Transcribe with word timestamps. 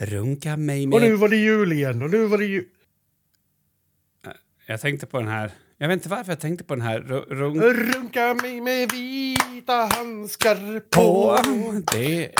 Runka 0.00 0.56
mig 0.56 0.86
Och 0.86 1.00
nu 1.00 1.08
med... 1.08 1.18
var 1.18 1.28
det 1.28 1.36
jul 1.36 1.72
igen 1.72 2.02
och 2.02 2.10
nu 2.10 2.24
var 2.26 2.38
det 2.38 2.44
jul. 2.44 2.64
Jag 4.66 4.80
tänkte 4.80 5.06
på 5.06 5.18
den 5.18 5.28
här... 5.28 5.50
Jag 5.78 5.88
vet 5.88 5.94
inte 5.94 6.08
varför 6.08 6.32
jag 6.32 6.40
tänkte 6.40 6.64
på 6.64 6.74
den 6.74 6.82
här. 6.82 7.00
Ru- 7.00 7.24
Runk 7.34 7.62
Runka 7.94 8.34
mig 8.34 8.60
med 8.60 8.92
vita 8.92 9.72
handskar 9.92 10.80
på... 10.80 11.38
Det 11.92 12.24
är... 12.24 12.30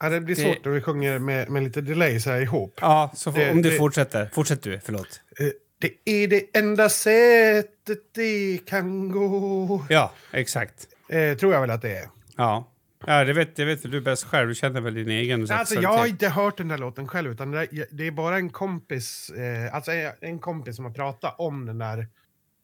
Ja, 0.00 0.08
det 0.08 0.20
blir 0.20 0.36
Det- 0.36 0.42
svårt 0.42 0.64
när 0.64 0.72
vi 0.72 0.80
sjunger 0.80 1.18
med, 1.18 1.50
med 1.50 1.62
lite 1.62 1.80
delay 1.80 2.20
så 2.20 2.30
här 2.30 2.40
ihop. 2.40 2.78
Ja, 2.80 3.12
så 3.14 3.30
Det- 3.30 3.50
om 3.50 3.62
du 3.62 3.70
det- 3.70 3.76
fortsätter. 3.76 4.30
Fortsätt 4.32 4.62
du, 4.62 4.80
förlåt. 4.84 5.20
Eh, 5.40 5.46
Det 5.78 5.92
är 6.22 6.28
det 6.28 6.56
enda 6.58 6.88
sättet 6.88 7.98
det 8.14 8.58
kan 8.66 9.10
gå. 9.10 9.84
Ja, 9.88 10.12
exakt. 10.32 10.88
Eh, 11.08 11.36
tror 11.36 11.52
jag 11.54 11.60
väl 11.60 11.70
att 11.70 11.82
det 11.82 11.96
är. 11.96 12.08
Ja. 12.36 12.72
Ja, 13.06 13.24
det 13.24 13.32
vet, 13.32 13.56
det 13.56 13.64
vet 13.64 13.82
du 13.82 14.00
bäst 14.00 14.24
själv. 14.24 14.48
Du 14.48 14.54
känner 14.54 14.80
väl 14.80 14.94
din 14.94 15.08
egen 15.08 15.50
Alltså, 15.50 15.74
jag 15.74 15.92
har 15.92 16.06
inte 16.06 16.28
hört 16.28 16.56
den 16.56 16.68
där 16.68 16.78
låten 16.78 17.08
själv, 17.08 17.32
utan 17.32 17.50
det 17.50 17.60
är, 17.60 17.86
det 17.90 18.06
är 18.06 18.10
bara 18.10 18.36
en 18.36 18.50
kompis, 18.50 19.30
eh, 19.30 19.74
alltså 19.74 19.90
en 20.20 20.38
kompis 20.38 20.76
som 20.76 20.84
har 20.84 20.92
pratat 20.92 21.34
om 21.38 21.66
den 21.66 21.78
där 21.78 22.06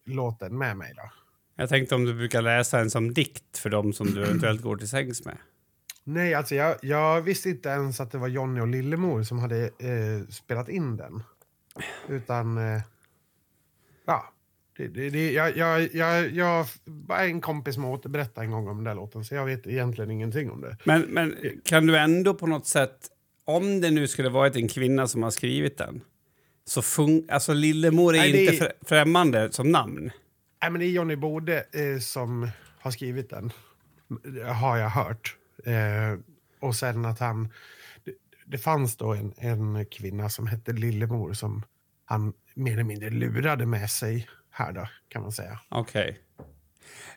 låten 0.07 0.59
med 0.59 0.77
mig. 0.77 0.93
Då. 0.97 1.11
Jag 1.57 1.69
tänkte 1.69 1.95
om 1.95 2.05
du 2.05 2.15
brukar 2.15 2.43
läsa 2.43 2.81
en 2.81 2.91
som 2.91 3.15
dikt 3.15 3.59
för 3.59 3.71
dem 3.71 3.93
som 3.93 4.07
du 4.07 4.25
eventuellt 4.25 4.63
går 4.63 4.77
till 4.77 4.89
sängs 4.89 5.25
med. 5.25 5.37
Nej, 6.05 6.35
alltså 6.35 6.55
jag, 6.55 6.77
jag 6.83 7.23
visste 7.23 7.51
inte 7.51 7.69
ens 7.69 8.01
att 8.01 8.13
det 8.13 8.19
var 8.19 8.29
Jonny 8.29 8.61
och 8.61 8.69
Lillemor 8.69 9.23
som 9.23 9.39
hade 9.39 9.65
eh, 9.65 10.29
spelat 10.31 10.69
in 10.69 10.97
den. 10.97 11.23
Utan, 12.09 12.59
eh. 12.59 12.83
Det, 14.77 14.89
det, 14.89 15.11
det, 15.11 15.33
jag, 15.33 15.57
jag, 15.57 15.95
jag, 15.95 16.31
jag 16.31 16.67
en 17.29 17.41
kompis 17.41 17.75
som 17.75 17.85
återberättade 17.85 18.45
en 18.47 18.51
gång 18.51 18.69
om 18.69 18.77
den 18.77 18.85
där 18.85 18.95
låten, 18.95 19.25
så 19.25 19.35
jag 19.35 19.45
vet 19.47 19.67
egentligen 19.67 20.11
ingenting 20.11 20.51
om 20.51 20.61
det. 20.61 20.77
Men, 20.85 21.03
men 21.03 21.35
kan 21.65 21.87
du 21.87 21.99
ändå 21.99 22.35
på 22.35 22.47
något 22.47 22.67
sätt, 22.67 23.09
om 23.45 23.81
det 23.81 23.91
nu 23.91 24.09
skulle 24.09 24.29
varit 24.29 24.57
en 24.57 24.69
kvinna 24.69 25.07
som 25.09 25.23
har 25.23 25.31
skrivit 25.31 25.79
den, 25.79 26.01
så 26.65 26.81
fun- 26.81 27.27
alltså 27.33 27.53
Lillemor 27.53 28.15
är 28.15 28.19
Nej, 28.19 28.45
inte 28.47 28.57
är- 28.57 28.69
frä- 28.69 28.73
främmande 28.89 29.53
som 29.53 29.71
namn. 29.73 30.11
Nej, 30.63 30.71
men 30.71 30.81
det 30.81 30.87
är 30.87 30.91
Johnny 30.91 31.17
Bode 31.17 31.57
eh, 31.73 31.99
som 32.01 32.49
har 32.81 32.91
skrivit 32.91 33.31
den, 33.31 33.53
har 34.55 34.77
jag 34.77 34.89
hört. 34.91 35.37
Eh, 35.65 36.19
och 36.61 36.77
sen 36.77 37.05
att 37.05 37.19
han... 37.19 37.49
Det, 38.05 38.13
det 38.47 38.59
fanns 38.59 38.97
då 38.97 39.13
en, 39.15 39.33
en 39.37 39.87
kvinna 39.87 40.29
som 40.29 40.47
hette 40.47 40.73
Lillemor 40.73 41.33
som 41.33 41.63
han 42.05 42.33
mer 42.55 42.73
eller 42.73 42.85
mindre 42.85 43.11
lurade 43.11 43.67
med 43.67 43.91
sig 43.91 44.29
här 44.55 44.73
då, 44.73 44.89
kan 45.09 45.23
man 45.23 45.33
säga. 45.33 45.61
Okej. 45.69 46.21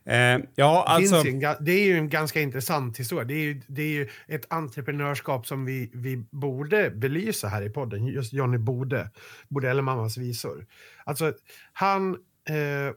Eh, 0.04 0.16
ja, 0.16 0.40
Det, 0.56 0.92
alltså... 0.92 1.16
en, 1.16 1.42
ga- 1.42 1.58
det 1.60 1.72
är 1.72 1.86
ju 1.86 1.98
en 1.98 2.10
ganska 2.10 2.42
intressant 2.42 3.00
historia. 3.00 3.26
Det 3.26 3.34
är 3.34 3.44
ju, 3.44 3.62
det 3.68 3.82
är 3.82 3.90
ju 3.90 4.10
ett 4.28 4.46
entreprenörskap 4.54 5.48
som 5.48 5.66
vi, 5.66 5.92
vi 5.94 6.18
borde 6.32 6.90
belysa 6.90 7.48
här 7.48 7.62
i 7.62 7.70
podden. 7.70 8.08
Just 8.08 8.34
Johnny 8.34 8.58
Bode, 8.58 9.12
Bode 9.48 9.70
eller 9.70 9.82
mammas 9.82 10.18
visor. 10.18 10.66
Alltså, 11.04 11.34
han 11.74 12.12
eh, 12.50 12.96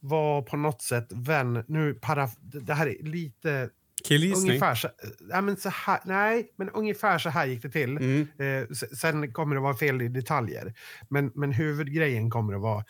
var 0.00 0.42
på 0.42 0.56
något 0.56 0.82
sätt 0.82 1.06
vän... 1.10 1.64
Nu 1.68 1.94
para, 1.94 2.28
det 2.40 2.74
här 2.74 2.86
är 2.86 3.02
lite... 3.02 3.70
Killgissning. 4.04 4.50
Ungefär 4.50 4.74
så, 4.74 4.88
ja, 5.30 5.40
men 5.40 5.56
så 5.56 5.68
här, 5.68 6.00
nej, 6.04 6.52
men 6.56 6.70
ungefär 6.70 7.18
så 7.18 7.28
här 7.28 7.46
gick 7.46 7.62
det 7.62 7.70
till. 7.70 7.96
Mm. 7.96 8.28
Eh, 8.38 8.68
sen 8.74 9.32
kommer 9.32 9.54
det 9.54 9.60
vara 9.60 9.76
fel 9.76 10.02
i 10.02 10.08
detaljer. 10.08 10.74
Men, 11.08 11.32
men 11.34 11.52
huvudgrejen 11.52 12.30
kommer 12.30 12.54
att 12.54 12.60
vara 12.60 12.84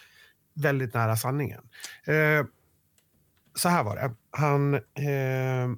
väldigt 0.57 0.95
nära 0.95 1.17
sanningen. 1.17 1.69
Eh, 2.05 2.47
så 3.55 3.69
här 3.69 3.85
var 3.85 3.97
det. 3.97 4.15
Han, 4.31 4.75
eh, 4.75 5.77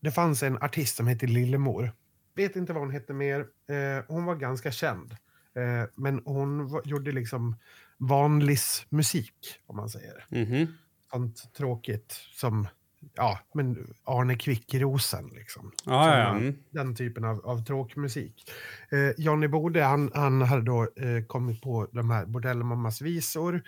det 0.00 0.10
fanns 0.10 0.42
en 0.42 0.62
artist 0.62 0.96
som 0.96 1.06
hette 1.06 1.26
Lillemor. 1.26 1.92
Vet 2.34 2.56
inte 2.56 2.72
vad 2.72 2.82
hon 2.82 2.90
hette 2.90 3.12
mer. 3.12 3.40
Eh, 3.40 4.04
hon 4.08 4.24
var 4.24 4.34
ganska 4.34 4.70
känd. 4.70 5.12
Eh, 5.54 5.88
men 5.94 6.22
hon 6.24 6.68
var, 6.68 6.82
gjorde 6.84 7.12
liksom 7.12 7.56
vanlis 7.98 8.86
musik, 8.88 9.60
om 9.66 9.76
man 9.76 9.88
säger. 9.88 10.26
Mhm. 10.28 10.66
Sånt 11.10 11.54
tråkigt 11.54 12.20
som 12.32 12.68
ja, 13.14 13.38
men 13.54 13.94
Arne 14.04 14.36
Kvickrosen. 14.36 15.28
Liksom. 15.28 15.72
Ja, 15.84 16.08
ja, 16.08 16.18
ja. 16.18 16.36
Mm. 16.36 16.54
Den 16.70 16.94
typen 16.94 17.24
av, 17.24 17.46
av 17.46 17.64
tråkmusik. 17.64 18.50
Eh, 18.90 19.10
Johnny 19.24 19.48
Bode 19.48 19.82
han, 19.82 20.10
han 20.14 20.42
hade 20.42 20.62
då 20.62 20.82
eh, 20.82 21.24
kommit 21.26 21.60
på 21.62 21.88
de 21.92 22.10
här 22.10 22.26
Bordellmammas 22.26 23.00
visor. 23.00 23.62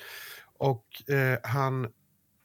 Och 0.58 1.10
eh, 1.10 1.38
han 1.42 1.88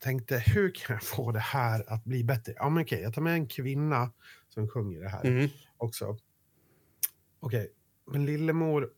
tänkte, 0.04 0.38
hur 0.48 0.72
kan 0.76 0.94
jag 0.96 1.04
få 1.04 1.32
det 1.32 1.40
här 1.40 1.94
att 1.94 2.04
bli 2.06 2.24
bättre? 2.24 2.54
Ja, 2.56 2.70
men 2.70 2.84
okej, 2.84 3.02
jag 3.02 3.14
tar 3.14 3.22
med 3.22 3.34
en 3.34 3.48
kvinna 3.48 4.12
som 4.50 4.68
sjunger 4.68 5.00
det 5.02 5.10
här 5.10 5.24
Mhm. 5.32 5.50
också. 5.78 6.18
Okej, 7.40 7.70
men 8.12 8.26
Lillemor, 8.26 8.90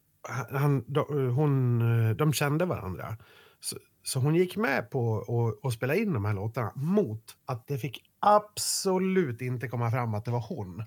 han, 0.52 0.84
de, 0.88 1.30
hon, 1.36 1.82
eh, 2.10 2.16
de 2.16 2.34
kände 2.34 2.66
varandra. 2.66 3.18
Så, 3.60 3.78
så 4.04 4.20
hon 4.20 4.36
gick 4.36 4.58
med 4.58 4.90
på 4.90 5.26
att- 5.64 5.74
spela 5.74 5.96
in 5.96 6.14
de 6.14 6.26
här 6.26 6.34
låtarna 6.34 6.72
mot 6.76 7.24
att 7.46 7.68
det 7.68 7.78
fick 7.78 8.04
absolut 8.20 9.42
inte 9.42 9.68
komma 9.68 9.92
fram 9.92 10.14
att 10.14 10.26
det 10.26 10.32
var 10.32 10.46
hon. 10.50 10.80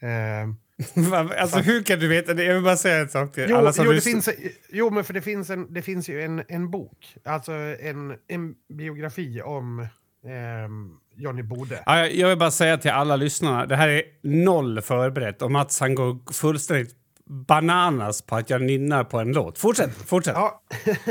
Eh, 0.00 0.48
alltså, 1.40 1.58
hur 1.58 1.82
kan 1.82 1.98
du 1.98 2.08
veta 2.08 2.34
det? 2.34 2.44
Jag 2.44 2.54
vill 2.54 2.64
bara 2.64 2.76
säga 2.76 2.98
en 2.98 3.08
sak 3.08 3.32
till 3.32 3.46
jo, 3.48 3.56
alla 3.56 3.72
som 3.72 3.84
jo, 3.86 3.92
det 3.92 4.00
finns, 4.00 4.28
jo, 4.70 4.90
men 4.90 5.04
för 5.04 5.14
det 5.14 5.22
finns, 5.22 5.50
en, 5.50 5.74
det 5.74 5.82
finns 5.82 6.08
ju 6.08 6.22
en, 6.22 6.42
en 6.48 6.70
bok, 6.70 7.16
alltså 7.24 7.52
en, 7.52 8.16
en 8.28 8.54
biografi 8.68 9.42
om 9.42 9.86
ehm, 10.26 10.96
Johnny 11.16 11.42
Bode. 11.42 11.82
Ja, 11.86 12.06
jag- 12.06 12.28
vill 12.28 12.38
bara 12.38 12.50
säga 12.50 12.78
till 12.78 12.90
alla 12.90 13.16
lyssnarna, 13.16 13.66
det 13.66 13.76
här 13.76 13.88
är 13.88 14.02
noll 14.22 14.80
förberett 14.80 15.42
och 15.42 15.50
Mats 15.50 15.80
han 15.80 15.94
går 15.94 16.32
fullständigt 16.32 16.94
bananas 17.28 18.22
på 18.22 18.36
att 18.36 18.50
jag 18.50 18.62
nynnar 18.62 19.04
på 19.04 19.18
en 19.18 19.32
låt. 19.32 19.58
Fortsätt, 19.58 19.94
fortsätt. 19.94 20.34
Ja, 20.34 20.62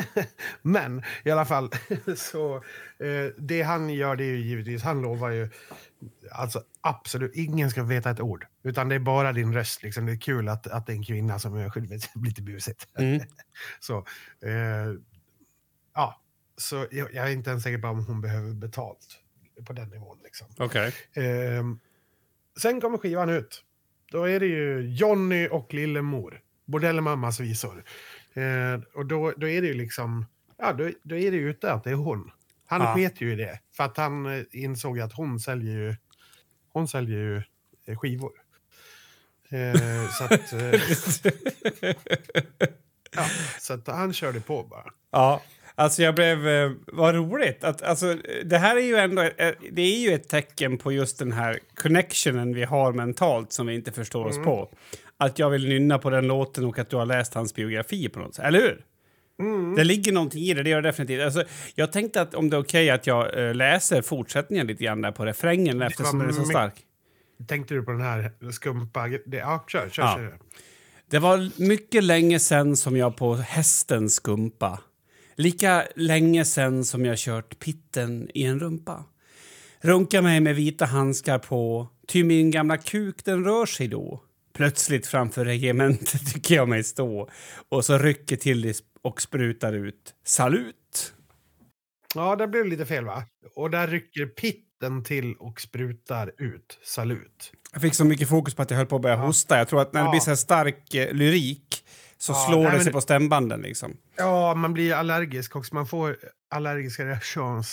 men 0.61 1.03
i 1.25 1.31
alla 1.31 1.45
fall 1.45 1.71
så 2.15 2.55
eh, 2.55 3.33
det 3.37 3.61
han 3.61 3.89
gör 3.89 4.15
det 4.15 4.23
är 4.23 4.27
ju 4.27 4.37
givetvis, 4.37 4.83
han 4.83 5.01
lovar 5.01 5.29
ju 5.29 5.49
alltså 6.31 6.63
absolut, 6.81 7.35
ingen 7.35 7.71
ska 7.71 7.83
veta 7.83 8.09
ett 8.09 8.19
ord, 8.19 8.45
utan 8.63 8.89
det 8.89 8.95
är 8.95 8.99
bara 8.99 9.33
din 9.33 9.53
röst 9.53 9.83
liksom. 9.83 10.05
Det 10.05 10.11
är 10.11 10.19
kul 10.19 10.49
att, 10.49 10.67
att 10.67 10.85
det 10.85 10.91
är 10.91 10.95
en 10.95 11.03
kvinna 11.03 11.39
som 11.39 11.55
är 11.55 11.69
skyldig 11.69 12.01
lite 12.25 12.41
busigt. 12.41 12.87
Mm. 12.97 13.21
så 13.79 13.97
eh, 14.41 14.93
ja, 15.95 16.21
så 16.57 16.87
jag, 16.91 17.13
jag 17.13 17.27
är 17.27 17.31
inte 17.31 17.49
ens 17.49 17.63
säker 17.63 17.77
på 17.77 17.87
om 17.87 18.05
hon 18.05 18.21
behöver 18.21 18.53
betalt 18.53 19.19
på 19.65 19.73
den 19.73 19.89
nivån 19.89 20.19
liksom. 20.23 20.47
Okej. 20.57 20.93
Ehm, 21.13 21.79
sen 22.61 22.81
kommer 22.81 22.97
skivan 22.97 23.29
ut. 23.29 23.63
Då 24.11 24.23
är 24.29 24.39
det 24.39 24.45
ju 24.45 24.81
Jonny 24.81 25.47
och 25.47 25.73
Lillemor. 25.73 26.41
Bordellmammas 26.65 27.39
visor. 27.39 27.83
Ehm, 28.33 28.83
och 28.93 29.05
då, 29.05 29.33
då 29.37 29.47
är 29.47 29.61
det 29.61 29.67
ju 29.67 29.73
liksom... 29.73 30.25
Ja, 30.57 30.73
då, 30.73 30.91
då 31.03 31.15
är 31.17 31.31
det 31.31 31.37
ju 31.37 31.49
ute 31.49 31.73
att 31.73 31.83
det 31.83 31.89
är 31.89 31.95
hon. 31.95 32.31
Han 32.65 32.81
Ja. 32.81 32.93
sket 32.95 33.21
ju 33.21 33.31
i 33.33 33.35
det. 33.35 33.59
För 33.73 33.83
att 33.83 33.97
han 33.97 34.25
eh, 34.25 34.43
insåg 34.51 34.99
att 34.99 35.13
hon 35.13 35.39
säljer 35.39 35.73
ju, 35.73 35.95
hon 36.73 36.87
säljer 36.87 37.17
ju 37.19 37.41
eh, 37.85 37.97
skivor. 37.97 38.31
Ehm, 39.49 40.07
så 40.07 40.23
att... 40.23 40.53
Eh, 40.53 40.59
ja, 43.15 43.25
så 43.59 43.73
att 43.73 43.87
han 43.87 44.13
körde 44.13 44.39
på 44.41 44.63
bara. 44.63 44.85
Ja, 45.11 45.41
alltså 45.77 46.03
jag 46.03 46.15
blev... 46.15 46.47
eh, 46.47 46.71
Vad 46.87 47.15
roligt! 47.15 47.63
Att, 47.63 47.81
alltså, 47.81 48.15
det 48.45 48.57
här 48.57 48.75
är 48.75 48.81
ju 48.81 48.95
ändå 48.95 49.21
eh, 49.21 49.53
det 49.71 49.81
är 49.81 49.99
ju 49.99 50.13
ett 50.13 50.29
tecken 50.29 50.77
på 50.77 50.91
just 50.91 51.19
den 51.19 51.31
här 51.31 51.59
connectionen 51.75 52.53
vi 52.53 52.63
har 52.63 52.93
mentalt 52.93 53.53
som 53.53 53.67
vi 53.67 53.75
inte 53.75 53.91
förstår 53.91 54.25
oss 54.25 54.37
på. 54.37 54.69
Att 55.17 55.39
jag 55.39 55.49
vill 55.49 55.67
nynna 55.69 55.99
på 55.99 56.09
den 56.09 56.27
låten 56.27 56.65
och 56.65 56.79
att 56.79 56.89
du 56.89 56.95
har 56.95 57.05
läst 57.05 57.33
hans 57.33 57.55
biografi 57.55 58.09
på 58.09 58.19
något 58.19 58.35
sätt. 58.35 58.45
Eller 58.45 58.59
hur? 58.59 58.83
Det 59.75 59.83
ligger 59.83 60.11
någonting 60.11 60.41
i 60.43 60.53
det, 60.53 60.63
det 60.63 60.69
gör 60.69 60.81
det 60.81 60.87
definitivt. 60.89 61.21
Alltså, 61.21 61.43
jag 61.75 61.91
tänkte 61.91 62.21
att 62.21 62.33
om 62.35 62.49
det 62.49 62.57
är 62.57 62.61
okej 62.61 62.89
att 62.89 63.07
jag 63.07 63.47
eh, 63.47 63.55
läser 63.55 64.01
fortsättningen 64.01 64.67
lite 64.67 64.83
grann 64.83 65.01
där 65.01 65.11
på 65.11 65.25
refrängen 65.25 65.81
eftersom 65.81 66.19
den 66.19 66.27
är 66.27 66.31
så 66.33 66.39
mycket- 66.39 66.51
stark. 66.51 66.73
Tänkte 67.47 67.73
du 67.73 67.83
på 67.83 67.91
den 67.91 68.01
här 68.01 68.31
skumpa... 68.51 69.07
Det, 69.25 69.37
ja, 69.37 69.65
kör, 69.67 69.89
kör. 69.89 70.03
Ja. 70.03 70.15
kör. 70.15 70.37
Det 71.09 71.19
var 71.19 71.61
mycket 71.67 72.03
länge 72.03 72.39
sen 72.39 72.77
som 72.77 72.97
jag 72.97 73.15
på 73.15 73.35
hästen 73.35 74.09
skumpa. 74.09 74.79
Lika 75.37 75.87
länge 75.95 76.45
sen 76.45 76.85
som 76.85 77.05
jag 77.05 77.17
kört 77.17 77.59
pitten 77.59 78.29
i 78.33 78.43
en 78.43 78.59
rumpa. 78.59 79.05
Runka 79.81 80.21
mig 80.21 80.39
med 80.39 80.55
vita 80.55 80.85
handskar 80.85 81.39
på, 81.39 81.87
ty 82.07 82.23
min 82.23 82.51
gamla 82.51 82.77
kuk 82.77 83.25
den 83.25 83.43
rör 83.43 83.65
sig 83.65 83.87
då. 83.87 84.23
Plötsligt 84.53 85.07
framför 85.07 85.45
regementet 85.45 86.27
tycker 86.33 86.55
jag 86.55 86.69
mig 86.69 86.83
stå 86.83 87.29
och 87.69 87.85
så 87.85 87.97
rycker 87.97 88.35
till 88.35 88.61
det 88.61 88.81
och 89.01 89.21
sprutar 89.21 89.73
ut. 89.73 90.13
Salut! 90.25 91.13
Ja, 92.15 92.35
där 92.35 92.47
blev 92.47 92.63
det 92.63 92.69
lite 92.69 92.85
fel 92.85 93.05
va? 93.05 93.23
Och 93.55 93.69
där 93.69 93.87
rycker 93.87 94.25
pitten 94.25 95.03
till 95.03 95.33
och 95.39 95.61
sprutar 95.61 96.31
ut. 96.37 96.79
Salut. 96.83 97.51
Jag 97.73 97.81
fick 97.81 97.95
så 97.95 98.05
mycket 98.05 98.29
fokus 98.29 98.55
på 98.55 98.61
att 98.61 98.71
jag 98.71 98.77
höll 98.77 98.87
på 98.87 98.95
att 98.95 99.01
börja 99.01 99.15
hosta. 99.15 99.57
Jag 99.57 99.67
tror 99.67 99.81
att 99.81 99.93
när 99.93 100.01
det 100.01 100.05
Ja. 100.07 100.11
blir 100.11 100.19
så 100.19 100.29
här 100.29 100.35
stark 100.35 100.93
eh, 100.93 101.13
lyrik 101.13 101.83
så 102.17 102.31
Ja, 102.31 102.45
slår 102.49 102.57
nej, 102.63 102.65
det 102.71 102.77
men- 102.77 102.83
sig 102.83 102.93
på 102.93 103.01
stämbanden 103.01 103.61
liksom. 103.61 103.97
Ja, 104.17 104.53
man 104.55 104.73
blir 104.73 104.93
allergisk 104.93 105.55
också. 105.55 105.75
Man 105.75 105.87
får 105.87 106.17
allergiska 106.51 107.05
reaktioner. 107.05 107.65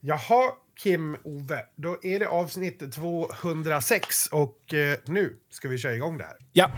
Jaha, 0.00 0.50
Kim 0.82 1.16
Ove. 1.24 1.60
Då 1.76 1.96
är 2.02 2.18
det 2.18 2.28
avsnitt 2.28 2.92
206 2.92 4.26
och 4.26 4.74
eh, 4.74 4.98
nu 5.06 5.36
ska 5.50 5.68
vi 5.68 5.78
köra 5.78 5.94
igång 5.94 6.18
det 6.18 6.24
här. 6.24 6.36
Ja. 6.52 6.70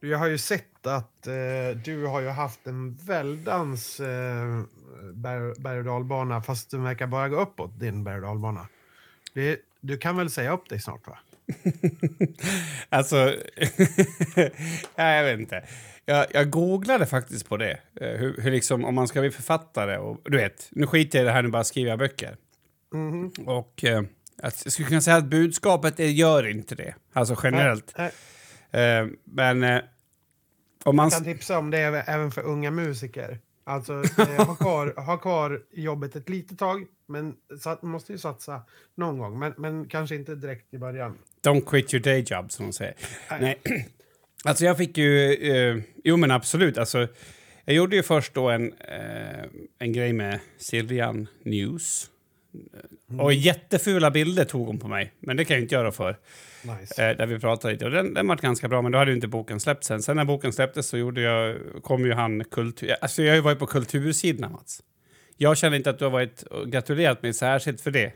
Jag 0.00 0.18
har 0.18 0.26
ju 0.26 0.38
sett 0.38 0.86
att 0.86 1.26
eh, 1.26 1.76
du 1.84 2.06
har 2.06 2.20
ju 2.20 2.28
haft 2.28 2.66
en 2.66 2.94
väldans 2.94 4.00
eh, 4.00 4.62
berg, 5.14 5.78
och 5.78 5.84
dalbana 5.84 6.42
fast 6.42 6.70
den 6.70 6.82
verkar 6.82 7.06
bara 7.06 7.28
gå 7.28 7.40
uppåt, 7.40 7.80
din 7.80 8.04
berg 8.04 8.16
och 8.16 8.22
dalbana. 8.22 8.68
Det, 9.34 9.60
du 9.80 9.98
kan 9.98 10.16
väl 10.16 10.30
säga 10.30 10.52
upp 10.52 10.68
dig 10.68 10.80
snart 10.80 11.06
va? 11.06 11.18
alltså, 12.88 13.16
ja, 14.96 15.10
jag 15.14 15.24
vet 15.24 15.40
inte. 15.40 15.64
Jag, 16.04 16.26
jag 16.32 16.50
googlade 16.50 17.06
faktiskt 17.06 17.48
på 17.48 17.56
det. 17.56 17.78
eh, 18.00 18.08
Hur, 18.18 18.42
hur 18.42 18.50
liksom, 18.50 18.84
om 18.84 18.94
man 18.94 19.08
ska 19.08 19.20
bli 19.20 19.30
författare 19.30 19.96
och 19.96 20.20
du 20.24 20.36
vet, 20.36 20.68
nu 20.70 20.86
skiter 20.86 21.18
jag 21.18 21.24
i 21.24 21.26
det 21.26 21.32
här, 21.32 21.42
nu 21.42 21.48
bara 21.48 21.64
skriver 21.64 21.90
jag 21.90 21.98
böcker. 21.98 22.36
Mhm. 22.94 23.32
Och 23.46 23.84
eh, 23.84 24.02
jag 24.42 24.52
skulle 24.52 24.88
kunna 24.88 25.00
säga 25.00 25.16
att 25.16 25.24
budskapet 25.24 25.96
det 25.96 26.10
gör 26.10 26.46
inte 26.46 26.74
det, 26.74 26.94
alltså 27.12 27.36
generellt. 27.42 27.94
Nej, 27.98 28.06
Eh, 28.06 28.12
men 29.24 29.62
eh, 29.62 29.80
om 30.84 30.96
man... 30.96 31.04
Jag 31.04 31.12
kan 31.12 31.24
tipsa 31.24 31.58
om 31.58 31.70
det 31.70 31.78
även- 31.78 32.30
för 32.30 32.42
unga 32.42 32.70
musiker. 32.70 33.38
Alltså, 33.64 33.92
eh, 34.18 34.46
ha, 34.46 34.54
kvar, 34.54 34.94
ha 34.96 35.18
kvar 35.18 35.62
jobbet 35.72 36.16
ett 36.16 36.28
litet 36.28 36.58
tag, 36.58 36.86
men 37.06 37.34
sat, 37.60 37.82
måste 37.82 38.12
ju 38.12 38.18
satsa 38.18 38.62
någon 38.94 39.18
gång. 39.18 39.38
Men, 39.38 39.54
men 39.56 39.88
kanske 39.88 40.14
inte 40.14 40.34
direkt 40.34 40.74
i 40.74 40.78
början. 40.78 41.18
Don't 41.42 41.64
quit 41.64 41.94
your 41.94 42.04
day 42.04 42.24
job, 42.26 42.52
som 42.52 42.66
de 42.66 42.72
säger. 42.72 42.94
Nej. 43.30 43.58
Nej. 43.64 43.86
Alltså 44.44 44.64
jag 44.64 44.76
fick 44.76 44.98
ju... 44.98 45.32
Eh, 45.32 45.82
jo, 46.04 46.16
men 46.16 46.30
absolut. 46.30 46.78
Alltså, 46.78 47.08
jag 47.64 47.76
gjorde 47.76 47.96
ju 47.96 48.02
först 48.02 48.34
då 48.34 48.50
en, 48.50 48.72
eh, 48.72 49.44
en 49.78 49.92
grej 49.92 50.12
med 50.12 50.40
Siljan 50.58 51.26
News. 51.42 52.10
Och 53.18 53.32
jättefula 53.32 54.10
bilder 54.10 54.44
tog 54.44 54.66
hon 54.66 54.78
på 54.78 54.88
mig, 54.88 55.12
men 55.20 55.36
det 55.36 55.44
kan 55.44 55.56
jag 55.56 55.64
inte 55.64 55.74
göra 55.74 55.92
för. 55.92 56.16
Nice. 56.62 57.10
Eh, 57.10 57.16
där 57.16 57.26
vi 57.26 57.38
pratade 57.38 57.72
lite. 57.74 57.84
Och 57.84 57.90
den, 57.90 58.14
den 58.14 58.26
var 58.28 58.36
ganska 58.36 58.68
bra, 58.68 58.82
men 58.82 58.92
då 58.92 58.98
hade 58.98 59.10
ju 59.10 59.14
inte 59.14 59.28
boken 59.28 59.60
släppts 59.60 59.86
sen. 59.86 60.02
Sen 60.02 60.16
när 60.16 60.24
boken 60.24 60.52
släpptes 60.52 60.86
så 60.88 60.98
gjorde 60.98 61.20
jag, 61.20 61.56
kom 61.82 62.06
ju 62.06 62.12
han 62.12 62.44
kultur... 62.44 62.96
Alltså 63.00 63.22
jag 63.22 63.30
har 63.30 63.36
ju 63.36 63.42
varit 63.42 63.58
på 63.58 63.66
kultursidorna, 63.66 64.48
Mats. 64.48 64.80
Jag 65.36 65.56
känner 65.56 65.76
inte 65.76 65.90
att 65.90 65.98
du 65.98 66.04
har 66.04 66.12
varit 66.12 66.44
gratulerat 66.66 67.22
mig 67.22 67.32
särskilt 67.34 67.80
för 67.80 67.90
det. 67.90 68.12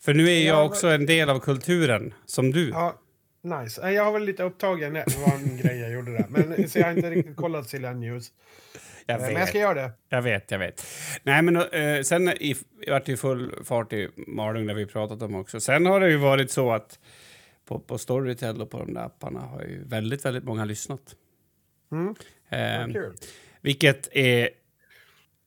För 0.00 0.14
nu 0.14 0.24
är 0.30 0.46
jag 0.46 0.56
Ja, 0.56 0.62
också 0.62 0.88
en 0.88 1.06
del 1.06 1.30
av 1.30 1.40
kulturen, 1.40 2.14
som 2.26 2.52
du. 2.52 2.68
Ja, 2.68 3.00
nice. 3.42 3.82
Eh, 3.82 3.90
Jag 3.90 4.04
har 4.04 4.12
väl 4.12 4.24
lite 4.24 4.42
upptagen. 4.42 4.94
Det 4.94 5.04
var 5.26 5.34
en 5.34 5.56
grej 5.56 5.78
jag 5.80 5.92
gjorde 5.92 6.12
där. 6.12 6.26
Men, 6.28 6.68
så 6.68 6.78
jag 6.78 6.84
har 6.86 6.92
inte 6.92 7.10
riktigt 7.10 7.36
kollat 7.36 7.68
Silja 7.68 7.92
News. 7.92 8.32
Jag 9.06 9.14
Eh, 9.16 9.20
vet, 9.22 9.32
Men 9.32 9.40
jag 9.40 9.48
ska 9.48 9.58
göra 9.58 9.74
det. 9.74 9.90
jag 10.08 10.22
vet, 10.22 10.50
jag 10.50 10.58
vet. 10.58 10.86
Nej, 11.22 11.42
men 11.42 11.56
eh, 11.56 12.02
sen 12.02 12.28
i, 12.28 12.56
vart 12.88 13.08
ju 13.08 13.16
full 13.16 13.54
fart 13.64 13.92
i 13.92 14.08
Malung, 14.26 14.66
där 14.66 14.74
vi 14.74 14.86
pratat 14.86 15.22
om 15.22 15.34
också. 15.34 15.60
Sen 15.60 15.86
har 15.86 16.00
det 16.00 16.10
ju 16.10 16.16
varit 16.16 16.50
så 16.50 16.72
att 16.72 16.98
på, 17.68 17.78
på 17.78 17.98
Storytel 17.98 18.62
och 18.62 18.70
på 18.70 18.78
de 18.78 18.94
där 18.94 19.04
apparna 19.04 19.40
har 19.40 19.62
ju 19.62 19.84
väldigt, 19.84 20.24
väldigt 20.24 20.44
många 20.44 20.64
lyssnat. 20.64 21.16
Mm. 21.92 22.14
Eh. 22.48 23.02
Vilket 23.60 24.08
är, 24.12 24.50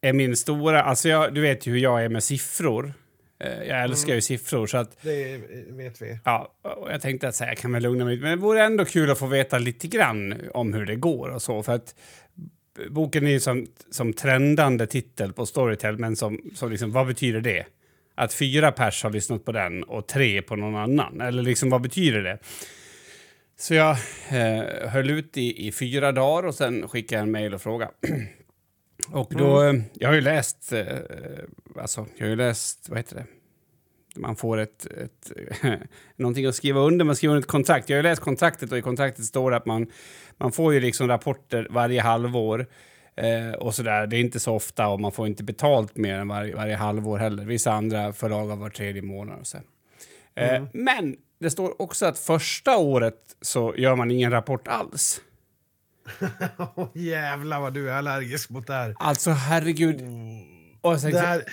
är 0.01 0.13
min 0.13 0.37
stora... 0.37 0.83
Alltså 0.83 1.09
jag, 1.09 1.33
du 1.33 1.41
vet 1.41 1.67
ju 1.67 1.71
hur 1.71 1.79
jag 1.79 2.05
är 2.05 2.09
med 2.09 2.23
siffror. 2.23 2.93
Eh, 3.39 3.63
jag 3.63 3.83
älskar 3.83 4.15
ju 4.15 4.21
siffror. 4.21 4.67
så 4.67 4.77
att 4.77 5.01
Det 5.01 5.41
vet 5.69 6.01
vi. 6.01 6.19
Ja, 6.25 6.53
och 6.61 6.91
jag 6.91 7.01
tänkte 7.01 7.27
att 7.27 7.35
så 7.35 7.43
här, 7.43 7.51
jag 7.51 7.57
kan 7.57 7.71
väl 7.71 7.83
lugna 7.83 8.05
mig 8.05 8.15
lite, 8.15 8.23
men 8.23 8.37
det 8.37 8.43
vore 8.43 8.63
ändå 8.63 8.85
kul 8.85 9.11
att 9.11 9.19
få 9.19 9.25
veta 9.25 9.57
lite 9.57 9.87
grann 9.87 10.35
om 10.53 10.73
hur 10.73 10.85
det 10.85 10.95
går 10.95 11.29
och 11.29 11.41
så. 11.41 11.63
För 11.63 11.73
att 11.73 11.95
boken 12.89 13.27
är 13.27 13.31
ju 13.31 13.39
som, 13.39 13.67
som 13.89 14.13
trendande 14.13 14.87
titel 14.87 15.33
på 15.33 15.45
Storytel, 15.45 15.97
men 15.97 16.15
som, 16.15 16.51
som 16.55 16.71
liksom, 16.71 16.91
vad 16.91 17.07
betyder 17.07 17.41
det? 17.41 17.65
Att 18.19 18.33
fyra 18.33 18.71
pers 18.71 19.03
har 19.03 19.11
lyssnat 19.11 19.45
på 19.45 19.51
den 19.51 19.83
och 19.83 20.07
tre 20.07 20.41
på 20.41 20.55
någon 20.55 20.75
annan? 20.75 21.21
Eller 21.21 21.43
liksom, 21.43 21.69
vad 21.69 21.81
betyder 21.81 22.21
det? 22.21 22.39
Så 23.57 23.73
jag 23.73 23.97
eh, 24.29 24.89
höll 24.89 25.09
ut 25.09 25.37
i, 25.37 25.67
i 25.67 25.71
fyra 25.71 26.11
dagar 26.11 26.47
och 26.47 26.55
sen 26.55 26.87
skickade 26.87 27.19
jag 27.19 27.23
en 27.23 27.31
mejl 27.31 27.53
och 27.53 27.61
frågade. 27.61 27.91
och 29.11 29.33
då, 29.37 29.63
eh, 29.63 29.73
jag 29.93 30.09
har 30.09 30.15
ju 30.15 30.21
läst, 30.21 30.73
eh, 30.73 30.85
alltså, 31.77 32.05
jag 32.17 32.25
har 32.25 32.29
ju 32.29 32.35
läst, 32.35 32.89
vad 32.89 32.97
heter 32.97 33.15
det? 33.15 33.25
man 34.15 34.35
får 34.35 34.57
ett, 34.57 34.85
ett 34.85 35.31
någonting 36.15 36.45
att 36.45 36.55
skriva 36.55 36.79
under, 36.79 37.05
man 37.05 37.15
skriver 37.15 37.35
under 37.35 37.45
ett 37.45 37.51
kontrakt. 37.51 37.89
Jag 37.89 37.97
har 37.97 38.03
ju 38.03 38.09
läst 38.09 38.21
kontraktet 38.21 38.71
och 38.71 38.77
i 38.77 38.81
kontraktet 38.81 39.25
står 39.25 39.51
det 39.51 39.57
att 39.57 39.65
man, 39.65 39.87
man 40.37 40.51
får 40.51 40.73
ju 40.73 40.79
liksom 40.79 41.07
rapporter 41.07 41.67
varje 41.69 42.01
halvår 42.01 42.67
eh, 43.19 43.51
och 43.51 43.75
sådär. 43.75 44.07
Det 44.07 44.17
är 44.17 44.21
inte 44.21 44.39
så 44.39 44.55
ofta 44.55 44.87
och 44.87 44.99
man 44.99 45.11
får 45.11 45.27
inte 45.27 45.43
betalt 45.43 45.97
mer 45.97 46.13
än 46.13 46.27
varje, 46.27 46.55
varje 46.55 46.75
halvår 46.75 47.17
heller. 47.17 47.45
Vissa 47.45 47.71
andra 47.71 48.13
förlag 48.13 48.47
har 48.47 48.55
var 48.55 48.69
tredje 48.69 49.01
månad 49.01 49.39
och 49.39 49.47
så. 49.47 49.57
Eh, 50.35 50.63
Men 50.73 51.17
det 51.39 51.49
står 51.49 51.81
också 51.81 52.05
att 52.05 52.19
första 52.19 52.77
året 52.77 53.15
så 53.41 53.75
gör 53.77 53.95
man 53.95 54.11
ingen 54.11 54.31
rapport 54.31 54.67
alls. 54.67 55.21
Jävlar 56.93 57.59
vad 57.59 57.73
du 57.73 57.89
är 57.89 57.93
allergisk 57.93 58.49
mot 58.49 58.67
det 58.67 58.73
här. 58.73 58.95
Alltså 58.99 59.31
herregud. 59.31 60.01
Och 60.81 60.93
jag 60.93 61.11
Det 61.11 61.19
här, 61.19 61.43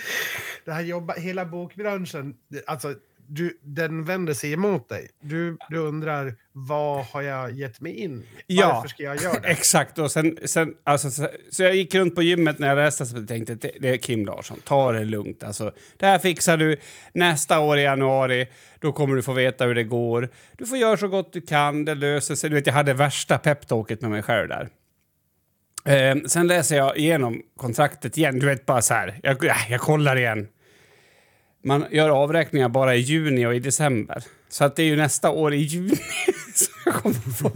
det 0.65 0.71
här 0.71 0.81
jobba, 0.81 1.13
hela 1.13 1.45
bokbranschen, 1.45 2.35
alltså, 2.67 2.95
du, 3.27 3.59
den 3.61 4.03
vänder 4.03 4.33
sig 4.33 4.53
emot 4.53 4.89
dig. 4.89 5.09
Du, 5.21 5.57
du 5.69 5.77
undrar, 5.77 6.35
vad 6.51 7.05
har 7.05 7.21
jag 7.21 7.51
gett 7.51 7.81
mig 7.81 7.95
in? 7.95 8.23
Ja. 8.47 8.73
Varför 8.73 8.87
ska 8.87 9.03
jag 9.03 9.21
göra 9.21 9.39
det? 9.39 9.47
Exakt. 9.47 9.99
Och 9.99 10.11
sen, 10.11 10.37
sen, 10.45 10.73
alltså, 10.83 11.11
så, 11.11 11.27
så 11.51 11.63
jag 11.63 11.75
gick 11.75 11.95
runt 11.95 12.15
på 12.15 12.23
gymmet 12.23 12.59
när 12.59 12.67
jag 12.67 12.75
läste 12.75 13.03
och 13.03 13.27
tänkte 13.27 13.55
det, 13.55 13.71
det 13.79 13.89
är 13.89 13.97
Kim 13.97 14.25
Larsson, 14.25 14.59
ta 14.63 14.91
det 14.91 15.05
lugnt. 15.05 15.43
Alltså, 15.43 15.71
det 15.97 16.05
här 16.05 16.19
fixar 16.19 16.57
du. 16.57 16.77
Nästa 17.13 17.59
år 17.59 17.77
i 17.77 17.83
januari, 17.83 18.47
då 18.79 18.91
kommer 18.91 19.15
du 19.15 19.21
få 19.21 19.33
veta 19.33 19.65
hur 19.65 19.75
det 19.75 19.83
går. 19.83 20.29
Du 20.57 20.65
får 20.65 20.77
göra 20.77 20.97
så 20.97 21.07
gott 21.07 21.33
du 21.33 21.41
kan, 21.41 21.85
det 21.85 21.95
löser 21.95 22.35
sig. 22.35 22.49
Du 22.49 22.55
vet, 22.55 22.67
jag 22.67 22.73
hade 22.73 22.93
värsta 22.93 23.37
peptalket 23.37 24.01
med 24.01 24.11
mig 24.11 24.23
själv 24.23 24.47
där. 24.49 24.69
Eh, 25.85 26.15
sen 26.25 26.47
läser 26.47 26.77
jag 26.77 26.97
igenom 26.97 27.41
kontraktet 27.57 28.17
igen. 28.17 28.39
Du 28.39 28.45
vet, 28.45 28.65
bara 28.65 28.81
så 28.81 28.93
här. 28.93 29.19
Jag, 29.23 29.37
jag 29.69 29.81
kollar 29.81 30.15
igen. 30.15 30.47
Man 31.67 31.85
gör 31.91 32.09
avräkningar 32.09 32.69
bara 32.69 32.95
i 32.95 32.99
juni 32.99 33.45
och 33.45 33.55
i 33.55 33.59
december. 33.59 34.23
Så 34.49 34.63
att 34.63 34.75
det 34.75 34.83
är 34.83 34.87
ju 34.87 34.95
nästa 34.95 35.31
år 35.31 35.53
i 35.53 35.57
juni 35.57 35.95
som 36.55 36.73
jag 36.85 36.93
kommer 36.95 37.15
få, 37.15 37.51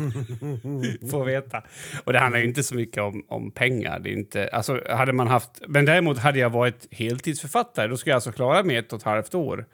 få 1.12 1.24
veta. 1.24 1.64
Och 2.04 2.14
det 2.14 2.20
handlar 2.20 2.40
ju 2.40 2.46
inte 2.46 2.64
så 2.64 2.76
mycket 2.76 3.04
om, 3.04 3.26
om 3.28 3.52
pengar. 3.52 4.00
Det 4.00 4.10
är 4.10 4.14
inte, 4.14 4.48
alltså, 4.48 4.82
hade 4.90 5.14
man 5.14 5.28
haft, 5.28 5.50
men 5.68 5.86
däremot 5.86 6.18
hade 6.18 6.40
jag 6.40 6.50
varit 6.50 6.88
heltidsförfattare, 6.92 7.88
då 7.88 7.98
skulle 7.98 8.12
jag 8.12 8.16
alltså 8.16 8.32
klara 8.32 8.64
mig 8.64 8.76
ett 8.78 8.94
och 8.94 9.00
ett 9.00 9.06
halvt 9.06 9.36
år. 9.36 9.66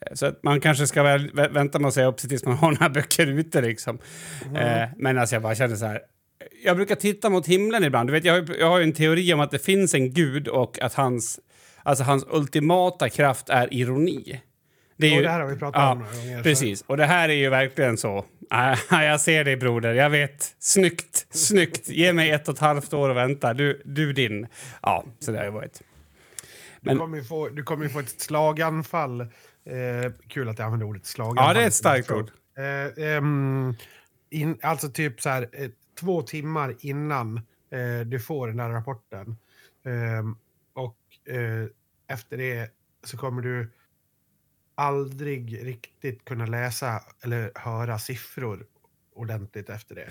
Eh, 0.00 0.14
Så 0.14 0.26
att 0.26 0.42
man 0.42 0.60
kanske 0.60 0.86
ska 0.86 1.02
väl, 1.02 1.30
vä- 1.30 1.52
vänta 1.52 1.78
med 1.78 1.88
att 1.88 1.94
säga 1.94 2.06
upp 2.06 2.20
sig 2.20 2.30
tills 2.30 2.44
man 2.44 2.56
har 2.56 2.70
några 2.72 2.88
böcker 2.88 3.26
ute. 3.26 3.60
Liksom. 3.60 3.98
Eh, 4.56 4.88
men 4.96 5.18
alltså 5.18 5.34
jag 5.34 5.42
bara 5.42 5.54
kände 5.54 5.76
så 5.76 5.86
här. 5.86 6.00
Jag 6.64 6.76
brukar 6.76 6.94
titta 6.94 7.30
mot 7.30 7.46
himlen 7.46 7.84
ibland. 7.84 8.08
Du 8.08 8.12
vet, 8.12 8.24
jag, 8.24 8.32
har, 8.34 8.46
jag 8.58 8.68
har 8.68 8.80
en 8.80 8.92
teori 8.92 9.32
om 9.34 9.40
att 9.40 9.50
det 9.50 9.58
finns 9.64 9.94
en 9.94 10.12
gud 10.14 10.48
och 10.48 10.82
att 10.82 10.94
hans, 10.94 11.40
alltså 11.86 12.04
hans 12.04 12.24
ultimata 12.30 13.08
kraft 13.08 13.48
är 13.48 13.74
ironi. 13.74 14.40
Det 14.96 15.06
är 15.06 15.16
ju, 15.16 15.22
det 15.22 15.28
här 15.28 15.40
har 15.40 15.46
vi 15.46 15.56
pratat 15.56 15.82
ja, 15.82 15.92
om 15.92 15.98
några 15.98 16.12
gånger, 16.12 16.42
Precis, 16.42 16.84
och 16.86 16.96
det 16.96 17.04
här 17.04 17.28
är 17.28 17.34
ju 17.34 17.48
verkligen 17.48 17.96
så. 17.96 18.24
Ah, 18.50 18.76
jag 19.02 19.20
ser 19.20 19.44
dig 19.44 19.56
broder, 19.56 19.94
jag 19.94 20.10
vet. 20.10 20.54
Snyggt, 20.58 21.26
snyggt. 21.30 21.88
Ge 21.88 22.12
mig 22.12 22.30
ett 22.30 22.48
och 22.48 22.54
ett 22.54 22.60
halvt 22.60 22.92
år 22.94 23.08
och 23.08 23.16
vänta. 23.16 23.54
Du, 23.54 23.82
du 23.84 24.12
din. 24.12 24.46
Ja, 24.82 25.04
så 25.18 25.32
det 25.32 25.38
har 25.38 25.44
ju 25.44 25.50
varit. 25.50 25.82
Du 26.80 26.90
Men- 26.90 26.98
kommer 26.98 27.16
ju 27.16 27.24
få, 27.24 27.48
du 27.48 27.62
kommer 27.62 27.84
ju 27.84 27.90
få 27.90 27.98
ett 27.98 28.20
slaganfall. 28.20 29.20
Eh, 29.20 29.26
kul 30.28 30.48
att 30.48 30.58
jag 30.58 30.66
använder 30.66 30.86
ordet 30.86 31.06
slaganfall. 31.06 31.46
Ja, 31.46 31.54
det 31.54 31.62
är 31.62 31.66
ett 31.66 31.74
starkt 31.74 32.10
ord. 32.10 32.30
Eh, 32.58 33.04
ehm, 33.06 33.74
in, 34.30 34.58
alltså 34.62 34.88
typ 34.88 35.20
så 35.20 35.28
här, 35.28 35.48
eh, 35.52 35.68
två 36.00 36.22
timmar 36.22 36.74
innan 36.80 37.36
eh, 37.72 38.06
du 38.06 38.20
får 38.20 38.48
den 38.48 38.56
där 38.56 38.68
rapporten. 38.68 39.36
Eh, 41.26 41.64
efter 42.08 42.36
det 42.36 42.70
så 43.04 43.16
kommer 43.16 43.42
du 43.42 43.70
aldrig 44.74 45.66
riktigt 45.66 46.24
kunna 46.24 46.46
läsa 46.46 47.02
eller 47.22 47.52
höra 47.54 47.98
siffror 47.98 48.66
ordentligt 49.14 49.70
efter 49.70 49.94
det. 49.94 50.08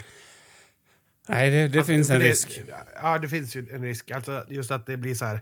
Nej, 1.27 1.49
det, 1.51 1.67
det 1.67 1.77
Alltså, 1.79 1.93
finns 1.93 2.09
en 2.09 2.19
det- 2.19 2.29
risk. 2.29 2.61
Ja, 3.01 3.17
det 3.19 3.29
finns 3.29 3.55
ju 3.55 3.67
en 3.71 3.81
risk. 3.83 4.11
Alltså 4.11 4.45
just 4.49 4.71
att 4.71 4.85
det 4.85 4.97
blir 4.97 5.15
så 5.15 5.25
här... 5.25 5.39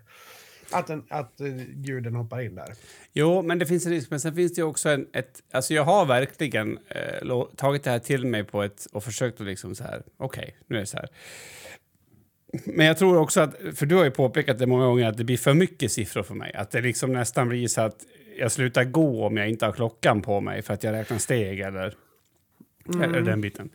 att, 0.71 0.89
en, 0.89 1.03
att 1.09 1.33
uh, 1.41 1.63
guden 1.73 2.15
hoppar 2.15 2.41
in 2.41 2.55
där. 2.55 2.73
Jo, 3.13 3.41
men 3.41 3.59
det 3.59 3.65
finns 3.65 3.85
en 3.85 3.91
risk. 3.91 4.09
Men 4.09 4.19
sen 4.19 4.35
finns 4.35 4.53
det 4.53 4.63
också 4.63 4.89
en... 4.89 5.07
Ett, 5.13 5.43
alltså 5.51 5.73
jag 5.73 5.83
har 5.83 6.05
verkligen 6.05 6.79
eh, 6.87 7.45
tagit 7.55 7.83
det 7.83 7.89
här 7.91 7.99
till 7.99 8.25
mig 8.25 8.43
på 8.43 8.63
ett, 8.63 8.85
och 8.91 9.03
försökt 9.03 9.41
att 9.41 9.47
liksom 9.47 9.75
så 9.75 9.83
här, 9.83 10.03
okej, 10.17 10.43
okay, 10.43 10.51
nu 10.67 10.75
är 10.75 10.79
det 10.79 10.85
så 10.85 10.97
här. 10.97 11.09
Men 12.65 12.86
jag 12.86 12.98
tror 12.98 13.17
också 13.17 13.41
att, 13.41 13.55
för 13.75 13.86
du 13.86 13.95
har 13.95 14.03
ju 14.03 14.12
påpekat 14.12 14.60
det 14.60 14.67
många 14.67 14.86
gånger, 14.86 15.07
att 15.07 15.17
det 15.17 15.24
blir 15.24 15.38
för 15.38 15.53
mycket 15.53 15.91
siffror 15.91 16.24
för 16.24 16.36
mig. 16.36 16.53
Att 16.53 16.72
det 16.72 16.81
liksom 16.81 17.13
nästan 17.13 17.50
blir 17.50 17.67
så 17.67 17.81
att 17.81 17.98
jag 18.39 18.51
slutar 18.51 18.83
gå 18.83 19.25
om 19.25 19.38
jag 19.38 19.50
inte 19.50 19.65
har 19.65 19.74
klockan 19.74 20.22
på 20.22 20.41
mig 20.41 20.62
för 20.62 20.74
att 20.74 20.83
jag 20.83 20.93
räknar 20.93 21.17
steg 21.17 21.60
eller, 21.60 21.95
mm. 22.88 23.01
eller 23.01 23.22
den 23.22 23.41
biten. 23.41 23.69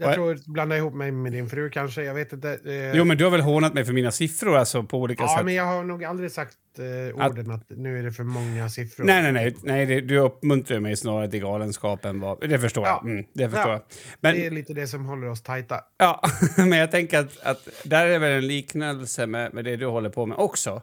Jag 0.00 0.14
tror 0.14 0.34
att 0.34 0.46
blanda 0.46 0.76
ihop 0.76 0.94
mig 0.94 1.10
med 1.10 1.32
din 1.32 1.48
fru 1.48 1.70
kanske. 1.70 2.02
Jag 2.02 2.14
vet 2.14 2.32
inte. 2.32 2.58
Eh... 2.64 2.96
Jo, 2.96 3.04
men 3.04 3.16
du 3.16 3.24
har 3.24 3.30
väl 3.30 3.40
hånat 3.40 3.74
mig 3.74 3.84
för 3.84 3.92
mina 3.92 4.10
siffror 4.10 4.56
alltså 4.56 4.82
på 4.82 4.98
olika 4.98 5.22
ja, 5.22 5.28
sätt? 5.28 5.36
Ja, 5.38 5.44
men 5.44 5.54
jag 5.54 5.64
har 5.64 5.84
nog 5.84 6.04
aldrig 6.04 6.30
sagt 6.32 6.56
eh, 6.78 7.26
orden 7.26 7.50
att... 7.50 7.72
att... 7.72 7.78
nu 7.78 7.98
är 7.98 8.02
det 8.02 8.12
för 8.12 8.24
många 8.24 8.68
siffror. 8.68 9.04
Nej, 9.04 9.22
nej, 9.22 9.32
nej. 9.32 9.56
nej 9.62 9.86
det, 9.86 10.00
du 10.00 10.18
uppmuntrar 10.18 10.80
mig 10.80 10.96
snarare 10.96 11.30
till 11.30 11.40
galenskapen. 11.40 12.24
Det 12.40 12.58
förstår 12.58 12.86
ja. 12.86 13.00
jag. 13.02 13.10
Mm, 13.10 13.24
det 13.34 13.50
förstår 13.50 13.72
ja. 13.72 13.72
jag. 13.72 13.82
Men, 14.20 14.34
det 14.34 14.46
är 14.46 14.50
lite 14.50 14.74
det 14.74 14.86
som 14.86 15.04
håller 15.04 15.28
oss 15.28 15.42
tajta. 15.42 15.80
Ja, 15.98 16.22
men 16.56 16.78
jag 16.78 16.90
tänker 16.90 17.18
att, 17.18 17.40
att 17.42 17.68
där 17.84 18.06
är 18.06 18.18
väl 18.18 18.32
en 18.32 18.46
liknelse 18.46 19.26
med, 19.26 19.54
med 19.54 19.64
det 19.64 19.76
du 19.76 19.86
håller 19.86 20.10
på 20.10 20.26
med 20.26 20.38
också. 20.38 20.82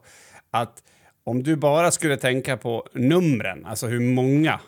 Att 0.52 0.84
om 1.26 1.44
du 1.44 1.56
bara 1.56 1.92
skulle 1.92 2.18
tänka 2.18 2.58
på 2.58 2.88
numren, 2.94 3.66
alltså 3.66 3.88
hur 3.88 4.00
många, 4.00 4.60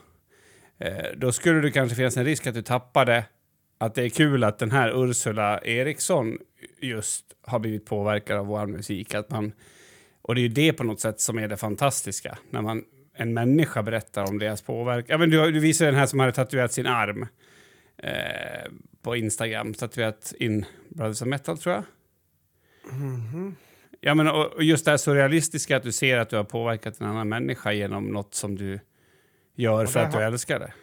eh, 0.80 1.06
då 1.18 1.32
skulle 1.32 1.62
det 1.62 1.72
kanske 1.72 1.96
finnas 1.96 2.18
en 2.18 2.25
risk 2.25 2.48
att 2.48 2.54
du 2.54 2.62
tappade 2.62 3.24
att 3.78 3.96
det 3.96 4.04
är 4.04 4.10
kul 4.10 4.44
att 4.44 4.60
den 4.60 4.72
här 4.72 5.04
Ursula 5.04 5.60
Eriksson 5.64 6.38
just 6.82 7.26
har 7.42 7.60
blivit 7.60 7.86
påverkad 7.86 8.38
av 8.38 8.46
vår 8.46 8.66
musik. 8.66 9.14
Att 9.14 9.30
man, 9.30 9.52
och 10.22 10.36
det 10.36 10.42
är 10.42 10.44
ju 10.44 10.50
det 10.50 10.74
på 10.74 10.84
något 10.84 11.00
sätt 11.00 11.22
som 11.22 11.38
är 11.38 11.48
det 11.48 11.58
fantastiska. 11.58 12.38
När 12.50 12.62
man, 12.62 12.84
en 13.14 13.34
människa 13.34 13.84
berättar 13.84 14.30
om 14.30 14.40
deras 14.40 14.62
påverkan. 14.62 15.08
Ja, 15.10 15.18
men 15.18 15.30
du, 15.30 15.52
du 15.52 15.60
visade 15.60 15.92
den 15.92 16.00
här 16.00 16.06
som 16.06 16.20
hade 16.20 16.32
tatuerat 16.32 16.74
sin 16.74 16.88
arm 16.88 17.28
eh, 17.98 18.72
på 19.02 19.16
Instagram. 19.16 19.74
Tatuerat 19.74 20.34
in 20.40 20.66
Brothers 20.90 21.22
of 21.22 21.28
Metal, 21.28 21.58
tror 21.58 21.76
jag. 21.76 21.84
Mm 22.92 23.18
-hmm. 23.18 23.54
Ja, 24.02 24.16
men, 24.16 24.28
och, 24.28 24.46
och 24.46 24.64
just 24.64 24.86
det 24.86 24.92
här 24.92 24.98
surrealistiska 24.98 25.78
att 25.78 25.84
du 25.84 25.92
ser 25.92 26.18
att 26.18 26.30
du 26.30 26.36
har 26.36 26.44
påverkat 26.44 27.00
en 27.00 27.08
annan 27.08 27.30
människa 27.30 27.72
genom 27.72 28.08
något 28.08 28.36
som 28.36 28.56
du 28.56 28.80
gör 29.56 29.86
för 29.86 30.00
att 30.00 30.12
du 30.12 30.18
älskar 30.18 30.60
det. 30.60 30.74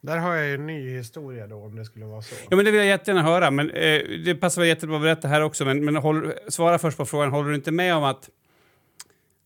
Där 0.00 0.18
har 0.18 0.34
jag 0.34 0.54
en 0.54 0.66
ny 0.66 0.96
historia 0.96 1.46
då 1.46 1.56
om 1.56 1.76
det 1.76 1.84
skulle 1.84 2.04
vara 2.04 2.22
så. 2.22 2.34
Ja, 2.50 2.56
men 2.56 2.64
det 2.64 2.70
vill 2.70 2.78
jag 2.78 2.86
jättegärna 2.86 3.22
höra. 3.22 3.50
Men, 3.50 3.70
eh, 3.70 4.02
det 4.24 4.34
passar 4.40 4.62
väl 4.62 4.68
jättebra 4.68 4.96
att 4.96 5.02
berätta 5.02 5.28
här 5.28 5.40
också. 5.40 5.64
Men, 5.64 5.84
men 5.84 5.96
håll, 5.96 6.32
svara 6.48 6.78
först 6.78 6.96
på 6.96 7.06
frågan. 7.06 7.30
Håller 7.30 7.50
du 7.50 7.54
inte 7.54 7.72
med 7.72 7.94
om 7.94 8.04
att, 8.04 8.30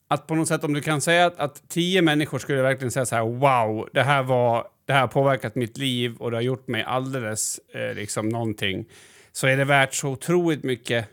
att 0.09 0.27
på 0.27 0.35
något 0.35 0.49
sätt 0.49 0.65
om 0.65 0.73
du 0.73 0.81
kan 0.81 1.01
säga 1.01 1.27
att, 1.27 1.39
att 1.39 1.69
tio 1.69 2.03
människor 2.03 2.39
skulle 2.39 2.63
verkligen 2.63 2.91
säga 2.91 3.07
så 3.07 3.17
här 3.17 3.23
wow, 3.23 3.89
det 3.93 4.03
här 4.03 4.23
var 4.23 4.69
det 4.87 4.93
här 4.93 5.01
har 5.01 5.09
påverkat 5.09 5.55
mitt 5.55 5.79
liv 5.79 6.17
och 6.17 6.31
det 6.31 6.37
har 6.37 6.43
gjort 6.43 6.69
mig 6.69 6.83
alldeles 6.83 7.61
eh, 7.75 7.95
liksom 7.95 8.29
någonting. 8.29 8.85
Så 9.33 9.47
är 9.47 9.57
det 9.57 9.65
värt 9.65 9.95
så 9.95 10.09
otroligt 10.09 10.65
mycket 10.65 11.07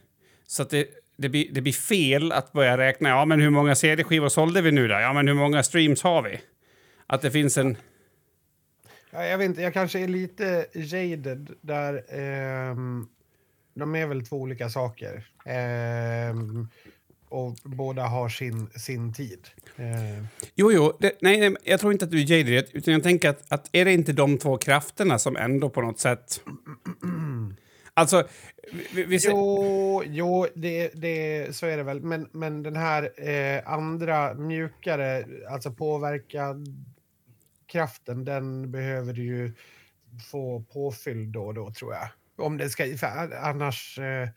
så 0.47 0.61
att 0.61 0.69
det, 0.69 0.87
det, 1.17 1.29
blir, 1.29 1.47
det 1.51 1.61
blir 1.61 1.73
fel 1.73 2.31
att 2.31 2.51
börja 2.51 2.77
räkna. 2.77 3.09
Ja, 3.09 3.25
men 3.25 3.41
hur 3.41 3.49
många 3.49 3.75
CD-skivor 3.75 4.29
sålde 4.29 4.61
vi 4.61 4.71
nu 4.71 4.87
då? 4.87 4.93
Ja, 4.93 5.13
men 5.13 5.27
hur 5.27 5.35
många 5.35 5.63
streams 5.63 6.03
har 6.03 6.21
vi? 6.21 6.39
Att 7.07 7.21
det 7.21 7.31
finns 7.31 7.57
en 7.57 7.77
Ja, 7.77 7.96
jag 9.11 9.37
vet 9.37 9.45
inte, 9.45 9.61
jag 9.61 9.73
kanske 9.73 9.99
är 9.99 10.07
lite 10.07 10.65
jaded 10.73 11.49
där. 11.61 11.93
Eh, 11.93 12.75
de 13.73 13.95
är 13.95 14.07
väl 14.07 14.25
två 14.25 14.37
olika 14.37 14.69
saker. 14.69 15.27
Eh, 15.45 16.35
och 17.29 17.55
båda 17.63 18.03
har 18.03 18.29
sin, 18.29 18.69
sin 18.69 19.13
tid. 19.13 19.47
Eh. 19.75 20.25
Jo, 20.55 20.71
jo, 20.71 20.97
det, 20.99 21.17
nej, 21.21 21.39
nej, 21.39 21.55
jag 21.63 21.79
tror 21.79 21.91
inte 21.93 22.05
att 22.05 22.11
du 22.11 22.21
är 22.21 22.31
jaded, 22.31 22.65
utan 22.73 22.93
jag 22.93 23.03
tänker 23.03 23.29
att, 23.29 23.51
att 23.51 23.69
är 23.71 23.85
det 23.85 23.93
inte 23.93 24.13
de 24.13 24.37
två 24.37 24.57
krafterna 24.57 25.19
som 25.19 25.37
ändå 25.37 25.69
på 25.69 25.81
något 25.81 25.99
sätt... 25.99 26.41
alltså, 27.93 28.27
vi, 28.93 29.03
vi 29.03 29.19
ser... 29.19 29.29
Jo, 29.29 30.03
jo 30.05 30.47
det, 30.55 30.91
det, 30.93 31.55
så 31.55 31.65
är 31.65 31.77
det 31.77 31.83
väl. 31.83 32.01
Men, 32.01 32.29
men 32.31 32.63
den 32.63 32.75
här 32.75 33.29
eh, 33.29 33.73
andra, 33.73 34.33
mjukare, 34.33 35.25
alltså 35.49 35.71
påverka 35.71 36.55
kraften, 37.67 38.25
den 38.25 38.71
behöver 38.71 39.13
du 39.13 39.23
ju 39.23 39.53
få 40.31 40.63
påfylld 40.73 41.33
då 41.33 41.45
och 41.45 41.53
då, 41.53 41.71
tror 41.71 41.93
jag. 41.93 42.09
Om 42.45 42.57
det 42.57 42.69
ska... 42.69 42.83
annars... 43.41 43.99
Eh, 43.99 44.29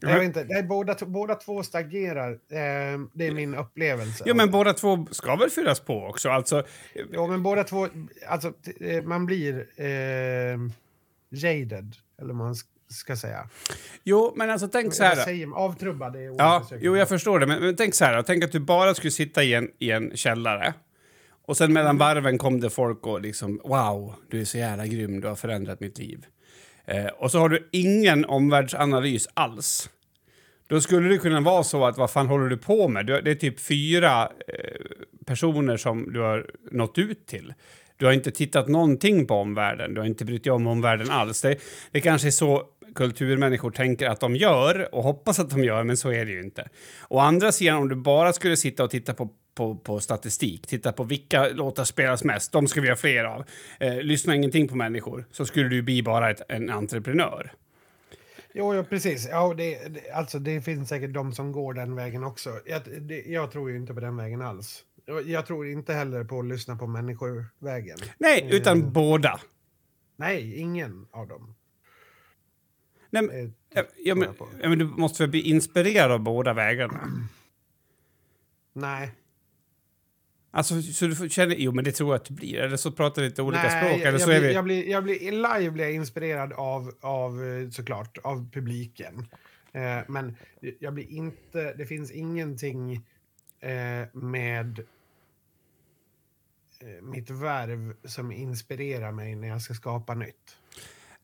jag 0.00 0.14
vet 0.14 0.24
inte, 0.24 0.44
nej, 0.48 0.62
båda, 0.62 0.96
båda 1.06 1.34
två 1.34 1.62
stagnerar. 1.62 2.30
Eh, 2.32 3.00
det 3.12 3.26
är 3.26 3.32
min 3.32 3.54
upplevelse. 3.54 4.24
Ja, 4.26 4.34
men 4.34 4.50
båda 4.50 4.72
två 4.72 5.06
ska 5.10 5.36
väl 5.36 5.50
fyllas 5.50 5.80
på 5.80 6.06
också? 6.06 6.28
Alltså... 6.28 6.64
Ja, 7.12 7.26
men 7.26 7.42
båda 7.42 7.64
två... 7.64 7.88
Alltså, 8.28 8.52
eh, 8.80 9.02
man 9.02 9.26
blir 9.26 9.66
eh, 9.76 10.58
jaded, 11.30 11.96
eller 12.22 12.34
man 12.34 12.54
ska 12.88 13.16
säga. 13.16 13.48
Jo, 14.04 14.32
men 14.36 14.50
alltså 14.50 14.68
tänk 14.68 14.94
så 14.94 15.04
här... 15.04 15.16
Säger, 15.16 15.54
avtrubbad 15.54 16.16
är 16.16 16.20
Ja, 16.20 16.68
jo, 16.80 16.96
jag 16.96 17.08
förstår 17.08 17.38
det. 17.40 17.46
Men, 17.46 17.62
men, 17.62 17.76
tänk 17.76 17.94
så 17.94 18.04
här, 18.04 18.22
tänk 18.22 18.44
att 18.44 18.52
du 18.52 18.60
bara 18.60 18.94
skulle 18.94 19.10
sitta 19.10 19.42
i 19.42 19.54
en, 19.54 19.70
i 19.78 19.90
en 19.90 20.16
källare 20.16 20.74
och 21.46 21.56
sen 21.56 21.72
mellan 21.72 21.98
varven 21.98 22.38
kom 22.38 22.60
det 22.60 22.70
folk 22.70 23.06
och 23.06 23.20
liksom 23.20 23.60
wow, 23.64 24.14
du 24.30 24.40
är 24.40 24.44
så 24.44 24.58
jävla 24.58 24.86
grym, 24.86 25.20
du 25.20 25.28
har 25.28 25.36
förändrat 25.36 25.80
mitt 25.80 25.98
liv. 25.98 26.26
Eh, 26.84 27.06
och 27.06 27.30
så 27.30 27.38
har 27.38 27.48
du 27.48 27.68
ingen 27.72 28.24
omvärldsanalys 28.24 29.28
alls. 29.34 29.90
Då 30.66 30.80
skulle 30.80 31.08
det 31.08 31.18
kunna 31.18 31.40
vara 31.40 31.62
så 31.62 31.84
att 31.84 31.98
vad 31.98 32.10
fan 32.10 32.26
håller 32.26 32.48
du 32.48 32.56
på 32.56 32.88
med? 32.88 33.06
Du, 33.06 33.20
det 33.20 33.30
är 33.30 33.34
typ 33.34 33.60
fyra 33.60 34.22
eh, 34.22 34.80
personer 35.26 35.76
som 35.76 36.12
du 36.12 36.20
har 36.20 36.50
nått 36.70 36.98
ut 36.98 37.26
till. 37.26 37.54
Du 37.96 38.06
har 38.06 38.12
inte 38.12 38.30
tittat 38.30 38.68
någonting 38.68 39.26
på 39.26 39.34
omvärlden, 39.34 39.94
du 39.94 40.00
har 40.00 40.06
inte 40.06 40.24
brytt 40.24 40.44
dig 40.44 40.52
om 40.52 40.66
omvärlden 40.66 41.10
alls. 41.10 41.42
Det, 41.42 41.56
det 41.90 42.00
kanske 42.00 42.28
är 42.28 42.32
så 42.32 42.62
kulturmänniskor 42.94 43.70
tänker 43.70 44.08
att 44.08 44.20
de 44.20 44.36
gör 44.36 44.94
och 44.94 45.02
hoppas 45.02 45.38
att 45.38 45.50
de 45.50 45.64
gör, 45.64 45.84
men 45.84 45.96
så 45.96 46.12
är 46.12 46.24
det 46.24 46.32
ju 46.32 46.42
inte. 46.42 46.68
Å 47.08 47.18
andra 47.18 47.52
sidan, 47.52 47.76
om 47.78 47.88
du 47.88 47.94
bara 47.94 48.32
skulle 48.32 48.56
sitta 48.56 48.84
och 48.84 48.90
titta 48.90 49.14
på 49.14 49.28
på, 49.54 49.76
på 49.76 50.00
statistik. 50.00 50.66
Titta 50.66 50.92
på 50.92 51.04
vilka 51.04 51.48
låtar 51.48 51.84
spelas 51.84 52.24
mest. 52.24 52.52
De 52.52 52.66
ska 52.66 52.80
vi 52.80 52.88
ha 52.88 52.96
fler 52.96 53.24
av. 53.24 53.44
Eh, 53.80 53.96
lyssna 53.96 54.34
ingenting 54.34 54.68
på 54.68 54.76
människor 54.76 55.24
så 55.30 55.46
skulle 55.46 55.68
du 55.68 55.82
bli 55.82 56.02
bara 56.02 56.30
ett, 56.30 56.42
en 56.48 56.70
entreprenör. 56.70 57.52
Jo, 58.54 58.74
ja, 58.74 58.82
precis. 58.82 59.28
Ja, 59.30 59.54
det, 59.56 59.88
det, 59.88 60.10
alltså, 60.10 60.38
det 60.38 60.60
finns 60.60 60.88
säkert 60.88 61.14
de 61.14 61.32
som 61.32 61.52
går 61.52 61.74
den 61.74 61.96
vägen 61.96 62.24
också. 62.24 62.50
Jag, 62.66 62.82
det, 63.00 63.22
jag 63.26 63.50
tror 63.50 63.70
ju 63.70 63.76
inte 63.76 63.94
på 63.94 64.00
den 64.00 64.16
vägen 64.16 64.42
alls. 64.42 64.84
Jag 65.26 65.46
tror 65.46 65.66
inte 65.66 65.94
heller 65.94 66.24
på 66.24 66.38
att 66.38 66.46
lyssna 66.46 66.76
på 66.76 66.86
människovägen. 66.86 67.98
Nej, 68.18 68.48
utan 68.50 68.78
eh, 68.82 68.88
båda. 68.88 69.40
Nej, 70.16 70.54
ingen 70.58 71.06
av 71.10 71.28
dem. 71.28 71.54
Nej, 73.12 73.22
men, 73.22 73.54
ja, 73.74 73.84
ja, 74.04 74.14
men, 74.14 74.28
ja, 74.62 74.68
men 74.68 74.78
du 74.78 74.84
måste 74.84 75.22
väl 75.22 75.30
bli 75.30 75.40
inspirerad 75.40 76.12
av 76.12 76.20
båda 76.20 76.52
vägarna? 76.52 77.28
Nej. 78.72 79.12
Alltså, 80.50 80.82
så 80.82 81.06
du 81.06 81.28
känner, 81.28 81.56
jo 81.58 81.72
men 81.72 81.84
det 81.84 81.92
tror 81.92 82.10
jag 82.10 82.16
att 82.16 82.24
du 82.24 82.34
blir, 82.34 82.58
eller 82.58 82.76
så 82.76 82.92
pratar 82.92 83.22
du 83.22 83.28
lite 83.28 83.42
olika 83.42 83.62
Nej, 83.62 83.84
språk. 83.84 84.00
Eller 84.00 84.12
jag, 84.12 84.20
så 84.20 84.26
blir, 84.26 84.36
är 84.36 84.40
vi... 84.40 84.52
jag, 84.52 84.64
blir, 84.64 84.88
jag 84.88 85.04
blir, 85.04 85.32
live 85.32 85.70
blir 85.70 85.84
jag 85.84 85.94
inspirerad 85.94 86.52
av, 86.52 86.92
av 87.00 87.44
eh, 87.44 87.70
såklart, 87.70 88.18
av 88.18 88.50
publiken. 88.52 89.26
Eh, 89.72 89.98
men 90.08 90.36
jag 90.78 90.94
blir 90.94 91.10
inte, 91.10 91.74
det 91.74 91.86
finns 91.86 92.10
ingenting 92.10 92.94
eh, 93.60 94.06
med 94.12 94.78
eh, 96.80 97.02
mitt 97.02 97.30
värv 97.30 97.94
som 98.04 98.32
inspirerar 98.32 99.12
mig 99.12 99.34
när 99.34 99.48
jag 99.48 99.62
ska 99.62 99.74
skapa 99.74 100.14
nytt. 100.14 100.56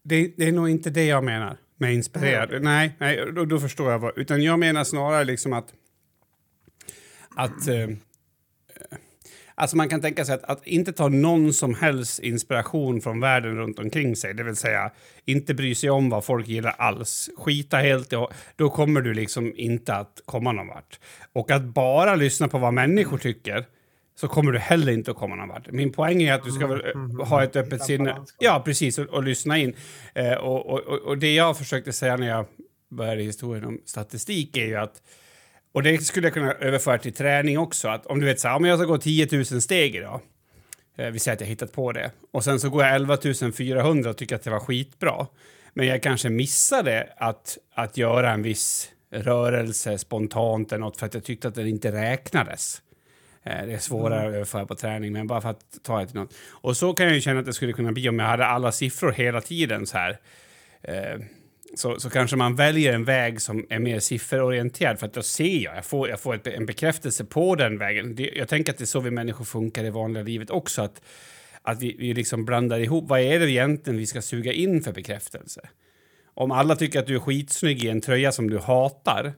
Det, 0.02 0.32
det 0.36 0.48
är 0.48 0.52
nog 0.52 0.68
inte 0.68 0.90
det 0.90 1.04
jag 1.04 1.24
menar 1.24 1.56
med 1.78 1.94
inspirerad. 1.94 2.50
Mm. 2.50 2.62
Nej, 2.62 2.96
nej 2.98 3.32
då, 3.34 3.44
då, 3.44 3.60
förstår 3.60 3.90
jag. 3.92 3.98
Vad, 3.98 4.18
utan 4.18 4.42
jag 4.42 4.58
menar 4.58 4.84
snarare 4.84 5.24
liksom 5.24 5.52
att, 5.52 5.72
att 7.36 7.68
eh, 7.68 7.88
Alltså 9.54 9.76
man 9.76 9.88
kan 9.88 10.00
tänka 10.00 10.24
sig 10.24 10.34
att, 10.34 10.44
att, 10.44 10.66
inte 10.66 10.92
ta 10.92 11.08
någon 11.08 11.52
som 11.52 11.74
helst 11.74 12.18
inspiration 12.18 13.00
från 13.00 13.20
världen 13.20 13.56
runt 13.56 13.78
omkring 13.78 14.16
sig, 14.16 14.34
det 14.34 14.42
vill 14.42 14.56
säga 14.56 14.90
inte 15.24 15.54
bry 15.54 15.74
sig 15.74 15.90
om 15.90 16.10
vad 16.10 16.24
folk 16.24 16.48
gillar 16.48 16.74
alls. 16.78 17.30
Skita 17.36 17.76
helt 17.76 18.12
i, 18.12 18.16
då 18.56 18.70
kommer 18.70 19.00
du 19.00 19.14
liksom 19.14 19.52
inte 19.56 19.94
att 19.94 20.22
komma 20.24 20.52
någon 20.52 20.66
vart. 20.66 21.00
Och 21.32 21.50
att 21.50 21.62
bara 21.62 22.14
lyssna 22.14 22.48
på 22.48 22.58
vad 22.58 22.74
människor 22.74 23.18
tycker 23.18 23.64
så 24.20 24.28
kommer 24.28 24.52
du 24.52 24.58
heller 24.58 24.92
inte 24.92 25.10
att 25.10 25.16
komma 25.16 25.36
någon 25.36 25.48
vart. 25.48 25.70
Min 25.70 25.92
poäng 25.92 26.22
är 26.22 26.34
att 26.34 26.44
du 26.44 26.50
ska 26.50 26.64
mm, 26.64 26.78
väl, 26.78 26.90
mm, 26.94 27.20
ha 27.20 27.44
ett 27.44 27.56
öppet 27.56 27.82
sinne. 27.82 28.16
Ja, 28.38 28.62
precis, 28.64 28.98
och, 28.98 29.06
och 29.06 29.22
lyssna 29.22 29.58
in. 29.58 29.76
Eh, 30.14 30.32
och, 30.32 30.66
och, 30.66 30.80
och, 30.80 31.18
det 31.18 31.34
jag 31.34 31.58
försökte 31.58 31.92
säga 31.92 32.16
när 32.16 32.28
jag 32.28 32.46
började 32.90 33.22
historien 33.22 33.64
om 33.64 33.80
statistik 33.84 34.56
är 34.56 34.66
ju 34.66 34.76
att 34.76 35.02
och 35.72 35.82
det 35.82 35.98
skulle 35.98 36.26
jag 36.26 36.34
kunna 36.34 36.52
överföra 36.52 36.98
till 36.98 37.12
träning 37.12 37.58
också. 37.58 37.88
Att 37.88 38.06
om 38.06 38.20
du 38.20 38.26
vet 38.26 38.40
så 38.40 38.48
här, 38.48 38.56
om 38.56 38.64
jag 38.64 38.78
ska 38.78 38.86
gå 38.86 38.98
10 38.98 39.28
000 39.32 39.44
steg 39.44 39.96
idag. 39.96 40.20
Eh, 40.96 41.10
vi 41.10 41.18
säger 41.18 41.36
att 41.36 41.40
jag 41.40 41.48
hittat 41.48 41.72
på 41.72 41.92
det. 41.92 42.10
Och 42.30 42.44
sen 42.44 42.60
så 42.60 42.70
går 42.70 42.84
jag 42.84 42.94
11 42.94 43.18
400 43.56 44.10
och 44.10 44.16
tycker 44.16 44.36
att 44.36 44.42
det 44.42 44.50
var 44.50 44.60
skitbra. 44.60 45.26
Men 45.74 45.86
jag 45.86 46.02
kanske 46.02 46.28
missade 46.28 47.08
att, 47.16 47.58
att 47.74 47.96
göra 47.96 48.32
en 48.32 48.42
viss 48.42 48.90
rörelse 49.10 49.98
spontant 49.98 50.72
eller 50.72 50.80
något 50.80 50.96
för 50.96 51.06
att 51.06 51.14
jag 51.14 51.24
tyckte 51.24 51.48
att 51.48 51.54
den 51.54 51.66
inte 51.66 51.92
räknades. 51.92 52.82
Eh, 53.48 53.66
det 53.66 53.74
är 53.74 53.78
svårare 53.78 54.20
mm. 54.20 54.28
att 54.28 54.34
överföra 54.34 54.66
på 54.66 54.74
träning, 54.74 55.12
men 55.12 55.26
bara 55.26 55.40
för 55.40 55.48
att 55.48 55.78
ta 55.82 56.00
det 56.00 56.06
till 56.06 56.16
något. 56.16 56.34
Och 56.50 56.76
så 56.76 56.92
kan 56.92 57.06
jag 57.06 57.14
ju 57.14 57.20
känna 57.20 57.40
att 57.40 57.46
det 57.46 57.52
skulle 57.52 57.72
kunna 57.72 57.92
bli 57.92 58.08
om 58.08 58.18
jag 58.18 58.26
hade 58.26 58.46
alla 58.46 58.72
siffror 58.72 59.12
hela 59.12 59.40
tiden 59.40 59.86
så 59.86 59.98
här. 59.98 60.18
Eh, 60.82 61.20
så, 61.74 62.00
så 62.00 62.10
kanske 62.10 62.36
man 62.36 62.56
väljer 62.56 62.92
en 62.92 63.04
väg 63.04 63.40
som 63.40 63.66
är 63.70 63.78
mer 63.78 64.00
sifferorienterad 64.00 64.98
för 64.98 65.06
att 65.06 65.14
då 65.14 65.22
ser 65.22 65.58
jag, 65.58 65.76
jag 65.76 65.84
får, 65.84 66.08
jag 66.08 66.20
får 66.20 66.34
ett, 66.34 66.46
en 66.46 66.66
bekräftelse 66.66 67.24
på 67.24 67.54
den 67.54 67.78
vägen. 67.78 68.14
Det, 68.14 68.30
jag 68.36 68.48
tänker 68.48 68.72
att 68.72 68.78
det 68.78 68.84
är 68.84 68.86
så 68.86 69.00
vi 69.00 69.10
människor 69.10 69.44
funkar 69.44 69.84
i 69.84 69.90
vanliga 69.90 70.22
livet 70.22 70.50
också, 70.50 70.82
att, 70.82 71.02
att 71.62 71.82
vi, 71.82 71.96
vi 71.98 72.14
liksom 72.14 72.44
blandar 72.44 72.78
ihop, 72.78 73.08
vad 73.08 73.20
är 73.20 73.38
det 73.38 73.50
egentligen 73.50 73.98
vi 73.98 74.06
ska 74.06 74.22
suga 74.22 74.52
in 74.52 74.82
för 74.82 74.92
bekräftelse? 74.92 75.68
Om 76.34 76.50
alla 76.50 76.76
tycker 76.76 76.98
att 76.98 77.06
du 77.06 77.14
är 77.14 77.20
skitsnygg 77.20 77.84
i 77.84 77.88
en 77.88 78.00
tröja 78.00 78.32
som 78.32 78.50
du 78.50 78.58
hatar, 78.58 79.32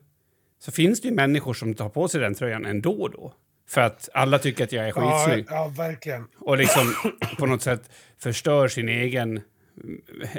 så 0.59 0.73
finns 0.73 1.01
det 1.01 1.09
ju 1.09 1.15
människor 1.15 1.55
som 1.55 1.75
tar 1.75 1.89
på 1.89 2.09
sig 2.09 2.21
den 2.21 2.35
tröjan 2.35 2.67
ändå 2.67 3.09
då. 3.09 3.35
För 3.71 3.81
att 3.81 4.09
alla 4.15 4.39
tycker 4.39 4.65
att 4.65 4.73
jag 4.73 4.89
är 4.89 4.93
skitsnygg. 4.93 5.47
Ja, 5.49 5.55
ja 5.55 5.69
verkligen. 5.85 6.27
Och 6.39 6.59
liksom 6.59 6.95
på 7.39 7.47
något 7.47 7.63
sätt 7.63 7.91
förstör 8.19 8.69
sin 8.69 8.89
egen 8.89 9.41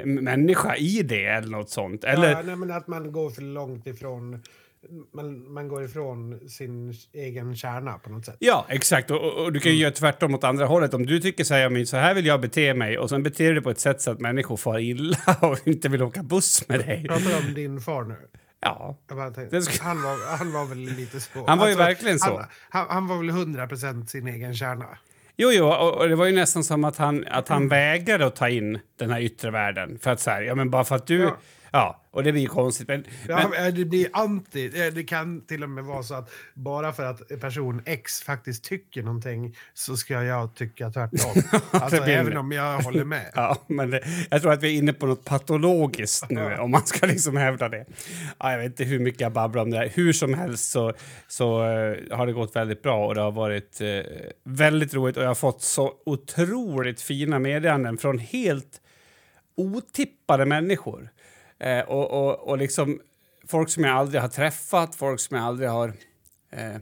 människa 0.04 0.76
i 0.76 1.02
det 1.02 1.24
eller 1.24 1.48
något 1.48 1.70
sånt. 1.70 2.04
Eller... 2.04 2.30
Ja, 2.30 2.42
nej, 2.42 2.56
men 2.56 2.70
att 2.70 2.86
man 2.86 3.12
går 3.12 3.30
för 3.30 3.42
långt 3.42 3.86
ifrån 3.86 4.42
man, 5.14 5.52
man 5.52 5.68
går 5.68 5.84
ifrån 5.84 6.48
sin 6.48 6.94
egen 7.12 7.56
kärna 7.56 7.98
på 7.98 8.10
något 8.10 8.24
sätt. 8.24 8.36
Ja, 8.38 8.66
exakt. 8.68 9.10
Och, 9.10 9.44
och 9.44 9.52
du 9.52 9.60
kan 9.60 9.72
ju 9.72 9.76
mm. 9.76 9.82
göra 9.82 9.92
tvärtom 9.92 10.34
åt 10.34 10.44
andra 10.44 10.66
hållet. 10.66 10.94
Om 10.94 11.06
du 11.06 11.20
tycker 11.20 11.44
så 11.44 11.54
här, 11.54 11.84
så 11.84 11.96
här 11.96 12.14
vill 12.14 12.26
jag 12.26 12.40
bete 12.40 12.74
mig 12.74 12.98
och 12.98 13.10
sen 13.10 13.22
beter 13.22 13.44
du 13.44 13.54
dig 13.54 13.62
på 13.62 13.70
ett 13.70 13.80
sätt 13.80 14.00
så 14.00 14.10
att 14.10 14.20
människor 14.20 14.56
far 14.56 14.78
illa 14.78 15.18
och 15.40 15.58
inte 15.68 15.88
vill 15.88 16.02
åka 16.02 16.22
buss 16.22 16.68
med 16.68 16.80
dig. 16.80 17.04
Pratar 17.08 17.38
om 17.48 17.54
din 17.54 17.80
far 17.80 18.04
nu? 18.04 18.16
Ja. 18.62 18.96
Tänkte, 19.34 19.82
han, 19.82 20.02
var, 20.02 20.36
han 20.36 20.52
var 20.52 20.66
väl 20.66 20.78
lite 20.78 21.20
så. 21.20 21.46
Han 21.46 21.58
var 21.58 21.66
ju 21.66 21.72
alltså, 21.72 21.84
verkligen 21.84 22.18
så. 22.18 22.36
Han, 22.36 22.46
han, 22.70 22.86
han 22.90 23.06
var 23.06 23.16
väl 23.16 23.28
100 23.28 23.66
procent 23.66 24.10
sin 24.10 24.28
egen 24.28 24.54
kärna. 24.54 24.86
Jo, 25.36 25.50
jo, 25.52 25.66
och, 25.66 26.08
det 26.08 26.16
var 26.16 26.26
ju 26.26 26.32
nästan 26.32 26.64
som 26.64 26.84
att 26.84 26.96
han, 26.96 27.26
att 27.30 27.48
han 27.48 27.56
mm. 27.56 27.68
vägrade 27.68 28.26
att 28.26 28.36
ta 28.36 28.48
in 28.48 28.78
den 28.98 29.10
här 29.10 29.20
yttre 29.20 29.50
världen. 29.50 29.98
För 29.98 30.10
att 30.10 30.20
så 30.20 30.30
här, 30.30 30.42
ja 30.42 30.54
men 30.54 30.70
bara 30.70 30.84
för 30.84 30.96
att 30.96 31.06
du... 31.06 31.22
Ja. 31.22 31.36
Ja 31.72 32.02
och 32.12 32.24
det 32.24 32.32
blir 32.32 32.42
ju 32.42 32.48
konstigt. 32.48 32.88
Men, 32.88 33.04
ja, 33.28 33.48
men, 33.50 33.74
det 33.74 33.84
blir 33.84 34.08
anti. 34.12 34.68
Det 34.68 35.04
kan 35.04 35.40
till 35.40 35.62
och 35.62 35.70
med 35.70 35.84
vara 35.84 36.02
så 36.02 36.14
att 36.14 36.30
bara 36.54 36.92
för 36.92 37.04
att 37.04 37.40
person 37.40 37.82
X 37.86 38.22
faktiskt 38.22 38.64
tycker 38.64 39.02
någonting 39.02 39.56
så 39.74 39.96
ska 39.96 40.24
jag 40.24 40.54
tycka 40.54 40.90
tvärtom. 40.90 41.42
alltså, 41.70 41.96
även 41.96 42.36
om 42.36 42.52
jag 42.52 42.78
håller 42.78 43.04
med. 43.04 43.30
ja, 43.34 43.56
men 43.66 43.90
det, 43.90 44.02
jag 44.30 44.42
tror 44.42 44.52
att 44.52 44.62
vi 44.62 44.74
är 44.74 44.78
inne 44.78 44.92
på 44.92 45.06
något 45.06 45.24
patologiskt 45.24 46.30
nu 46.30 46.56
om 46.56 46.70
man 46.70 46.86
ska 46.86 47.06
liksom 47.06 47.36
hävda 47.36 47.68
det. 47.68 47.86
Ja, 48.38 48.52
jag 48.52 48.58
vet 48.58 48.66
inte 48.66 48.84
hur 48.84 48.98
mycket 48.98 49.20
jag 49.20 49.32
babblar 49.32 49.62
om 49.62 49.70
det 49.70 49.76
här. 49.76 49.90
Hur 49.94 50.12
som 50.12 50.34
helst 50.34 50.70
så, 50.70 50.92
så 51.28 51.62
uh, 51.62 52.16
har 52.16 52.26
det 52.26 52.32
gått 52.32 52.56
väldigt 52.56 52.82
bra 52.82 53.06
och 53.06 53.14
det 53.14 53.20
har 53.20 53.32
varit 53.32 53.80
uh, 53.80 54.00
väldigt 54.44 54.94
roligt 54.94 55.16
och 55.16 55.22
jag 55.22 55.28
har 55.28 55.34
fått 55.34 55.62
så 55.62 55.92
otroligt 56.06 57.00
fina 57.00 57.38
meddelanden 57.38 57.98
från 57.98 58.18
helt 58.18 58.80
otippade 59.56 60.46
människor. 60.46 61.10
Eh, 61.62 61.80
och, 61.80 62.10
och, 62.10 62.48
och 62.48 62.58
liksom 62.58 63.00
folk 63.48 63.70
som 63.70 63.84
jag 63.84 63.96
aldrig 63.96 64.20
har 64.20 64.28
träffat, 64.28 64.94
folk 64.94 65.20
som 65.20 65.36
jag 65.36 65.46
aldrig 65.46 65.68
har... 65.68 65.88
Eh, 66.52 66.76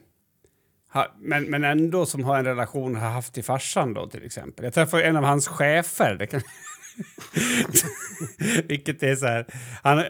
ha, 0.93 1.15
men, 1.19 1.45
men 1.45 1.65
ändå 1.65 2.07
som 2.07 2.25
har 2.25 2.39
en 2.39 2.45
relation 2.45 2.97
har 2.97 3.11
haft 3.11 3.35
till 3.35 3.45
farsan 3.45 3.95
då 3.95 4.09
till 4.09 4.25
exempel. 4.25 4.65
Jag 4.65 4.75
träffade 4.75 5.03
en 5.03 5.17
av 5.17 5.25
hans 5.25 5.49
chefer. 5.49 6.15
Det 6.15 6.27
kan, 6.27 6.41
vilket 8.69 9.03
är 9.03 9.17
så 9.17 9.27
här... 9.27 9.47
Han, 9.83 10.05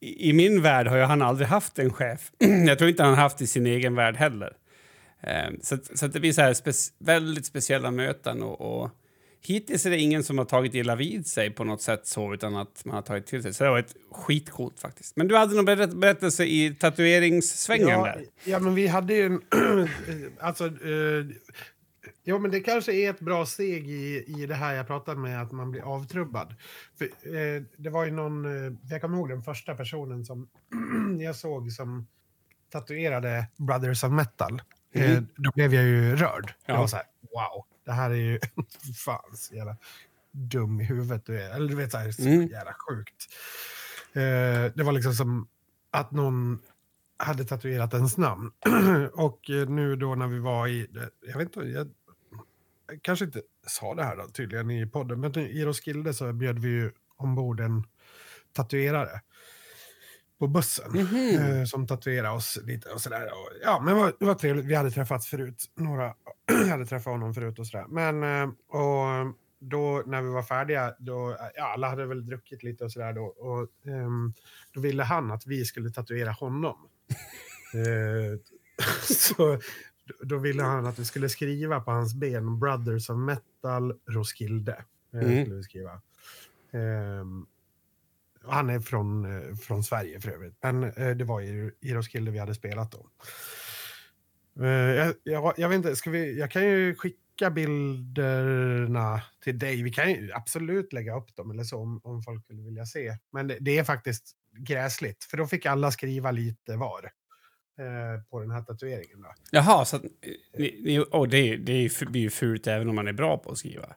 I 0.00 0.32
min 0.32 0.62
värld 0.62 0.86
har 0.86 0.96
ju 0.96 1.02
han 1.02 1.22
aldrig 1.22 1.48
haft 1.48 1.78
en 1.78 1.92
chef. 1.92 2.30
jag 2.66 2.78
tror 2.78 2.90
inte 2.90 3.02
han 3.02 3.14
har 3.14 3.22
haft 3.22 3.40
i 3.40 3.46
sin 3.46 3.66
egen 3.66 3.94
värld 3.94 4.16
heller. 4.16 4.52
Eh, 5.20 5.50
så, 5.62 5.78
så 5.94 6.06
det 6.06 6.20
blir 6.20 6.32
så 6.32 6.40
här 6.40 6.54
spe, 6.54 6.72
väldigt 6.98 7.46
speciella 7.46 7.90
möten 7.90 8.42
och, 8.42 8.60
och 8.60 8.90
Hittills 9.46 9.86
är 9.86 9.90
det 9.90 9.98
ingen 9.98 10.24
som 10.24 10.38
har 10.38 10.44
tagit 10.44 10.74
illa 10.74 10.96
vid 10.96 11.26
sig 11.26 11.50
på 11.50 11.64
något 11.64 11.82
sätt 11.82 12.06
så, 12.06 12.34
utan 12.34 12.56
att 12.56 12.84
man 12.84 12.94
har 12.94 13.02
tagit 13.02 13.26
till 13.26 13.42
sig. 13.42 13.54
Så 13.54 13.64
det 13.64 13.70
var 13.70 13.78
ett 13.78 13.96
skitcoolt 14.10 14.80
faktiskt. 14.80 15.16
Men 15.16 15.28
du 15.28 15.36
hade 15.36 15.54
någon 15.54 15.64
berätt 15.64 15.94
berättelse 15.94 16.44
i 16.44 16.74
tatueringssvängen 16.74 17.88
ja, 17.88 18.04
där? 18.04 18.24
Ja, 18.44 18.58
men 18.58 18.74
vi 18.74 18.86
hade 18.86 19.14
ju 19.14 19.26
en... 19.26 19.40
alltså, 20.40 20.66
eh, 20.66 21.26
ja, 22.24 22.38
men 22.38 22.50
det 22.50 22.60
kanske 22.60 22.92
är 22.92 23.10
ett 23.10 23.20
bra 23.20 23.46
steg 23.46 23.90
i, 23.90 24.24
i 24.26 24.46
det 24.46 24.54
här 24.54 24.74
jag 24.74 24.86
pratade 24.86 25.20
med, 25.20 25.42
att 25.42 25.52
man 25.52 25.70
blir 25.70 25.82
avtrubbad. 25.82 26.54
För, 26.98 27.04
eh, 27.04 27.62
det 27.76 27.90
var 27.90 28.04
ju 28.04 28.10
någon... 28.10 28.66
Eh, 28.66 28.72
jag 28.90 29.00
kommer 29.00 29.18
ihåg 29.18 29.28
den 29.28 29.42
första 29.42 29.74
personen 29.74 30.24
som 30.24 30.48
jag 31.20 31.36
såg 31.36 31.72
som 31.72 32.06
tatuerade 32.72 33.46
Brothers 33.56 34.04
of 34.04 34.12
Metal. 34.12 34.62
Mm. 34.94 35.26
då 35.36 35.50
blev 35.54 35.74
jag 35.74 35.84
ju 35.84 36.16
rörd. 36.16 36.52
Ja. 36.66 36.74
Det 36.74 36.80
var 36.80 36.86
så 36.86 36.96
här, 36.96 37.06
wow 37.32 37.73
det 37.84 37.92
här 37.92 38.10
är 38.10 38.14
ju 38.14 38.40
fan 39.04 39.36
så 39.36 39.54
jävla 39.54 39.76
dum 40.30 40.80
i 40.80 40.84
huvudet 40.84 41.26
du 41.26 41.42
är. 41.42 41.50
Eller 41.54 41.68
du 41.68 41.76
vet, 41.76 41.92
så, 41.92 41.98
här, 41.98 42.12
så 42.12 42.22
mm. 42.22 42.46
jävla 42.46 42.74
sjukt. 42.74 43.26
Eh, 44.12 44.72
det 44.74 44.82
var 44.84 44.92
liksom 44.92 45.14
som 45.14 45.48
att 45.90 46.10
någon 46.10 46.58
hade 47.16 47.44
tatuerat 47.44 47.94
ens 47.94 48.16
namn. 48.16 48.50
och 49.12 49.40
nu 49.68 49.96
då 49.96 50.14
när 50.14 50.26
vi 50.26 50.38
var 50.38 50.68
i, 50.68 50.88
jag 51.26 51.38
vet 51.38 51.56
inte, 51.56 51.68
jag, 51.68 51.90
jag 52.88 53.02
kanske 53.02 53.24
inte 53.24 53.42
sa 53.66 53.94
det 53.94 54.04
här 54.04 54.16
då, 54.16 54.28
tydligen 54.28 54.70
i 54.70 54.86
podden, 54.86 55.20
men 55.20 55.38
i 55.38 55.64
Roskilde 55.64 56.14
så 56.14 56.32
bjöd 56.32 56.58
vi 56.58 56.68
ju 56.68 56.92
ombord 57.16 57.60
en 57.60 57.84
tatuerare 58.52 59.20
på 60.44 60.48
bussen 60.48 60.90
mm 60.90 61.06
-hmm. 61.06 61.58
eh, 61.58 61.64
som 61.64 61.86
tatuerade 61.86 62.34
oss 62.36 62.58
lite 62.64 62.88
och 62.88 63.00
sådär. 63.00 63.26
Och, 63.26 63.48
ja, 63.62 63.80
men 63.84 63.94
det 63.94 64.00
var, 64.00 64.12
det 64.18 64.24
var 64.24 64.34
trevligt. 64.34 64.64
Vi 64.64 64.74
hade 64.74 64.90
träffats 64.90 65.26
förut. 65.26 65.64
Några 65.76 66.14
hade 66.70 66.86
träffat 66.86 67.12
honom 67.12 67.34
förut 67.34 67.58
och 67.58 67.66
sådär. 67.66 67.86
Men 67.88 68.22
eh, 68.22 68.48
och 68.68 69.34
då 69.58 70.02
när 70.06 70.22
vi 70.22 70.28
var 70.28 70.42
färdiga, 70.42 70.94
då, 70.98 71.36
ja, 71.54 71.72
alla 71.72 71.88
hade 71.88 72.06
väl 72.06 72.26
druckit 72.26 72.62
lite 72.62 72.84
och 72.84 72.92
sådär 72.92 73.12
då. 73.12 73.24
Och 73.24 73.68
um, 73.86 74.34
då 74.72 74.80
ville 74.80 75.02
han 75.02 75.30
att 75.30 75.46
vi 75.46 75.64
skulle 75.64 75.90
tatuera 75.90 76.30
honom. 76.30 76.76
uh, 77.74 78.38
så 79.02 79.58
då 80.22 80.38
ville 80.38 80.62
han 80.62 80.86
att 80.86 80.98
vi 80.98 81.04
skulle 81.04 81.28
skriva 81.28 81.80
på 81.80 81.90
hans 81.90 82.14
ben 82.14 82.58
Brothers 82.58 83.10
of 83.10 83.18
Metal 83.18 83.94
Roskilde. 84.08 84.84
Mm. 85.12 85.44
Skulle 85.44 85.56
vi 85.56 85.62
skriva. 85.62 86.00
Um, 86.72 87.46
han 88.46 88.70
är 88.70 88.80
från, 88.80 89.24
eh, 89.24 89.54
från 89.54 89.84
Sverige 89.84 90.20
för 90.20 90.30
övrigt. 90.30 90.58
Men 90.62 90.84
eh, 90.84 91.10
det 91.10 91.24
var 91.24 91.40
i, 91.40 91.70
i 91.80 91.94
Roskilde 91.94 92.30
vi 92.30 92.38
hade 92.38 92.54
spelat 92.54 92.92
då. 92.92 93.08
Eh, 94.64 94.70
jag, 94.70 95.14
jag, 95.22 95.54
jag, 95.56 95.68
vet 95.68 95.76
inte, 95.76 95.96
ska 95.96 96.10
vi, 96.10 96.38
jag 96.38 96.50
kan 96.50 96.64
ju 96.64 96.94
skicka 96.94 97.50
bilderna 97.50 99.22
till 99.44 99.58
dig. 99.58 99.82
Vi 99.82 99.90
kan 99.90 100.10
ju 100.10 100.32
absolut 100.32 100.92
lägga 100.92 101.16
upp 101.16 101.36
dem 101.36 101.50
eller 101.50 101.64
så 101.64 101.78
om, 101.78 102.00
om 102.04 102.22
folk 102.22 102.44
skulle 102.44 102.62
vilja 102.62 102.86
se. 102.86 103.16
Men 103.32 103.48
det, 103.48 103.56
det 103.60 103.78
är 103.78 103.84
faktiskt 103.84 104.32
gräsligt, 104.58 105.24
för 105.24 105.36
då 105.36 105.46
fick 105.46 105.66
alla 105.66 105.90
skriva 105.90 106.30
lite 106.30 106.76
var 106.76 107.10
på 108.30 108.40
den 108.40 108.50
här 108.50 108.62
tatueringen. 108.62 109.22
Då. 109.22 109.34
Jaha, 109.50 109.84
så 109.84 109.96
att, 109.96 110.02
oh, 111.12 111.28
det, 111.28 111.56
det 111.56 112.06
blir 112.06 112.20
ju 112.20 112.30
fult 112.30 112.66
även 112.66 112.88
om 112.88 112.94
man 112.94 113.08
är 113.08 113.12
bra 113.12 113.38
på 113.38 113.50
att 113.50 113.58
skriva? 113.58 113.94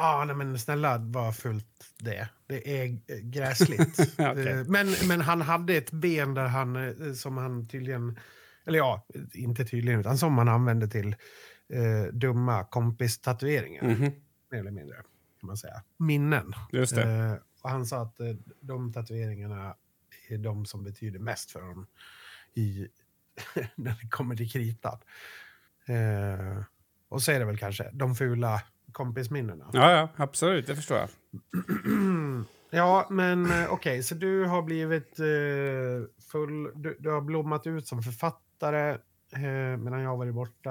Ja, 0.00 0.22
ah, 0.22 0.34
men 0.34 0.58
snälla 0.58 0.98
var 0.98 1.32
fullt 1.32 1.94
det. 1.98 2.28
Det 2.46 2.82
är 2.82 2.86
gräsligt. 3.22 4.00
okay. 4.18 4.64
men, 4.64 4.94
men 5.08 5.20
han 5.20 5.40
hade 5.40 5.74
ett 5.74 5.90
ben 5.90 6.34
där 6.34 6.46
han, 6.46 6.76
eh, 6.76 7.12
som 7.12 7.36
han 7.36 7.68
tydligen, 7.68 8.18
eller 8.66 8.78
ja, 8.78 9.06
inte 9.32 9.64
tydligen, 9.64 10.00
utan 10.00 10.18
som 10.18 10.38
han 10.38 10.48
använde 10.48 10.88
till 10.88 11.16
eh, 11.68 12.12
dumma 12.12 12.64
kompistatueringar. 12.64 13.82
Mm 13.82 13.96
-hmm. 13.96 14.12
Mer 14.50 14.58
eller 14.58 14.70
mindre, 14.70 14.96
kan 15.40 15.46
man 15.46 15.56
säga. 15.56 15.82
Minnen. 15.96 16.52
Just 16.72 16.94
det. 16.94 17.02
Eh, 17.02 17.34
och 17.62 17.70
han 17.70 17.86
sa 17.86 18.02
att 18.02 18.20
eh, 18.20 18.34
de 18.60 18.92
tatueringarna 18.92 19.74
är 20.28 20.38
de 20.38 20.66
som 20.66 20.84
betyder 20.84 21.18
mest 21.18 21.50
för 21.50 21.60
honom 21.60 21.86
i, 22.54 22.88
när 23.74 23.98
det 24.02 24.08
kommer 24.10 24.36
till 24.36 24.50
kritan. 24.50 24.98
Eh, 25.86 26.62
och 27.08 27.22
så 27.22 27.32
är 27.32 27.38
det 27.38 27.44
väl 27.44 27.58
kanske 27.58 27.90
de 27.92 28.14
fula 28.14 28.62
kompisminnena. 28.98 29.70
Ja, 29.72 29.90
ja, 29.90 30.08
absolut. 30.16 30.66
Det 30.66 30.76
förstår 30.76 30.98
jag. 30.98 31.08
ja, 32.70 33.06
men 33.10 33.44
eh, 33.44 33.50
okej, 33.50 33.72
okay, 33.72 34.02
så 34.02 34.14
du 34.14 34.44
har 34.44 34.62
blivit 34.62 35.18
eh, 35.18 36.24
full... 36.32 36.70
Du, 36.74 36.96
du, 36.98 37.10
har 37.10 37.20
blommat 37.20 37.66
ut 37.66 37.86
som 37.86 38.02
författare 38.02 38.90
eh, 39.34 39.76
medan 39.78 40.00
jag 40.00 40.10
har 40.10 40.16
varit 40.16 40.34
borta. 40.34 40.70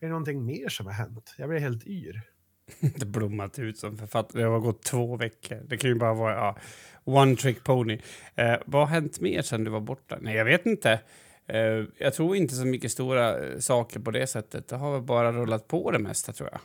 Är 0.00 0.06
det 0.06 0.08
någonting 0.08 0.44
mer 0.44 0.68
som 0.68 0.86
har 0.86 0.92
hänt? 0.92 1.34
Jag 1.38 1.48
blir 1.48 1.58
helt 1.58 1.86
yr. 1.86 2.22
Inte 2.80 3.06
blommat 3.06 3.58
ut 3.58 3.78
som 3.78 3.98
författare. 3.98 4.42
Det 4.42 4.48
har 4.48 4.60
gått 4.60 4.82
två 4.82 5.16
veckor. 5.16 5.62
Det 5.66 5.76
kan 5.76 5.90
ju 5.90 5.96
bara 5.96 6.14
vara 6.14 6.34
ja, 6.34 6.56
one 7.04 7.36
trick 7.36 7.64
pony. 7.64 8.00
Eh, 8.34 8.56
vad 8.66 8.88
har 8.88 8.94
hänt 8.94 9.20
mer 9.20 9.42
sen 9.42 9.64
du 9.64 9.70
var 9.70 9.80
borta? 9.80 10.18
Nej, 10.20 10.36
jag 10.36 10.44
vet 10.44 10.66
inte. 10.66 11.00
Eh, 11.46 11.84
jag 11.98 12.14
tror 12.14 12.36
inte 12.36 12.54
så 12.54 12.66
mycket 12.66 12.92
stora 12.92 13.46
eh, 13.46 13.58
saker 13.58 14.00
på 14.00 14.10
det 14.10 14.26
sättet. 14.26 14.68
Det 14.68 14.76
har 14.76 14.92
väl 14.92 15.02
bara 15.02 15.32
rullat 15.32 15.68
på 15.68 15.90
det 15.90 15.98
mesta 15.98 16.32
tror 16.32 16.48
jag. 16.52 16.60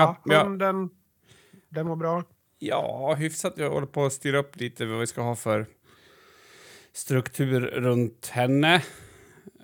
Ja, 0.00 0.16
ja, 0.24 0.44
den, 0.44 0.90
den 1.68 1.88
var 1.88 1.96
bra. 1.96 2.24
Ja, 2.58 3.14
hyfsat. 3.14 3.54
Jag 3.56 3.70
håller 3.70 3.86
på 3.86 4.04
att 4.04 4.12
styra 4.12 4.38
upp 4.38 4.56
lite 4.56 4.86
vad 4.86 5.00
vi 5.00 5.06
ska 5.06 5.22
ha 5.22 5.36
för 5.36 5.66
struktur 6.92 7.60
runt 7.60 8.26
henne. 8.26 8.82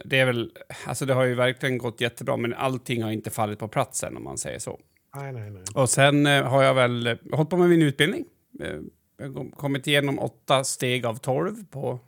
Det 0.05 0.21
är 0.21 0.27
väl, 0.27 0.53
alltså 0.87 1.07
det 1.07 1.15
har 1.15 1.25
ju 1.25 1.35
verkligen 1.35 1.79
gått 1.79 2.01
jättebra, 2.01 2.37
men 2.37 2.55
allting 2.55 3.03
har 3.03 3.11
inte 3.11 3.31
fallit 3.31 3.59
på 3.59 3.69
plats 3.69 4.05
än 4.05 4.17
om 4.17 4.25
man 4.25 4.39
säger 4.39 4.59
så. 4.59 4.81
Nej, 5.17 5.33
nej, 5.33 5.51
nej. 5.51 5.63
Och 5.75 5.91
sen 5.91 6.27
eh, 6.27 6.45
har 6.45 6.63
jag 6.63 6.75
väl 6.75 7.07
eh, 7.07 7.17
hållit 7.33 7.51
på 7.51 7.57
med 7.57 7.69
min 7.69 7.83
utbildning. 7.83 8.25
Eh, 8.61 8.77
jag 9.17 9.29
har 9.29 9.51
kommit 9.51 9.87
igenom 9.87 10.19
åtta 10.19 10.65
steg 10.65 11.07
av 11.07 11.15
tolv 11.15 11.65
på 11.71 12.01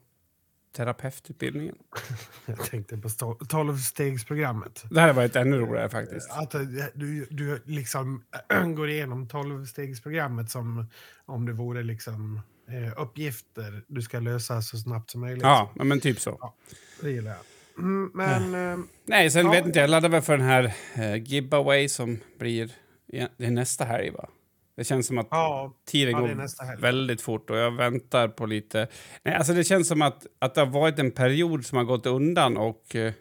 terapeututbildningen. 0.74 1.74
Jag 2.46 2.58
tänkte 2.64 2.96
på 2.96 3.08
tolvstegsprogrammet. 3.48 4.84
Det 4.90 5.00
här 5.00 5.06
har 5.06 5.14
varit 5.14 5.36
ännu 5.36 5.56
roligare 5.56 5.88
faktiskt. 5.88 6.30
Att 6.30 6.54
eh, 6.54 6.60
du, 6.94 7.26
du 7.30 7.62
liksom 7.64 8.24
går 8.76 8.88
igenom 8.90 9.28
tolvstegsprogrammet 9.28 10.50
som 10.50 10.86
om 11.24 11.46
det 11.46 11.52
vore 11.52 11.82
liksom 11.82 12.40
eh, 12.68 13.02
uppgifter 13.02 13.82
du 13.86 14.02
ska 14.02 14.20
lösa 14.20 14.62
så 14.62 14.78
snabbt 14.78 15.10
som 15.10 15.20
möjligt. 15.20 15.42
Ja, 15.42 15.70
men 15.74 16.00
typ 16.00 16.20
så. 16.20 16.38
Ja, 16.40 16.54
det 17.00 17.10
gillar 17.10 17.30
jag. 17.30 17.40
Mm, 17.78 18.10
men... 18.14 18.72
Eh, 18.72 18.84
Nej, 19.06 19.30
sen 19.30 19.46
Ja. 19.46 19.52
vet 19.52 19.66
inte 19.66 19.78
jag. 19.78 19.90
laddar 19.90 20.08
väl 20.08 20.22
för 20.22 20.36
den 20.36 20.46
här 20.46 20.74
eh, 20.94 21.16
giveaway 21.16 21.88
som 21.88 22.18
blir... 22.38 22.70
Ja, 23.06 23.28
det 23.36 23.46
är 23.46 23.50
nästa 23.50 23.84
helg, 23.84 24.10
va? 24.10 24.28
Det 24.76 24.84
känns 24.84 25.06
som 25.06 25.18
att 25.18 25.28
ja, 25.30 25.72
tiden 25.86 26.12
ja, 26.12 26.20
går 26.20 26.80
väldigt 26.80 27.20
fort 27.20 27.50
och 27.50 27.56
jag 27.56 27.70
väntar 27.70 28.28
på 28.28 28.46
lite... 28.46 28.88
Nej, 29.22 29.34
alltså 29.34 29.52
det 29.52 29.64
känns 29.64 29.88
som 29.88 30.02
att, 30.02 30.26
att 30.38 30.54
det 30.54 30.60
har 30.60 30.66
varit 30.66 30.98
en 30.98 31.10
period 31.10 31.66
som 31.66 31.78
har 31.78 31.84
gått 31.84 32.06
undan 32.06 32.56
och 32.56 32.96
eh, 32.96 33.12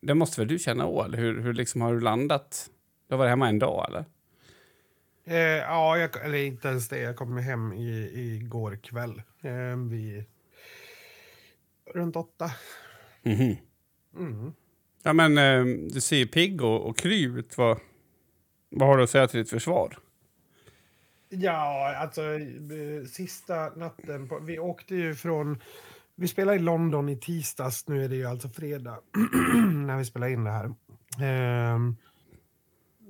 det 0.00 0.14
måste 0.14 0.40
väl 0.40 0.48
du 0.48 0.58
känna 0.58 0.84
eller 1.04 1.18
hur, 1.18 1.40
hur 1.40 1.52
liksom 1.52 1.80
har 1.80 1.94
du 1.94 2.00
landat? 2.00 2.70
Du 3.08 3.14
har 3.14 3.18
varit 3.18 3.30
hemma 3.30 3.48
en 3.48 3.58
dag, 3.58 3.86
eller? 3.88 4.04
Eh, 5.24 5.36
ja, 5.58 5.98
jag, 5.98 6.24
eller 6.24 6.38
inte 6.38 6.68
ens 6.68 6.88
det. 6.88 6.98
Jag 6.98 7.16
kom 7.16 7.36
hem 7.36 7.72
i, 7.72 8.10
igår 8.14 8.78
kväll. 8.82 9.22
Eh, 9.42 9.76
vid 9.90 10.24
runt 11.94 12.16
åtta. 12.16 12.50
Mhm. 13.22 13.56
Mm. 14.16 14.52
Ja, 15.02 15.12
men 15.12 15.38
eh, 15.38 15.64
du 15.92 16.00
ser 16.00 16.16
ju 16.16 16.26
pigg 16.26 16.62
och, 16.62 16.88
och 16.88 16.98
kry 16.98 17.24
ut. 17.24 17.58
Vad, 17.58 17.78
vad 18.70 18.88
har 18.88 18.96
du 18.96 19.02
att 19.02 19.10
säga 19.10 19.28
till 19.28 19.40
ditt 19.40 19.50
försvar? 19.50 19.98
Ja, 21.34 21.94
alltså 21.96 22.22
eh, 22.22 23.04
sista 23.06 23.70
natten. 23.76 24.28
På, 24.28 24.38
vi 24.38 24.58
åkte 24.58 24.94
ju 24.94 25.14
från... 25.14 25.60
Vi 26.14 26.28
spelade 26.28 26.56
i 26.56 26.60
London 26.60 27.08
i 27.08 27.16
tisdags. 27.16 27.88
Nu 27.88 28.04
är 28.04 28.08
det 28.08 28.16
ju 28.16 28.26
alltså 28.26 28.48
fredag 28.48 28.98
när 29.86 29.96
vi 29.96 30.04
spelar 30.04 30.28
in 30.28 30.44
det 30.44 30.50
här. 30.50 30.74
Ehm, 31.22 31.96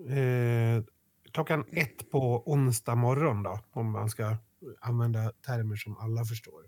eh, 0.08 0.84
klockan 1.32 1.64
ett 1.70 2.10
på 2.10 2.52
onsdag 2.52 2.94
morgon 2.94 3.42
då, 3.42 3.60
om 3.72 3.90
man 3.90 4.10
ska 4.10 4.36
använda 4.80 5.32
termer 5.46 5.76
som 5.76 5.96
alla 5.98 6.24
förstår. 6.24 6.62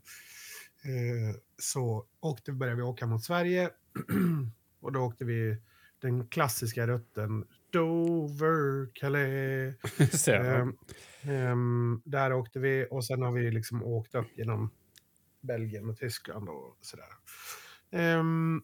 Eh, 0.84 1.36
så 1.58 2.06
åkte, 2.20 2.52
började 2.52 2.76
vi 2.76 2.82
åka 2.82 3.06
mot 3.06 3.24
Sverige 3.24 3.70
och 4.80 4.92
då 4.92 5.00
åkte 5.00 5.24
vi 5.24 5.56
den 6.00 6.26
klassiska 6.26 6.86
rutten 6.86 7.44
Dover, 7.74 8.88
Calais. 8.94 9.74
Ehm, 10.28 10.76
ehm, 11.22 12.02
där 12.04 12.32
åkte 12.32 12.58
vi 12.58 12.86
och 12.90 13.04
sen 13.04 13.22
har 13.22 13.32
vi 13.32 13.50
liksom 13.50 13.84
åkt 13.84 14.14
upp 14.14 14.26
genom 14.34 14.70
Belgien 15.40 15.90
och 15.90 15.98
Tyskland 15.98 16.48
och 16.48 16.78
sådär. 16.80 17.08
Ehm, 17.90 18.62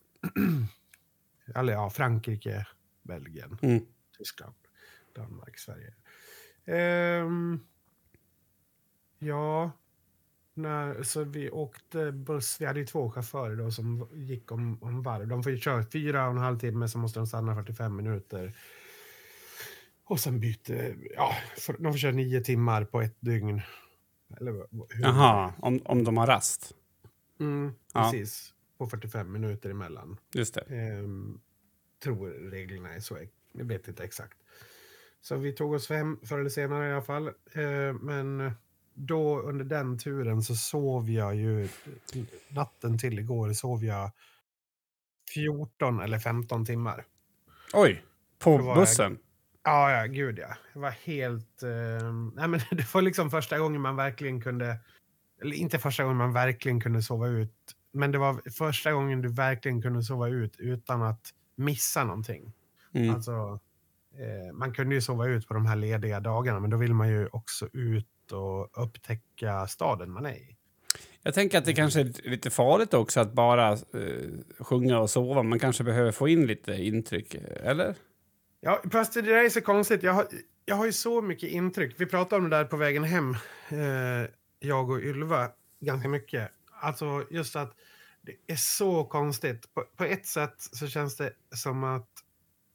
eller 1.54 1.72
ja, 1.72 1.90
Frankrike, 1.90 2.66
Belgien, 3.02 3.58
Mm. 3.62 3.80
Tyskland, 4.18 4.54
Danmark, 5.14 5.58
Sverige. 5.58 5.94
Ehm, 6.64 7.60
ja, 9.18 9.70
när, 10.54 11.02
så 11.02 11.24
vi 11.24 11.50
åkte 11.50 12.12
buss. 12.12 12.60
Vi 12.60 12.66
hade 12.66 12.80
ju 12.80 12.86
två 12.86 13.10
chaufförer 13.10 13.56
då 13.56 13.70
som 13.70 14.08
gick 14.12 14.52
om, 14.52 14.82
om 14.82 15.02
varv. 15.02 15.28
De 15.28 15.42
får 15.42 15.52
ju 15.52 15.58
köra 15.58 15.84
fyra 15.92 16.26
och 16.26 16.32
en 16.32 16.38
halv 16.38 16.58
timme, 16.58 16.88
så 16.88 16.98
måste 16.98 17.18
de 17.18 17.26
stanna 17.26 17.54
45 17.54 17.96
minuter. 17.96 18.56
Och 20.10 20.20
sen 20.20 20.40
byter, 20.40 20.96
ja, 21.16 21.34
för, 21.58 21.72
de 21.78 21.92
får 21.92 21.98
köra 21.98 22.12
nio 22.12 22.40
timmar 22.40 22.84
på 22.84 23.00
ett 23.02 23.16
dygn. 23.20 23.62
Eller 24.40 24.52
vad- 24.52 24.92
hur? 24.92 25.02
Jaha, 25.02 25.52
om, 25.58 25.80
om 25.84 26.04
de 26.04 26.16
har 26.16 26.26
rast. 26.26 26.74
Mm, 27.40 27.72
Ja. 27.94 28.02
precis. 28.12 28.54
På 28.78 28.86
45 28.86 29.32
minuter 29.32 29.70
emellan. 29.70 30.16
Just 30.34 30.54
det. 30.54 30.60
Ehm, 30.60 31.40
tror 32.02 32.28
reglerna 32.50 32.94
är 32.94 33.00
så. 33.00 33.18
Jag 33.52 33.64
vet 33.64 33.88
inte 33.88 34.04
exakt. 34.04 34.38
Så 35.20 35.36
vi 35.36 35.52
tog 35.52 35.72
oss 35.72 35.88
hem 35.90 36.18
förr 36.22 36.38
eller 36.38 36.50
senare 36.50 36.88
i 36.88 36.92
alla 36.92 37.02
fall. 37.02 37.30
Ehm, 37.54 37.96
men 37.96 38.52
då 38.94 39.40
under 39.40 39.64
den 39.64 39.98
turen 39.98 40.42
så 40.42 40.54
sov 40.54 41.10
jag 41.10 41.36
ju 41.36 41.68
natten 42.48 42.98
till 42.98 43.18
igår 43.18 43.52
sov 43.52 43.84
jag 43.84 44.10
14 45.34 46.00
eller 46.00 46.18
15 46.18 46.66
timmar. 46.66 47.04
Oj, 47.72 48.04
på 48.38 48.74
bussen? 48.74 49.18
Ja, 49.64 49.90
ja, 49.92 50.06
gud 50.06 50.38
ja. 50.38 50.56
Det 50.72 50.78
var 50.78 50.90
helt... 50.90 51.62
ehm, 51.62 52.32
nej, 52.36 52.48
men 52.48 52.60
det 52.70 52.94
var 52.94 53.02
liksom 53.02 53.30
första 53.30 53.58
gången 53.58 53.80
man 53.80 53.96
verkligen 53.96 54.40
kunde... 54.40 54.76
Eller 55.42 55.56
inte 55.56 55.78
första 55.78 56.02
gången 56.02 56.18
man 56.18 56.32
verkligen 56.32 56.80
kunde 56.80 57.02
sova 57.02 57.28
ut. 57.28 57.76
Men 57.92 58.12
det 58.12 58.18
var 58.18 58.50
första 58.50 58.92
gången 58.92 59.22
du 59.22 59.28
verkligen 59.28 59.82
kunde 59.82 60.02
sova 60.02 60.28
ut 60.28 60.56
utan 60.58 61.02
att 61.02 61.30
missa 61.56 62.04
någonting. 62.04 62.52
Mm. 62.94 63.14
Alltså, 63.14 63.60
eh, 64.18 64.52
man 64.52 64.74
kunde 64.74 64.94
ju 64.94 65.00
sova 65.00 65.26
ut 65.26 65.48
på 65.48 65.54
de 65.54 65.66
här 65.66 65.76
lediga 65.76 66.20
dagarna, 66.20 66.60
men 66.60 66.70
då 66.70 66.76
vill 66.76 66.94
man 66.94 67.08
ju 67.08 67.26
också 67.26 67.68
ut 67.72 68.32
och 68.32 68.84
upptäcka 68.84 69.66
staden 69.66 70.10
man 70.10 70.26
är 70.26 70.34
i. 70.34 70.56
Jag 71.22 71.34
tänker 71.34 71.58
att 71.58 71.64
det 71.64 71.72
kanske 71.72 72.00
är 72.00 72.30
lite 72.30 72.50
farligt 72.50 72.94
också 72.94 73.20
att 73.20 73.32
bara 73.32 73.72
eh, 73.72 73.78
sjunga 74.58 74.98
och 74.98 75.10
sova. 75.10 75.42
Man 75.42 75.58
kanske 75.58 75.84
behöver 75.84 76.12
få 76.12 76.28
in 76.28 76.46
lite 76.46 76.72
intryck, 76.72 77.34
eller? 77.62 77.94
Ja, 78.60 78.82
fast 78.92 79.14
det 79.14 79.22
där 79.22 79.44
är 79.44 79.48
så 79.48 79.60
konstigt. 79.60 80.02
Jag 80.02 80.12
har, 80.12 80.26
jag 80.64 80.76
har 80.76 80.86
ju 80.86 80.92
så 80.92 81.22
mycket 81.22 81.50
intryck. 81.50 81.94
Vi 81.98 82.06
pratade 82.06 82.44
om 82.44 82.50
det 82.50 82.56
där 82.56 82.64
på 82.64 82.76
vägen 82.76 83.04
hem, 83.04 83.36
eh, 83.68 84.30
jag 84.60 84.90
och 84.90 85.00
Ylva, 85.00 85.50
ganska 85.80 86.08
mycket. 86.08 86.50
Alltså 86.80 87.26
just 87.30 87.56
att 87.56 87.76
det 88.22 88.36
är 88.46 88.56
så 88.56 89.04
konstigt. 89.04 89.74
På, 89.74 89.84
på 89.96 90.04
ett 90.04 90.26
sätt 90.26 90.54
så 90.58 90.86
känns 90.86 91.16
det 91.16 91.32
som 91.54 91.84
att 91.84 92.08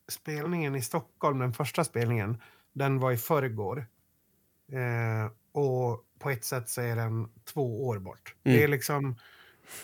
spelningen 0.10 0.76
i 0.76 0.82
Stockholm, 0.82 1.40
den 1.40 1.54
första 1.54 1.84
spelningen, 1.84 2.42
den 2.74 3.00
var 3.00 3.12
i 3.12 3.18
förrgår. 3.18 3.86
Eh, 4.72 5.32
och 5.52 6.06
på 6.20 6.30
ett 6.30 6.46
sätt 6.46 6.70
så 6.70 6.82
är 6.82 6.96
den 6.96 7.30
två 7.54 7.88
år 7.88 8.00
bort. 8.00 8.36
Mm. 8.44 8.58
Det 8.58 8.64
är 8.64 8.68
liksom... 8.68 9.16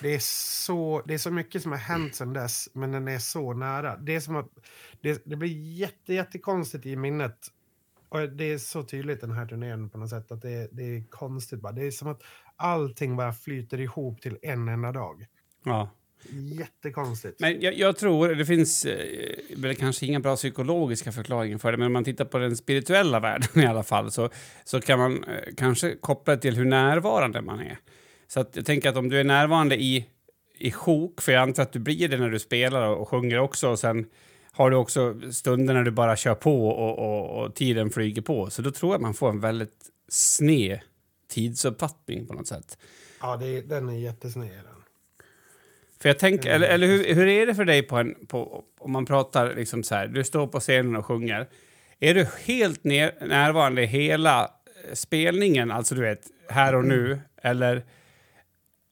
Det 0.01 0.15
är, 0.15 0.19
så, 0.65 1.01
det 1.05 1.13
är 1.13 1.17
så 1.17 1.31
mycket 1.31 1.61
som 1.61 1.71
har 1.71 1.79
hänt 1.79 2.15
sedan 2.15 2.33
dess, 2.33 2.69
men 2.73 2.91
den 2.91 3.07
är 3.07 3.19
så 3.19 3.53
nära. 3.53 3.97
Det, 3.97 4.15
är 4.15 4.19
som 4.19 4.35
att, 4.35 4.49
det, 5.01 5.21
det 5.25 5.35
blir 5.35 5.77
jätte, 5.79 6.13
jättekonstigt 6.13 6.85
i 6.85 6.95
minnet. 6.95 7.37
Och 8.09 8.29
det 8.29 8.43
är 8.43 8.57
så 8.57 8.83
tydligt 8.83 9.21
den 9.21 9.31
här 9.31 9.45
turnén 9.45 9.89
på 9.89 9.97
något 9.97 10.09
sätt, 10.09 10.31
att 10.31 10.41
det, 10.41 10.69
det 10.71 10.83
är 10.83 11.03
konstigt 11.09 11.61
bara. 11.61 11.73
Det 11.73 11.87
är 11.87 11.91
som 11.91 12.07
att 12.07 12.21
allting 12.55 13.15
bara 13.15 13.33
flyter 13.33 13.79
ihop 13.79 14.21
till 14.21 14.37
en 14.41 14.67
enda 14.67 14.91
dag. 14.91 15.25
Ja. 15.63 15.89
Jättekonstigt. 16.29 17.39
Men 17.39 17.61
jag, 17.61 17.73
jag 17.73 17.97
tror, 17.97 18.29
det 18.29 18.45
finns 18.45 18.85
eh, 18.85 19.57
väl 19.57 19.75
kanske 19.75 20.05
inga 20.05 20.19
bra 20.19 20.35
psykologiska 20.35 21.11
förklaringar 21.11 21.57
för 21.57 21.71
det, 21.71 21.77
men 21.77 21.87
om 21.87 21.93
man 21.93 22.03
tittar 22.03 22.25
på 22.25 22.37
den 22.37 22.57
spirituella 22.57 23.19
världen 23.29 23.63
i 23.63 23.65
alla 23.65 23.83
fall 23.83 24.11
så, 24.11 24.29
så 24.63 24.81
kan 24.81 24.99
man 24.99 25.23
eh, 25.23 25.53
kanske 25.57 25.95
koppla 25.95 26.35
det 26.35 26.41
till 26.41 26.55
hur 26.55 26.65
närvarande 26.65 27.41
man 27.41 27.59
är. 27.59 27.77
Så 28.33 28.39
att 28.39 28.55
jag 28.55 28.65
tänker 28.65 28.89
att 28.89 28.97
om 28.97 29.09
du 29.09 29.19
är 29.19 29.23
närvarande 29.23 29.81
i, 29.81 30.05
i 30.57 30.71
sjok, 30.71 31.21
för 31.21 31.31
jag 31.31 31.41
antar 31.41 31.63
att 31.63 31.73
du 31.73 31.79
blir 31.79 32.09
det 32.09 32.17
när 32.17 32.29
du 32.29 32.39
spelar 32.39 32.87
och, 32.87 33.01
och 33.01 33.09
sjunger 33.09 33.39
också, 33.39 33.69
och 33.69 33.79
sen 33.79 34.05
har 34.51 34.69
du 34.69 34.77
också 34.77 35.21
stunder 35.31 35.73
när 35.73 35.83
du 35.83 35.91
bara 35.91 36.15
kör 36.15 36.35
på 36.35 36.69
och, 36.69 36.99
och, 36.99 37.43
och 37.43 37.55
tiden 37.55 37.89
flyger 37.89 38.21
på, 38.21 38.49
så 38.49 38.61
då 38.61 38.71
tror 38.71 38.93
jag 38.93 39.01
man 39.01 39.13
får 39.13 39.29
en 39.29 39.39
väldigt 39.39 39.85
sned 40.07 40.79
tidsuppfattning 41.29 42.27
på 42.27 42.33
något 42.33 42.47
sätt. 42.47 42.77
Ja, 43.21 43.37
det, 43.37 43.61
den 43.61 43.89
är 43.89 43.99
jättesned. 43.99 44.61
För 46.01 46.09
jag 46.09 46.19
tänker, 46.19 46.49
eller, 46.49 46.67
eller 46.67 46.87
hur, 46.87 47.15
hur 47.15 47.27
är 47.27 47.45
det 47.45 47.55
för 47.55 47.65
dig 47.65 47.83
på 47.83 47.97
en, 47.97 48.15
på, 48.27 48.63
om 48.79 48.91
man 48.91 49.05
pratar 49.05 49.55
liksom 49.55 49.83
så 49.83 49.95
här, 49.95 50.07
du 50.07 50.23
står 50.23 50.47
på 50.47 50.59
scenen 50.59 50.95
och 50.95 51.05
sjunger. 51.05 51.49
Är 51.99 52.13
du 52.13 52.27
helt 52.45 52.83
närvarande 52.83 53.81
hela 53.81 54.43
eh, 54.43 54.93
spelningen, 54.93 55.71
alltså 55.71 55.95
du 55.95 56.01
vet, 56.01 56.27
här 56.49 56.75
och 56.75 56.85
nu, 56.85 57.19
eller? 57.41 57.83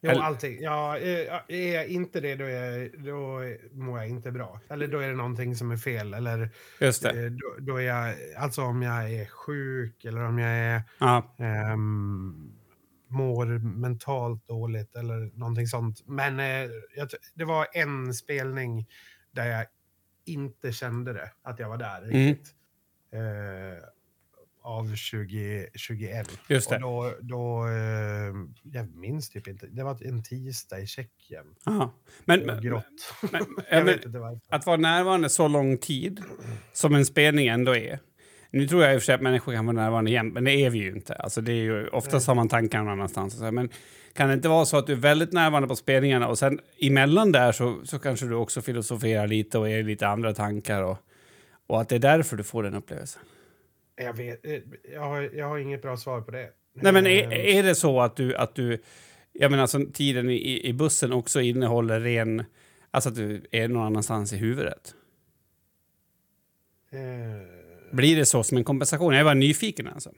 Jo, 0.02 0.10
Eller- 0.12 0.22
allting. 0.22 0.58
Ja, 0.62 0.98
är, 0.98 1.42
är 1.52 1.76
jag 1.76 1.88
inte 1.88 2.20
det, 2.22 2.36
då, 2.36 2.46
är, 2.46 2.98
då 2.98 3.42
mår 3.78 4.00
jag 4.00 4.10
inte 4.10 4.32
bra. 4.32 4.60
Eller 4.70 4.88
då 4.88 5.00
är 5.00 5.08
det 5.08 5.16
någonting 5.16 5.56
som 5.56 5.72
är 5.72 5.78
fel. 5.78 6.14
Eller 6.14 6.50
Just 6.82 7.04
det. 7.04 7.26
eh, 7.26 7.32
då, 7.32 7.56
då 7.60 7.78
är 7.78 7.82
jag, 7.86 8.16
alltså 8.38 8.62
om 8.62 8.82
jag 8.82 9.12
är 9.14 9.26
sjuk 9.26 10.06
eller 10.06 10.22
om 10.24 10.40
jag 10.40 10.50
är, 10.50 10.82
ehm, 11.38 12.52
mår 13.08 13.46
mentalt 13.80 14.48
dåligt 14.48 14.96
eller 14.96 15.38
någonting 15.40 15.68
sånt. 15.68 16.04
Men 16.08 16.40
eh, 16.40 16.70
jag, 16.96 17.10
det 17.34 17.46
var 17.46 17.68
en 17.74 18.14
spelning 18.14 18.88
där 19.32 19.46
jag 19.46 19.66
inte 20.26 20.72
kände 20.72 21.14
det, 21.14 21.32
att 21.42 21.60
jag 21.60 21.70
var 21.70 21.78
där 21.78 21.98
Mm. 22.02 22.10
riktigt. 22.12 22.54
Eh, 23.14 23.84
av 24.62 24.84
2021. 24.84 26.40
Just 26.48 26.70
det. 26.70 26.76
Och 26.76 26.82
då, 26.82 27.14
då, 27.22 27.68
eh, 27.68 28.34
jag 28.74 28.96
minns 28.96 29.30
typ 29.30 29.48
inte. 29.48 29.68
Det 29.68 29.84
var 29.84 30.08
en 30.08 30.24
tisdag 30.24 30.80
i 30.80 30.88
Tjeckien. 30.88 31.46
Aha. 31.66 31.94
Men, 32.26 32.40
men, 32.40 32.62
grått. 32.62 32.86
men, 33.32 33.46
jag 33.72 33.84
vet 33.84 34.06
inte 34.06 34.20
varför. 34.20 34.42
att 34.50 34.66
vara 34.66 34.78
närvarande 34.78 35.30
så 35.30 35.48
lång 35.48 35.78
tid 35.78 36.24
som 36.74 36.96
en 36.96 37.06
spelning 37.06 37.48
ändå 37.48 37.76
är. 37.76 38.00
Nu 38.52 38.68
tror 38.68 38.84
jag 38.84 38.94
i 38.94 38.98
och 38.98 39.02
för 39.02 39.06
sig 39.06 39.16
att 39.16 39.22
människor 39.22 39.54
kan 39.54 39.66
vara 39.66 39.76
närvarande 39.76 40.12
jämt, 40.12 40.34
men 40.34 40.44
det 40.44 40.52
är 40.52 40.70
vi 40.70 40.78
ju 40.80 40.90
inte. 40.90 41.14
Alltså 41.14 41.42
det 41.42 41.52
är 41.52 41.64
ju, 41.64 41.88
oftast 41.88 42.28
har 42.28 42.36
man 42.36 42.50
tankar 42.50 42.80
någon 42.80 42.90
annanstans. 42.90 43.40
Men 43.40 43.70
kan 44.14 44.28
det 44.28 44.34
inte 44.34 44.50
vara 44.50 44.66
så 44.66 44.78
att 44.78 44.88
du 44.88 44.94
är 44.94 44.98
väldigt 44.98 45.34
närvarande 45.34 45.68
på 45.68 45.76
spelningarna 45.76 46.28
och 46.28 46.38
sen 46.38 46.60
emellan 46.82 47.32
där 47.32 47.52
så, 47.52 47.82
så 47.84 48.00
kanske 48.00 48.26
du 48.26 48.36
också 48.36 48.62
filosoferar 48.62 49.28
lite 49.28 49.58
och 49.58 49.70
är 49.70 49.84
lite 49.84 50.08
andra 50.08 50.34
tankar 50.34 50.84
och, 50.84 50.98
och 51.68 51.82
att 51.82 51.90
det 51.90 51.96
är 51.96 52.00
därför 52.00 52.38
du 52.38 52.44
får 52.44 52.64
den 52.64 52.76
upplevelsen? 52.76 53.22
Jag, 54.00 54.14
vet, 54.14 54.46
eh, 54.46 54.60
jag, 54.94 55.02
har, 55.02 55.22
jag 55.22 55.48
har 55.48 55.58
inget 55.58 55.82
bra 55.82 55.98
svar 55.98 56.22
på 56.22 56.32
det. 56.32 56.50
Nej, 56.74 56.94
men 56.94 57.08
är, 57.08 57.32
Eh, 57.32 57.58
är 57.58 57.64
det 57.64 57.76
så 57.76 58.02
att 58.02 58.16
du, 58.16 58.36
att 58.36 58.56
du 58.56 58.82
jag 59.34 59.52
menar 59.52 59.68
som 59.68 59.92
tiden 59.92 60.30
i, 60.30 60.68
i 60.68 60.74
bussen 60.74 61.14
också 61.14 61.42
innehåller 61.42 62.00
ren, 62.00 62.44
alltså 62.92 63.10
att 63.10 63.16
du 63.16 63.42
är 63.52 63.68
någon 63.68 63.84
annanstans 63.86 64.34
i 64.34 64.38
huvudet? 64.38 64.96
eh, 66.92 67.00
Blir 67.96 68.16
det 68.16 68.26
så 68.26 68.44
som 68.44 68.58
en 68.58 68.64
kompensation? 68.64 69.14
Jag 69.14 69.20
är 69.20 69.24
bara 69.24 69.34
nyfiken 69.34 69.88
alltså. 69.88 70.12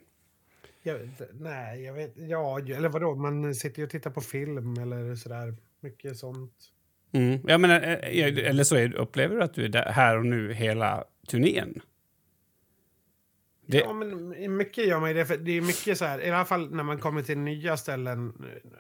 jag 0.84 0.98
vet, 0.98 1.22
nej, 1.34 1.84
jag 1.84 1.94
vet 1.94 2.14
Ja, 2.16 2.60
eller 2.60 2.90
vadå? 2.90 3.16
Man 3.16 3.56
sitter 3.56 3.80
ju 3.80 3.84
och 3.84 3.90
tittar 3.92 4.12
på 4.12 4.22
film 4.22 4.78
eller 4.78 5.16
sådär. 5.16 5.56
Mycket 5.80 6.18
sånt. 6.18 6.54
Mm. 7.14 7.40
Jag 7.48 7.62
menar, 7.62 7.80
eller 7.82 8.64
så 8.64 8.76
är, 8.76 8.96
upplever 8.96 9.36
du 9.36 9.44
att 9.44 9.54
du 9.54 9.66
är 9.66 9.70
där, 9.70 9.92
här 9.92 10.18
och 10.18 10.26
nu 10.26 10.54
hela 10.54 11.04
turnén? 11.28 11.82
Det, 13.66 13.78
Ja, 13.78 13.94
men 13.94 14.58
mycket 14.58 14.88
gör 14.88 15.00
man 15.00 15.10
ju 15.10 15.16
det. 15.16 15.26
För 15.26 15.38
det 15.38 15.52
är 15.52 15.62
mycket 15.62 15.98
så 15.98 16.06
här, 16.06 16.22
i 16.26 16.30
alla 16.32 16.46
fall 16.46 16.76
när 16.76 16.84
man 16.84 17.00
kommer 17.00 17.22
till 17.24 17.38
nya 17.38 17.78
ställen. 17.78 18.34
eh, 18.40 18.72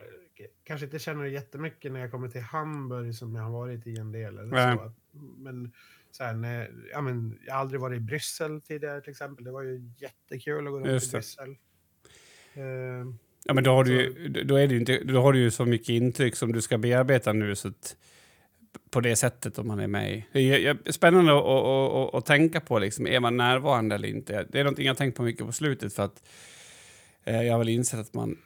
Kanske 0.63 0.85
inte 0.85 0.99
känner 0.99 1.23
det 1.23 1.29
jättemycket 1.29 1.91
när 1.91 1.99
jag 1.99 2.11
kommer 2.11 2.27
till 2.29 2.41
Hamburg 2.41 3.15
som 3.15 3.35
jag 3.35 3.43
har 3.43 3.51
varit 3.51 3.87
i 3.87 3.95
en 3.97 4.11
del. 4.11 4.37
Eller 4.37 4.51
Nej. 4.51 4.77
så. 4.77 4.91
Men, 5.37 5.71
så 6.11 6.23
här, 6.23 6.33
när, 6.33 6.71
ja, 6.91 7.01
men 7.01 7.39
jag 7.45 7.53
har 7.53 7.59
aldrig 7.61 7.81
varit 7.81 7.97
i 7.97 7.99
Bryssel 7.99 8.61
tidigare 8.61 9.01
till 9.01 9.11
exempel. 9.11 9.45
Det 9.45 9.51
var 9.51 9.61
ju 9.61 9.91
jättekul 9.97 10.67
att 10.67 10.71
gå 10.73 10.79
runt 10.79 11.03
i. 11.03 11.11
Bryssel. 11.11 11.49
Eh, 12.53 12.63
ja, 13.45 13.53
men 13.53 13.63
då 13.63 13.71
har, 13.71 13.83
du, 13.83 13.91
ju- 13.93 14.29
då, 14.43 14.55
är 14.55 14.67
det 14.67 14.73
ju 14.73 14.79
inte, 14.79 15.03
då 15.03 15.21
har 15.21 15.33
du 15.33 15.39
ju 15.39 15.51
så 15.51 15.65
mycket 15.65 15.89
intryck 15.89 16.35
som 16.35 16.51
du 16.51 16.61
ska 16.61 16.77
bearbeta 16.77 17.33
nu 17.33 17.55
så 17.55 17.67
att, 17.67 17.97
på 18.91 19.01
det 19.01 19.15
sättet 19.15 19.57
om 19.57 19.67
man 19.67 19.79
är 19.79 19.87
med 19.87 20.13
i. 20.13 20.25
Det 20.31 20.65
är 20.65 20.91
spännande 20.91 21.37
att, 21.37 21.45
att, 21.45 21.93
att, 21.93 22.15
att 22.15 22.25
tänka 22.25 22.59
på, 22.59 22.79
liksom, 22.79 23.07
är 23.07 23.19
man 23.19 23.37
närvarande 23.37 23.95
eller 23.95 24.07
inte? 24.07 24.47
Det 24.49 24.59
är 24.59 24.63
någonting 24.63 24.85
jag 24.85 24.93
har 24.93 24.97
tänkt 24.97 25.17
på 25.17 25.23
mycket 25.23 25.45
på 25.45 25.51
slutet 25.51 25.93
för 25.93 26.03
att 26.03 26.23
eh, 27.23 27.41
jag 27.41 27.53
har 27.53 27.59
väl 27.59 27.69
insett 27.69 27.99
att 27.99 28.13
man 28.13 28.37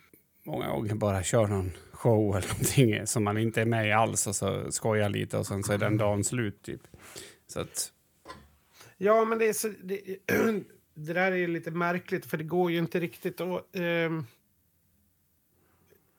många 0.45 0.69
gånger 0.69 0.95
bara 0.95 1.23
kör 1.23 1.47
någon 1.47 1.71
show 1.91 2.35
eller 2.37 2.47
någonting 2.47 3.07
som 3.07 3.23
man 3.23 3.37
inte 3.37 3.61
är 3.61 3.65
med 3.65 3.87
i 3.87 3.91
alls 3.91 4.27
och 4.27 4.35
så 4.35 4.71
skojar 4.71 5.09
lite 5.09 5.37
och 5.37 5.47
sen 5.47 5.63
så 5.63 5.73
är 5.73 5.77
den 5.77 5.97
dagen 5.97 6.23
slut 6.23 6.61
typ. 6.63 6.81
Så 7.47 7.59
att, 7.59 7.91
Ja, 8.97 9.25
men 9.25 9.39
det, 9.39 9.47
är 9.47 9.53
så, 9.53 9.67
det, 9.83 10.01
det 10.93 11.13
där 11.13 11.31
är 11.31 11.35
ju 11.35 11.47
lite 11.47 11.71
märkligt 11.71 12.25
för 12.25 12.37
det 12.37 12.43
går 12.43 12.71
ju 12.71 12.77
inte 12.77 12.99
riktigt 12.99 13.41
att, 13.41 13.75
eh, 13.75 14.21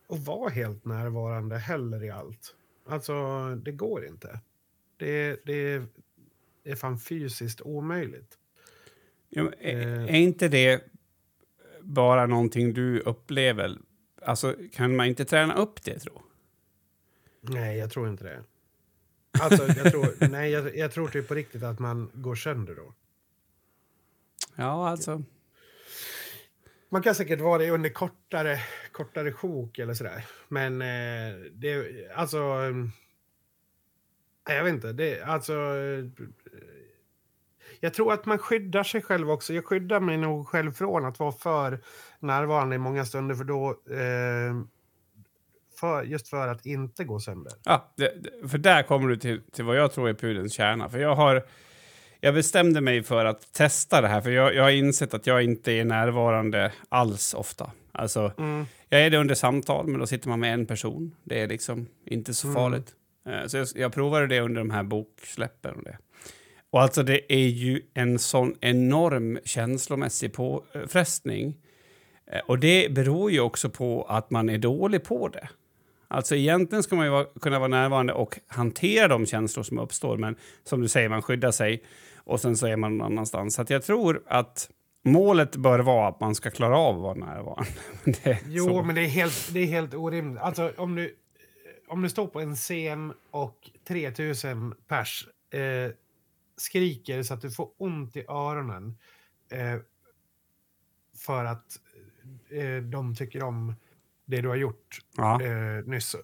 att 0.08 0.26
vara 0.26 0.50
helt 0.50 0.84
närvarande 0.84 1.58
heller 1.58 2.04
i 2.04 2.10
allt. 2.10 2.54
Alltså, 2.88 3.14
det 3.54 3.72
går 3.72 4.06
inte. 4.06 4.40
Det, 4.96 5.40
det 5.44 5.82
är 6.64 6.74
fan 6.76 6.98
fysiskt 6.98 7.60
omöjligt. 7.60 8.38
Ja, 9.28 9.52
är, 9.60 9.86
Eh. 9.86 10.02
är 10.04 10.18
inte 10.20 10.48
det 10.48 10.84
bara 11.82 12.26
någonting 12.26 12.72
du 12.72 13.00
upplever? 13.00 13.78
Alltså, 14.22 14.54
kan 14.72 14.96
man 14.96 15.06
inte 15.06 15.24
träna 15.24 15.54
upp 15.54 15.82
det, 15.82 15.98
tro? 15.98 16.22
Nej, 17.40 17.78
jag 17.78 17.90
tror 17.90 18.08
inte 18.08 18.24
det. 18.24 18.44
Alltså, 19.40 19.66
jag 19.66 19.90
tror, 19.92 20.28
nej, 20.30 20.50
jag, 20.50 20.76
jag 20.76 20.92
tror 20.92 21.08
typ 21.08 21.28
på 21.28 21.34
riktigt 21.34 21.62
att 21.62 21.78
man 21.78 22.10
går 22.14 22.34
sönder 22.34 22.74
då. 22.74 22.94
Ja, 24.56 24.88
alltså. 24.88 25.22
Man 26.88 27.02
kan 27.02 27.14
säkert 27.14 27.40
vara 27.40 27.58
det 27.58 27.70
under 27.70 27.90
kortare, 27.90 28.58
kortare 28.92 29.32
sjok 29.32 29.78
eller 29.78 29.94
sådär. 29.94 30.24
Men 30.48 30.82
eh, 30.82 31.36
det, 31.52 31.86
alltså... 32.14 32.38
Eh, 32.38 32.74
jag 34.56 34.64
vet 34.64 34.74
inte. 34.74 34.92
Det, 34.92 35.22
alltså... 35.22 35.52
Eh, 35.52 36.04
jag 37.80 37.94
tror 37.94 38.12
att 38.12 38.26
man 38.26 38.38
skyddar 38.38 38.82
sig 38.82 39.02
själv 39.02 39.30
också. 39.30 39.54
Jag 39.54 39.64
skyddar 39.64 40.00
mig 40.00 40.16
nog 40.16 40.48
själv 40.48 40.72
från 40.72 41.04
att 41.04 41.18
vara 41.18 41.32
för 41.32 41.80
närvarande 42.20 42.76
i 42.76 42.78
många 42.78 43.04
stunder. 43.04 43.34
För 43.34 43.44
då... 43.44 43.70
Eh, 43.70 44.62
för, 45.80 46.02
just 46.02 46.28
för 46.28 46.48
att 46.48 46.66
inte 46.66 47.04
gå 47.04 47.20
sönder. 47.20 47.52
Ja, 47.64 47.92
det, 47.96 48.22
det, 48.22 48.48
för 48.48 48.58
där 48.58 48.82
kommer 48.82 49.08
du 49.08 49.16
till, 49.16 49.42
till 49.52 49.64
vad 49.64 49.76
jag 49.76 49.92
tror 49.92 50.08
är 50.08 50.14
pudelns 50.14 50.52
kärna. 50.52 50.88
För 50.88 50.98
jag 50.98 51.14
har... 51.14 51.46
Jag 52.26 52.34
bestämde 52.34 52.80
mig 52.80 53.02
för 53.02 53.24
att 53.24 53.52
testa 53.52 54.00
det 54.00 54.08
här, 54.08 54.20
för 54.20 54.30
jag, 54.30 54.54
jag 54.54 54.62
har 54.62 54.70
insett 54.70 55.14
att 55.14 55.26
jag 55.26 55.42
inte 55.42 55.72
är 55.72 55.84
närvarande 55.84 56.72
alls 56.88 57.34
ofta. 57.34 57.70
Alltså, 57.92 58.32
Mm. 58.38 58.66
jag 58.88 59.00
är 59.00 59.10
det 59.10 59.16
under 59.18 59.34
samtal, 59.34 59.86
men 59.86 60.00
då 60.00 60.06
sitter 60.06 60.28
man 60.28 60.40
med 60.40 60.54
en 60.54 60.66
person. 60.66 61.14
Det 61.24 61.40
är 61.40 61.48
liksom 61.48 61.86
inte 62.06 62.34
så 62.34 62.46
Mm. 62.48 62.54
farligt. 62.54 62.92
Eh, 63.28 63.46
Så 63.46 63.56
jag, 63.56 63.66
jag 63.74 63.92
provade 63.92 64.26
det 64.26 64.40
under 64.40 64.58
de 64.60 64.70
här 64.70 64.82
boksläppen. 64.82 65.74
Och, 65.74 65.82
det. 65.84 65.98
och 66.70 66.82
alltså 66.82 67.02
det 67.02 67.32
är 67.32 67.46
ju 67.48 67.82
en 67.94 68.18
sån 68.18 68.54
enorm 68.60 69.38
känslomässig 69.44 70.32
påfrestning. 70.32 71.56
Eh, 72.32 72.40
Och 72.46 72.58
det 72.58 72.92
beror 72.92 73.30
ju 73.30 73.40
också 73.40 73.70
på 73.70 74.02
att 74.08 74.30
man 74.30 74.48
är 74.48 74.58
dålig 74.58 75.04
på 75.04 75.28
det. 75.28 75.48
Alltså 76.08 76.36
egentligen 76.36 76.82
ska 76.82 76.96
man 76.96 77.04
ju 77.06 77.10
vara, 77.12 77.24
kunna 77.40 77.58
vara 77.58 77.68
närvarande 77.68 78.12
och 78.12 78.38
hantera 78.46 79.08
de 79.08 79.26
känslor 79.26 79.62
som 79.64 79.78
uppstår, 79.78 80.16
men 80.16 80.36
som 80.64 80.80
du 80.80 80.88
säger, 80.88 81.08
man 81.08 81.22
skyddar 81.22 81.50
sig 81.50 81.82
och 82.26 82.40
sen 82.40 82.56
så 82.56 82.66
är 82.66 82.76
man 82.76 82.98
någon 82.98 83.06
annanstans. 83.12 83.54
Så 83.54 83.64
jag 83.68 83.82
tror 83.82 84.22
att 84.26 84.70
målet 85.04 85.56
bör 85.56 85.78
vara 85.78 86.08
att 86.08 86.20
man 86.20 86.34
ska 86.34 86.50
klara 86.50 86.78
av 86.78 86.96
att 86.96 87.02
vara 87.02 87.14
närvarande. 87.14 87.70
det 88.24 88.38
Jo, 88.46 88.64
så. 88.64 88.82
men 88.82 88.94
det 88.94 89.00
är 89.00 89.08
helt, 89.08 89.50
det 89.54 89.60
är 89.60 89.66
helt 89.66 89.94
orimligt. 89.94 90.42
Alltså, 90.42 90.72
om 90.76 90.94
du, 90.94 91.16
om 91.88 92.02
du 92.02 92.08
står 92.08 92.26
på 92.26 92.40
en 92.40 92.54
scen 92.56 93.12
och 93.30 93.70
3000 93.88 94.74
pers 94.88 95.28
eh, 95.50 95.92
skriker 96.56 97.22
så 97.22 97.34
att 97.34 97.40
du 97.40 97.50
får 97.50 97.68
ont 97.78 98.16
i 98.16 98.24
öronen 98.28 98.98
eh, 99.52 99.80
för 101.18 101.44
att 101.44 101.80
eh, 102.50 102.82
de 102.82 103.14
tycker 103.14 103.42
om 103.42 103.74
det 104.24 104.40
du 104.40 104.48
har 104.48 104.56
gjort 104.56 104.98
Ja. 105.16 105.42
eh, 105.42 105.84
nyss. 105.86 106.16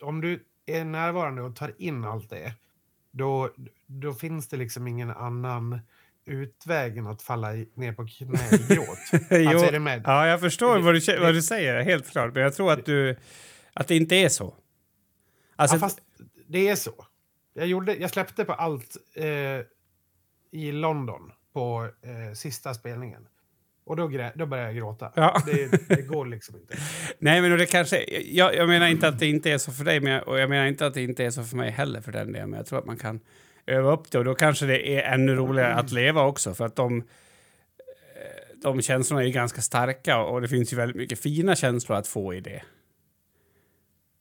Om 0.00 0.20
du 0.20 0.44
är 0.66 0.84
närvarande 0.84 1.42
och 1.42 1.56
tar 1.56 1.74
in 1.78 2.04
allt 2.04 2.30
det, 2.30 2.52
då, 3.14 3.50
då 3.86 4.12
finns 4.12 4.48
det 4.48 4.56
liksom 4.56 4.86
ingen 4.86 5.10
annan 5.10 5.80
utväg 6.26 6.96
än 6.96 7.06
att 7.06 7.22
falla 7.22 7.52
ner 7.52 7.92
på 7.92 8.06
knä 8.06 8.54
i 8.54 8.74
gråt. 8.74 8.98
Alltså, 9.50 9.74
är 9.74 9.78
med? 9.78 10.02
Ja, 10.04 10.26
jag 10.26 10.40
förstår 10.40 10.78
vad 10.78 10.94
du, 10.94 11.20
vad 11.20 11.34
du 11.34 11.42
säger, 11.42 11.82
helt 11.82 12.10
klart. 12.10 12.34
Men 12.34 12.42
jag 12.42 12.54
tror 12.54 12.72
att, 12.72 12.86
du, 12.86 13.16
att 13.72 13.88
det 13.88 13.96
inte 13.96 14.16
är 14.16 14.28
så. 14.28 14.54
Alltså, 15.56 15.76
ja, 15.76 15.80
fast 15.80 16.00
det 16.48 16.68
är 16.68 16.76
så. 16.76 17.06
Jag, 17.52 17.66
gjorde, 17.66 17.96
jag 17.96 18.10
släppte 18.10 18.44
på 18.44 18.52
allt 18.52 18.96
eh, 19.14 19.26
i 20.50 20.72
London 20.72 21.32
på 21.52 21.88
eh, 22.02 22.34
sista 22.34 22.74
spelningen. 22.74 23.26
Och 23.86 23.96
då, 23.96 24.08
grä, 24.08 24.32
då 24.34 24.46
började 24.46 24.68
jag 24.68 24.76
gråta. 24.76 25.12
Ja. 25.14 25.42
Det, 25.46 25.88
det 25.88 26.02
går 26.02 26.26
liksom 26.26 26.56
inte. 26.56 26.74
Nej, 27.18 27.40
men 27.40 27.58
det 27.58 27.66
kanske... 27.66 28.04
Jag, 28.20 28.56
jag 28.56 28.68
menar 28.68 28.88
inte 28.88 29.08
att 29.08 29.18
det 29.18 29.26
inte 29.26 29.50
är 29.50 29.58
så 29.58 29.72
för 29.72 29.84
dig, 29.84 30.00
men 30.00 30.12
jag, 30.12 30.28
och 30.28 30.38
jag 30.38 30.50
menar 30.50 30.66
inte 30.66 30.86
att 30.86 30.94
det 30.94 31.02
inte 31.02 31.24
är 31.24 31.30
så 31.30 31.44
för 31.44 31.56
mig 31.56 31.70
heller 31.70 32.00
för 32.00 32.12
den 32.12 32.32
delen. 32.32 32.50
Men 32.50 32.56
jag 32.56 32.66
tror 32.66 32.78
att 32.78 32.86
man 32.86 32.96
kan 32.96 33.20
öva 33.66 33.92
upp 33.92 34.10
det 34.10 34.18
och 34.18 34.24
då 34.24 34.34
kanske 34.34 34.66
det 34.66 34.96
är 34.96 35.12
ännu 35.14 35.34
roligare 35.34 35.74
att 35.74 35.92
leva 35.92 36.26
också. 36.26 36.54
För 36.54 36.66
att 36.66 36.76
de, 36.76 36.98
eh, 36.98 37.04
de 38.62 38.82
känslorna 38.82 39.22
är 39.22 39.26
ju 39.26 39.32
ganska 39.32 39.60
starka 39.60 40.18
och 40.18 40.40
det 40.40 40.48
finns 40.48 40.72
ju 40.72 40.76
väldigt 40.76 40.96
mycket 40.96 41.18
fina 41.18 41.56
känslor 41.56 41.98
att 41.98 42.06
få 42.06 42.34
i 42.34 42.40
det. 42.40 42.62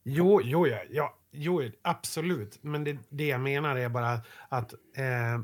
Jo, 0.04 0.42
jo, 0.44 0.68
ja, 0.68 0.78
ja, 0.90 1.18
jo 1.32 1.72
absolut. 1.82 2.60
Men 2.62 2.84
det, 2.84 2.98
det 3.10 3.28
jag 3.28 3.42
menar 3.42 3.76
är 3.76 3.90
bara 3.90 4.14
att 4.50 4.74
eh, 4.74 5.40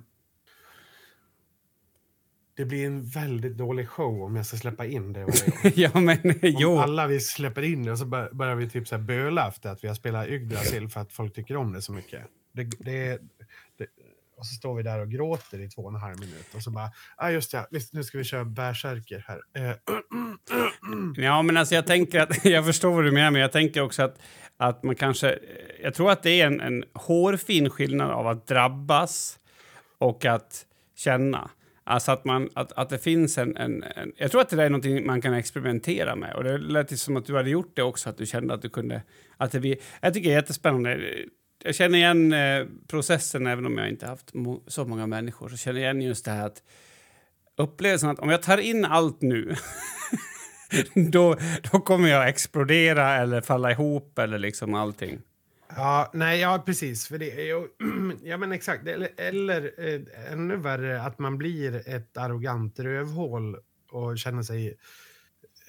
det 2.59 2.65
blir 2.65 2.85
en 2.85 3.05
väldigt 3.05 3.57
dålig 3.57 3.89
show 3.89 4.21
om 4.21 4.35
jag 4.35 4.45
ska 4.45 4.57
släppa 4.57 4.85
in 4.85 5.13
det. 5.13 5.25
ja, 5.75 5.99
men 5.99 6.17
Om 6.23 6.39
jo. 6.41 6.77
alla 6.77 7.07
vi 7.07 7.19
släpper 7.19 7.61
in 7.61 7.83
det 7.83 7.91
och 7.91 7.97
så 7.97 8.05
bör, 8.05 8.29
börjar 8.31 8.55
vi 8.55 8.69
typ 8.69 8.87
så 8.87 8.95
här 8.95 9.03
böla 9.03 9.47
efter 9.47 9.69
att 9.69 9.83
vi 9.83 9.87
har 9.87 9.95
spelat 9.95 10.27
Yggdrasil 10.27 10.89
för 10.89 11.01
att 11.01 11.13
folk 11.13 11.33
tycker 11.33 11.57
om 11.57 11.73
det 11.73 11.81
så 11.81 11.91
mycket. 11.91 12.21
Det, 12.53 12.63
det, 12.63 13.21
det, 13.77 13.87
och 14.37 14.45
så 14.45 14.55
står 14.55 14.75
vi 14.75 14.83
där 14.83 14.99
och 14.99 15.11
gråter 15.11 15.61
i 15.61 15.69
två 15.69 15.81
och 15.81 15.89
en 15.89 15.95
halv 15.95 16.19
minut 16.19 16.55
och 16.55 16.61
så 16.61 16.71
bara, 16.71 16.91
ja 17.17 17.25
ah, 17.25 17.31
just 17.31 17.53
ja, 17.53 17.67
visst, 17.71 17.93
nu 17.93 18.03
ska 18.03 18.17
vi 18.17 18.23
köra 18.23 18.45
bärsärker 18.45 19.25
här. 19.27 19.69
Eh, 19.69 19.75
Ja, 21.23 21.41
men 21.41 21.57
alltså 21.57 21.75
jag 21.75 21.87
tänker 21.87 22.19
att, 22.19 22.45
jag 22.45 22.65
förstår 22.65 22.91
vad 22.91 23.03
du 23.03 23.11
menar, 23.11 23.31
men 23.31 23.41
jag 23.41 23.51
tänker 23.51 23.81
också 23.81 24.03
att, 24.03 24.19
att 24.57 24.83
man 24.83 24.95
kanske, 24.95 25.39
jag 25.83 25.93
tror 25.93 26.11
att 26.11 26.23
det 26.23 26.41
är 26.41 26.47
en, 26.47 26.61
en 26.61 26.83
hårfin 26.93 27.69
skillnad 27.69 28.11
av 28.11 28.27
att 28.27 28.47
drabbas 28.47 29.39
och 29.97 30.25
att 30.25 30.65
känna. 30.95 31.49
Alltså 31.89 32.11
att, 32.11 32.25
man, 32.25 32.49
att, 32.53 32.71
att 32.71 32.89
det 32.89 32.99
finns 32.99 33.37
en, 33.37 33.57
en, 33.57 33.83
en, 33.83 34.11
Jag 34.15 34.31
tror 34.31 34.41
att 34.41 34.49
det 34.49 34.55
där 34.55 34.63
är 34.63 34.69
någonting 34.69 35.05
man 35.05 35.21
kan 35.21 35.33
experimentera 35.33 36.15
med. 36.15 36.35
Och 36.35 36.43
det 36.43 36.57
lät 36.57 36.99
som 36.99 37.17
att 37.17 37.25
du 37.25 37.35
hade 37.35 37.49
gjort 37.49 37.71
det 37.75 37.83
också, 37.83 38.09
att 38.09 38.17
du 38.17 38.25
kände 38.25 38.53
att 38.53 38.61
du 38.61 38.69
kunde... 38.69 39.01
Att 39.37 39.51
det 39.51 39.59
blir, 39.59 39.77
jag 40.01 40.13
tycker 40.13 40.29
det 40.29 40.35
är 40.35 40.39
jättespännande. 40.39 40.99
Jag 41.63 41.75
känner 41.75 41.97
igen 41.97 42.33
eh, 42.33 42.65
processen, 42.87 43.47
även 43.47 43.65
om 43.65 43.77
jag 43.77 43.89
inte 43.89 44.07
haft 44.07 44.33
så 44.67 44.85
många 44.85 45.07
människor. 45.07 45.49
Så 45.49 45.57
känner 45.57 45.81
jag 45.81 45.95
igen 45.95 46.07
just 46.07 46.25
det 46.25 46.31
här 46.31 46.45
att 46.45 46.63
upplevelsen 47.57 48.09
att 48.09 48.19
om 48.19 48.29
jag 48.29 48.41
tar 48.41 48.57
in 48.57 48.85
allt 48.85 49.21
nu 49.21 49.55
då, 51.11 51.37
då 51.71 51.79
kommer 51.79 52.09
jag 52.09 52.29
explodera 52.29 53.15
eller 53.15 53.41
falla 53.41 53.71
ihop 53.71 54.19
eller 54.19 54.39
liksom 54.39 54.73
allting. 54.73 55.21
Ja, 55.75 56.09
nej, 56.13 56.39
ja 56.39 56.63
precis. 56.65 57.07
För 57.07 57.17
det, 57.17 57.25
ja, 57.25 57.65
ja 58.23 58.37
men 58.37 58.51
exakt. 58.51 58.87
Eller, 58.87 59.09
eller 59.17 59.71
eh, 59.77 60.31
ännu 60.33 60.55
värre, 60.55 61.01
att 61.01 61.19
man 61.19 61.37
blir 61.37 61.89
ett 61.89 62.17
arrogant 62.17 62.79
rövhål 62.79 63.57
och 63.91 64.17
känner 64.17 64.43
sig 64.43 64.77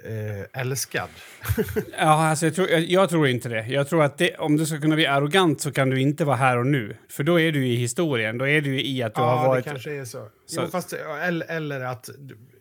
eh, 0.05 0.61
älskad. 0.61 1.09
ja, 1.99 2.29
alltså 2.29 2.47
jag, 2.47 2.55
tror, 2.55 2.69
jag, 2.69 2.81
jag, 2.81 3.11
tror 3.11 3.29
inte 3.29 3.49
det. 3.49 3.67
Jag 3.67 3.89
tror 3.89 4.03
att 4.03 4.19
det, 4.19 4.37
om 4.37 4.57
du 4.57 4.67
ska 4.67 4.81
kunna 4.81 4.95
bli 4.95 5.07
arrogant 5.07 5.61
så 5.61 5.73
kan 5.73 5.91
du 5.91 6.01
inte 6.01 6.25
vara 6.25 6.37
här 6.37 6.59
och 6.59 6.67
nu. 6.67 6.97
För 7.09 7.23
då 7.25 7.41
är 7.41 7.53
du 7.53 7.67
i 7.67 7.75
historien. 7.75 8.39
Då 8.39 8.49
är 8.49 8.61
du 8.61 8.81
i 8.81 9.03
att 9.03 9.15
du 9.15 9.21
ja, 9.21 9.37
har 9.37 9.49
varit... 9.49 9.67
Ja, 9.67 9.73
det 9.73 9.75
kanske 9.75 9.93
är 9.93 10.05
så. 10.05 10.29
så. 10.47 10.61
Jo, 10.61 10.67
fast, 10.67 10.93
eller, 11.23 11.47
eller 11.51 11.81
att... 11.81 12.11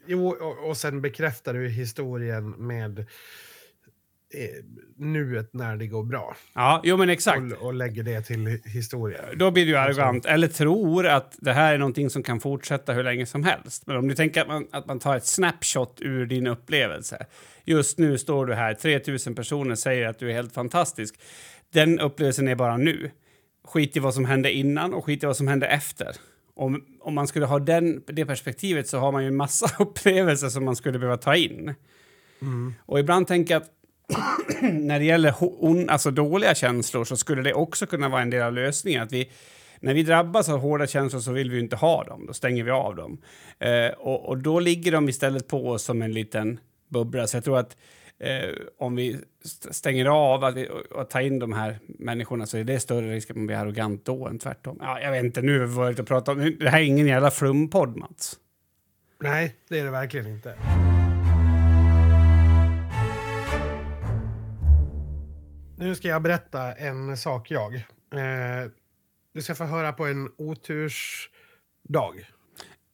Jo, 0.07 0.27
och, 0.27 0.69
och 0.69 0.77
sen 0.77 1.01
bekräftar 1.01 1.53
du 1.53 1.69
historien 1.69 2.49
med 2.49 2.99
Eh, 2.99 3.05
nuet 4.95 5.53
när 5.53 5.77
det 5.77 5.87
går 5.87 6.03
bra. 6.03 6.35
Ja, 6.53 6.81
jo 6.83 6.97
men 6.97 7.09
exakt. 7.09 7.53
Och, 7.53 7.65
och 7.65 7.73
lägger 7.73 8.03
det 8.03 8.21
till 8.21 8.59
historien. 8.65 9.23
Då 9.35 9.51
blir 9.51 9.65
du 9.65 9.77
arrogant, 9.77 10.25
eller 10.25 10.47
tror 10.47 11.07
att 11.07 11.35
det 11.37 11.53
här 11.53 11.73
är 11.73 11.77
någonting 11.77 12.09
som 12.09 12.23
kan 12.23 12.39
fortsätta 12.39 12.93
hur 12.93 13.03
länge 13.03 13.25
som 13.25 13.43
helst. 13.43 13.87
Men 13.87 13.97
om 13.97 14.07
du 14.07 14.15
tänker 14.15 14.41
att 14.41 14.47
man, 14.47 14.67
att 14.71 14.85
man 14.85 14.99
tar 14.99 15.17
ett 15.17 15.25
snapshot 15.25 15.97
ur 16.01 16.25
din 16.25 16.47
upplevelse. 16.47 17.25
Just 17.63 17.97
nu 17.97 18.17
står 18.17 18.45
du 18.45 18.53
här, 18.53 18.73
3000 18.73 19.35
personer 19.35 19.75
säger 19.75 20.07
att 20.07 20.19
du 20.19 20.29
är 20.29 20.33
helt 20.33 20.53
fantastisk. 20.53 21.19
Den 21.73 21.99
upplevelsen 21.99 22.47
är 22.47 22.55
bara 22.55 22.77
nu. 22.77 23.11
Skit 23.63 23.97
i 23.97 23.99
vad 23.99 24.13
som 24.13 24.25
hände 24.25 24.51
innan 24.51 24.93
och 24.93 25.05
skit 25.05 25.23
i 25.23 25.25
vad 25.25 25.37
som 25.37 25.47
hände 25.47 25.67
efter. 25.67 26.15
Om, 26.55 26.85
om 26.99 27.13
man 27.13 27.27
skulle 27.27 27.45
ha 27.45 27.59
den, 27.59 28.03
det 28.07 28.25
perspektivet 28.25 28.87
så 28.87 28.97
har 28.97 29.11
man 29.11 29.21
ju 29.21 29.27
en 29.27 29.35
massa 29.35 29.69
upplevelser 29.83 30.49
som 30.49 30.65
man 30.65 30.75
skulle 30.75 30.99
behöva 30.99 31.17
ta 31.17 31.35
in. 31.35 31.73
Mm. 32.41 32.73
Och 32.85 32.99
ibland 32.99 33.27
tänker 33.27 33.53
jag 33.53 33.61
att 33.61 33.78
när 34.61 34.99
det 34.99 35.05
gäller 35.05 35.33
on, 35.39 35.89
alltså 35.89 36.11
dåliga 36.11 36.55
känslor 36.55 37.05
så 37.05 37.17
skulle 37.17 37.41
det 37.41 37.53
också 37.53 37.85
kunna 37.85 38.09
vara 38.09 38.21
en 38.21 38.29
del 38.29 38.41
av 38.41 38.53
lösningen. 38.53 39.03
Att 39.03 39.11
vi, 39.11 39.31
när 39.79 39.93
vi 39.93 40.03
drabbas 40.03 40.49
av 40.49 40.59
hårda 40.59 40.87
känslor 40.87 41.21
så 41.21 41.31
vill 41.31 41.51
vi 41.51 41.59
inte 41.59 41.75
ha 41.75 42.03
dem, 42.03 42.25
då 42.25 42.33
stänger 42.33 42.63
vi 42.63 42.71
av 42.71 42.95
dem. 42.95 43.21
Eh, 43.59 43.87
och, 43.97 44.29
och, 44.29 44.37
då 44.37 44.59
ligger 44.59 44.91
de 44.91 45.09
istället 45.09 45.47
på 45.47 45.69
oss 45.69 45.83
som 45.83 46.01
en 46.01 46.13
liten 46.13 46.59
bubbla. 46.89 47.27
Så 47.27 47.37
jag 47.37 47.43
tror 47.43 47.57
att 47.57 47.77
eh, 48.19 48.49
om 48.77 48.95
vi 48.95 49.17
stänger 49.71 50.05
av 50.05 50.43
att 50.43 50.55
vi, 50.55 50.67
och, 50.69 50.99
och 50.99 51.09
tar 51.09 51.19
in 51.19 51.39
de 51.39 51.53
här 51.53 51.79
människorna 51.87 52.45
så 52.45 52.57
är 52.57 52.63
det 52.63 52.79
större 52.79 53.13
risk 53.13 53.29
att 53.29 53.35
man 53.35 53.47
blir 53.47 53.57
arrogant 53.57 54.05
då 54.05 54.27
än 54.27 54.39
tvärtom. 54.39 54.77
Ja, 54.81 54.99
jag 55.01 55.11
vet 55.11 55.23
inte, 55.23 55.41
nu 55.41 55.59
har 55.59 55.65
vi 55.65 55.73
varit 55.73 55.99
och 55.99 56.29
om... 56.29 56.55
Det 56.59 56.69
här 56.69 56.79
är 56.79 56.83
ingen 56.83 57.07
jävla 57.07 57.31
flumpodd, 57.31 57.97
Mats. 57.97 58.35
Nej, 59.21 59.55
det 59.69 59.79
är 59.79 59.83
det 59.83 59.91
verkligen 59.91 60.27
inte. 60.27 60.55
Nu 65.79 65.95
ska 65.95 66.07
jag 66.07 66.21
berätta 66.21 66.73
en 66.73 67.17
sak 67.17 67.51
jag. 67.51 67.75
Eh, 67.75 68.71
du 69.33 69.41
ska 69.41 69.55
få 69.55 69.63
höra 69.63 69.93
på 69.93 70.05
en 70.05 70.29
otursdag. 70.37 72.13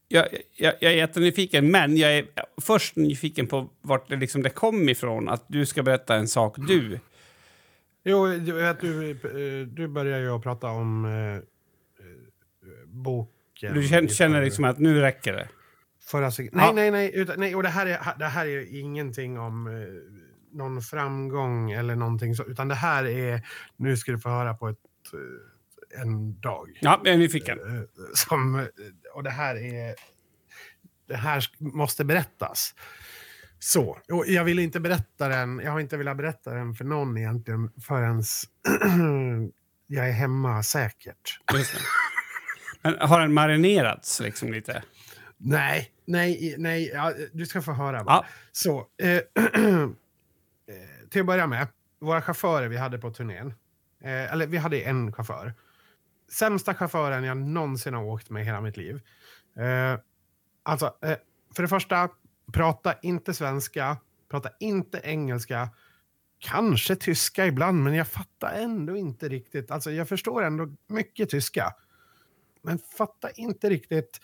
Jag, 0.08 0.28
jag, 0.56 0.74
jag 0.80 0.92
är 0.92 0.96
jättenyfiken, 0.96 1.72
men 1.72 1.98
jag 1.98 2.18
är 2.18 2.26
först 2.62 2.96
nyfiken 2.96 3.48
på 3.48 3.70
vart 3.82 4.10
det, 4.10 4.16
liksom 4.16 4.44
det 4.44 4.50
kom 4.50 4.90
ifrån. 4.90 5.30
Att 5.30 5.46
du 5.48 5.66
ska 5.66 5.84
berätta 5.84 6.16
en 6.16 6.28
sak 6.28 6.56
du. 6.58 7.00
Jo, 8.04 8.26
du, 8.26 8.76
du, 8.82 9.66
du 9.66 9.88
börjar 9.88 10.20
ju 10.20 10.30
att 10.30 10.44
prata 10.44 10.68
om 10.68 11.06
eh, 11.06 11.44
boken. 12.86 13.74
Du 13.74 13.88
känner, 13.88 14.08
känner 14.08 14.42
liksom 14.42 14.64
att 14.64 14.80
nu 14.80 15.00
räcker 15.00 15.34
det? 15.34 15.48
Förra, 16.02 16.32
nej, 16.38 16.50
ja. 16.54 16.72
nej, 16.72 16.92
nej, 16.92 17.12
utan, 17.14 17.40
nej. 17.40 17.56
Och 17.56 17.64
det 17.64 17.70
här, 17.70 17.86
är, 17.86 18.20
det 18.20 18.26
här 18.26 18.46
är 18.46 18.80
ingenting 18.80 19.40
om 19.40 19.68
eh, 19.68 19.74
någon 20.56 20.82
framgång 20.82 21.72
eller 21.72 21.96
någonting 21.96 22.36
så, 22.36 22.44
utan 22.44 22.68
det 22.68 22.76
här 22.76 23.06
är, 23.06 23.48
nu 23.78 23.98
ska 23.98 24.12
du 24.12 24.20
få 24.20 24.30
höra 24.30 24.54
på 24.54 24.68
ett, 24.68 24.78
eh, 25.14 26.02
en 26.02 26.40
dag. 26.40 26.80
Ja, 26.82 27.02
jag 27.04 27.14
är 27.14 27.18
nyfiken. 27.18 27.60
Eh, 27.60 27.84
som, 28.14 28.68
och 29.14 29.24
det 29.24 29.30
här 29.30 29.56
är, 29.56 29.96
det 31.08 31.16
här 31.16 31.46
måste 31.60 32.06
berättas. 32.06 32.76
Så, 33.60 34.00
och 34.12 34.26
jag 34.28 34.44
vill 34.44 34.60
inte 34.60 34.80
berätta 34.80 35.28
den, 35.28 35.62
jag 35.64 35.72
har 35.72 35.80
inte 35.80 35.98
velat 35.98 36.18
berätta 36.18 36.54
den 36.54 36.74
för 36.74 36.86
någon 36.86 37.18
egentligen 37.18 37.72
förrän 37.82 38.24
jag 39.88 40.10
är 40.10 40.14
hemma 40.14 40.64
säkert. 40.64 41.40
Men 42.82 42.98
har 43.00 43.22
den 43.22 43.34
marinerats 43.34 44.20
liksom 44.20 44.52
lite? 44.52 44.84
Nej, 45.38 45.92
nej, 46.06 46.56
nej, 46.58 46.92
ja, 46.94 47.14
du 47.34 47.46
ska 47.46 47.62
få 47.62 47.72
höra. 47.72 48.04
Ja. 48.06 48.26
Så, 48.52 48.88
eh, 49.02 49.22
till 51.10 51.22
att 51.22 51.28
börja 51.28 51.48
med, 51.48 51.68
våra 52.00 52.22
chaufförer 52.22 52.68
vi 52.68 52.78
hade 52.78 52.98
på 52.98 53.12
turnén, 53.12 53.54
eh, 54.04 54.34
eller 54.34 54.48
vi 54.48 54.58
hade 54.58 54.82
en 54.82 55.14
chaufför. 55.14 55.54
Sämsta 56.32 56.74
chauffören 56.74 57.24
jag 57.24 57.38
någonsin 57.38 57.94
har 57.94 58.04
åkt 58.04 58.30
med 58.30 58.42
i 58.42 58.46
hela 58.46 58.62
mitt 58.62 58.78
liv. 58.78 59.02
Eh, 59.60 60.00
alltså, 60.64 60.96
eh, 61.02 61.18
för 61.56 61.64
det 61.64 61.68
första, 61.68 62.10
prata 62.54 62.94
inte 63.02 63.34
svenska, 63.34 63.98
prata 64.32 64.50
inte 64.60 65.02
engelska, 65.04 65.70
kanske 66.40 66.96
tyska 66.96 67.46
ibland, 67.46 67.84
men 67.84 67.94
jag 67.94 68.08
fattar 68.08 68.54
ändå 68.54 68.98
inte 68.98 69.30
riktigt. 69.30 69.72
Alltså, 69.72 69.92
jag 69.92 70.10
förstår 70.10 70.44
ändå 70.44 70.76
mycket 70.88 71.30
tyska, 71.30 71.74
men 72.62 72.80
fattar 72.98 73.32
inte 73.36 73.70
riktigt. 73.70 74.20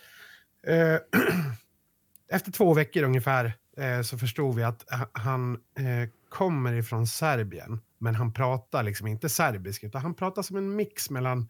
Eh, 0.67 0.97
efter 2.31 2.51
två 2.51 2.73
veckor 2.73 3.03
ungefär 3.03 3.53
eh, 3.77 4.01
så 4.01 4.17
förstod 4.17 4.55
vi 4.55 4.63
att 4.63 4.85
han 5.13 5.53
eh, 5.53 6.09
kommer 6.31 6.73
ifrån 6.73 7.07
Serbien, 7.07 7.81
men 7.97 8.15
han 8.15 8.33
pratar 8.33 8.83
liksom 8.83 9.07
inte 9.07 9.29
serbiska, 9.29 9.87
utan 9.87 10.01
han 10.01 10.13
pratar 10.13 10.41
som 10.41 10.57
en 10.57 10.75
mix 10.75 11.09
mellan... 11.09 11.49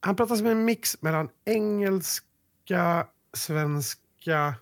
Han 0.00 0.16
pratar 0.16 0.36
som 0.36 0.46
en 0.46 0.64
mix 0.64 1.02
mellan 1.02 1.28
engelska, 1.44 3.06
svenska, 3.32 4.54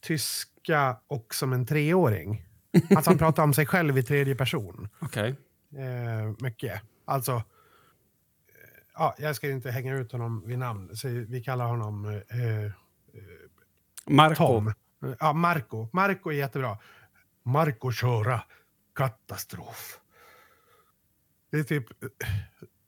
tyska 0.00 0.96
och 1.06 1.34
som 1.34 1.52
en 1.52 1.66
treåring. 1.66 2.46
Alltså 2.96 3.10
han 3.10 3.18
pratar 3.18 3.42
om 3.42 3.54
sig 3.54 3.66
själv 3.66 3.98
i 3.98 4.02
tredje 4.02 4.34
person. 4.34 4.88
Okej. 5.00 5.34
Okay. 5.70 5.84
Eh, 5.84 6.32
mycket. 6.38 6.82
Alltså, 7.04 7.32
eh, 7.32 7.42
ja, 8.94 9.14
jag 9.18 9.36
ska 9.36 9.50
inte 9.50 9.70
hänga 9.70 9.96
ut 9.96 10.12
honom 10.12 10.42
vid 10.46 10.58
namn, 10.58 10.96
så 10.96 11.08
vi 11.08 11.42
kallar 11.42 11.66
honom 11.66 12.04
eh, 12.04 12.14
eh 12.14 12.72
Marco. 14.06 14.46
Tom. 14.46 14.72
Ja, 15.20 15.32
Marco. 15.32 15.88
Marco 15.92 16.30
är 16.30 16.34
jättebra. 16.34 16.78
Marco 17.42 17.92
köra, 17.92 18.42
katastrof. 18.94 20.00
Det 21.50 21.58
är 21.58 21.64
typ 21.64 21.84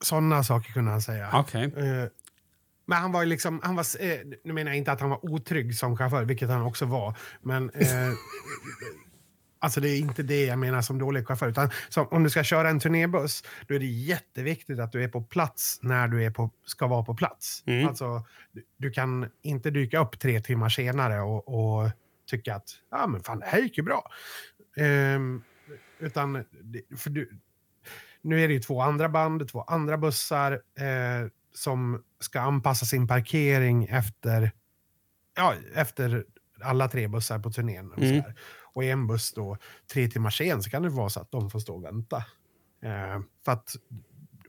sådana 0.00 0.44
saker 0.44 0.72
kunde 0.72 0.90
han 0.90 1.02
säga. 1.02 1.40
Okay. 1.40 1.66
Uh, 1.66 2.08
men 2.86 2.98
han 2.98 3.12
var 3.12 3.24
liksom, 3.24 3.60
han 3.62 3.76
var, 3.76 3.86
eh, 4.00 4.20
nu 4.44 4.52
menar 4.52 4.70
jag 4.70 4.78
inte 4.78 4.92
att 4.92 5.00
han 5.00 5.10
var 5.10 5.24
otrygg 5.24 5.74
som 5.74 5.96
chaufför, 5.96 6.24
vilket 6.24 6.48
han 6.48 6.62
också 6.62 6.86
var. 6.86 7.16
Men 7.40 7.70
eh, 7.70 7.88
alltså 9.62 9.80
det 9.80 9.88
är 9.88 9.98
inte 9.98 10.22
det 10.22 10.44
jag 10.44 10.58
menar 10.58 10.82
som 10.82 10.98
dålig 10.98 11.26
chaufför. 11.26 11.48
Utan 11.48 11.70
som, 11.88 12.08
om 12.10 12.22
du 12.22 12.30
ska 12.30 12.44
köra 12.44 12.70
en 12.70 12.80
turnébuss, 12.80 13.44
då 13.68 13.74
är 13.74 13.78
det 13.78 13.86
jätteviktigt 13.86 14.78
att 14.78 14.92
du 14.92 15.04
är 15.04 15.08
på 15.08 15.22
plats 15.22 15.78
när 15.82 16.08
du 16.08 16.24
är 16.24 16.30
på, 16.30 16.50
ska 16.66 16.86
vara 16.86 17.04
på 17.04 17.14
plats. 17.14 17.62
Mm. 17.66 17.88
Alltså, 17.88 18.26
du, 18.52 18.64
du, 18.76 18.90
kan 18.90 19.30
inte 19.42 19.70
dyka 19.70 19.98
upp 19.98 20.18
tre 20.18 20.40
timmar 20.40 20.68
senare 20.68 21.20
och, 21.20 21.48
och 21.48 21.90
tycka 22.26 22.54
att 22.54 22.68
ah, 22.90 23.06
men 23.06 23.22
fan, 23.22 23.38
det 23.38 23.46
här 23.46 23.58
gick 23.58 23.78
ju 23.78 23.82
bra. 23.82 24.10
Um, 24.76 25.42
utan, 25.98 26.44
för 26.96 27.10
du, 27.10 27.38
nu 28.22 28.44
är 28.44 28.48
det 28.48 28.54
ju 28.54 28.60
två 28.60 28.80
andra 28.80 29.08
band, 29.08 29.48
två 29.48 29.62
andra 29.62 29.98
bussar 29.98 30.52
eh, 30.52 31.28
som 31.54 32.02
ska 32.20 32.40
anpassa 32.40 32.86
sin 32.86 33.08
parkering 33.08 33.84
efter, 33.84 34.50
ja, 35.36 35.54
efter 35.74 36.24
alla 36.62 36.88
tre 36.88 37.08
bussar 37.08 37.38
på 37.38 37.50
turnén. 37.50 37.92
Mm. 37.96 38.22
Och 38.72 38.84
en 38.84 39.06
buss 39.06 39.32
då 39.32 39.56
tre 39.92 40.08
timmar 40.08 40.30
sen 40.30 40.62
så 40.62 40.70
kan 40.70 40.82
det 40.82 40.88
vara 40.88 41.08
så 41.08 41.20
att 41.20 41.30
de 41.30 41.50
får 41.50 41.58
stå 41.58 41.74
och 41.74 41.84
vänta. 41.84 42.16
Eh, 42.82 43.20
för 43.44 43.52
att 43.52 43.76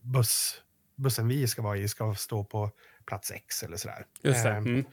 buss, 0.02 0.62
bussen 0.96 1.28
vi 1.28 1.48
ska 1.48 1.62
vara 1.62 1.78
i 1.78 1.88
ska 1.88 2.16
stå 2.16 2.44
på 2.44 2.72
plats 3.06 3.32
X 3.32 3.64
eller 3.64 3.78
sådär. 3.78 4.06
Just 4.22 4.44
det. 4.44 4.50
Ehm, 4.50 4.66
mm. 4.66 4.86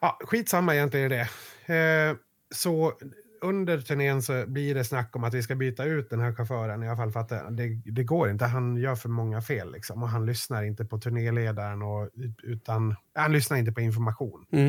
Ja, 0.00 0.18
skitsamma 0.20 0.74
egentligen 0.74 1.10
det. 1.10 1.28
Eh, 1.74 2.16
så 2.54 2.98
under 3.40 3.80
turnén 3.80 4.22
så 4.22 4.46
blir 4.46 4.74
det 4.74 4.84
snack 4.84 5.16
om 5.16 5.24
att 5.24 5.34
vi 5.34 5.42
ska 5.42 5.54
byta 5.54 5.84
ut 5.84 6.10
den 6.10 6.20
här 6.20 6.32
chauffören 6.32 6.82
i 6.82 6.88
alla 6.88 6.96
fall 6.96 7.12
för 7.12 7.20
att 7.20 7.28
det, 7.28 7.46
det, 7.50 7.82
det 7.92 8.04
går 8.04 8.30
inte. 8.30 8.44
Han 8.44 8.76
gör 8.76 8.94
för 8.94 9.08
många 9.08 9.42
fel 9.42 9.72
liksom 9.72 10.02
och 10.02 10.08
han 10.08 10.26
lyssnar 10.26 10.62
inte 10.62 10.84
på 10.84 10.98
turnéledaren 10.98 11.82
och, 11.82 12.10
utan 12.42 12.96
han 13.14 13.32
lyssnar 13.32 13.56
inte 13.56 13.72
på 13.72 13.80
information. 13.80 14.46
Mm. 14.50 14.68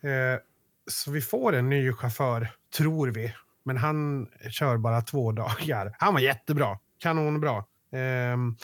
Eh, 0.00 0.40
så 0.86 1.10
vi 1.10 1.20
får 1.20 1.52
en 1.52 1.68
ny 1.68 1.92
chaufför, 1.92 2.50
tror 2.76 3.08
vi. 3.08 3.34
Men 3.64 3.76
han 3.76 4.28
kör 4.50 4.76
bara 4.76 5.00
två 5.00 5.32
dagar. 5.32 5.96
Han 5.98 6.14
var 6.14 6.20
jättebra, 6.20 6.78
kanonbra. 6.98 7.64
Ehm, 7.92 8.56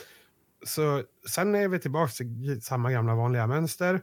så 0.65 1.03
sen 1.29 1.55
är 1.55 1.67
vi 1.67 1.79
tillbaka 1.79 2.11
till 2.11 2.61
samma 2.61 2.91
gamla 2.91 3.15
vanliga 3.15 3.47
mönster. 3.47 4.01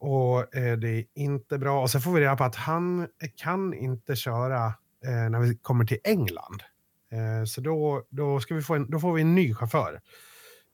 Och 0.00 0.56
eh, 0.56 0.78
det 0.78 0.88
är 0.88 1.04
inte 1.14 1.58
bra. 1.58 1.82
Och 1.82 1.90
så 1.90 2.00
får 2.00 2.12
vi 2.12 2.20
reda 2.20 2.36
på 2.36 2.44
att 2.44 2.56
han 2.56 3.08
kan 3.36 3.74
inte 3.74 4.16
köra 4.16 4.66
eh, 5.04 5.30
när 5.30 5.40
vi 5.40 5.56
kommer 5.56 5.84
till 5.84 5.98
England. 6.04 6.62
Eh, 7.10 7.44
så 7.44 7.60
då, 7.60 8.06
då, 8.10 8.40
ska 8.40 8.54
vi 8.54 8.62
få 8.62 8.74
en, 8.74 8.90
då 8.90 9.00
får 9.00 9.12
vi 9.12 9.22
en 9.22 9.34
ny 9.34 9.54
chaufför 9.54 10.00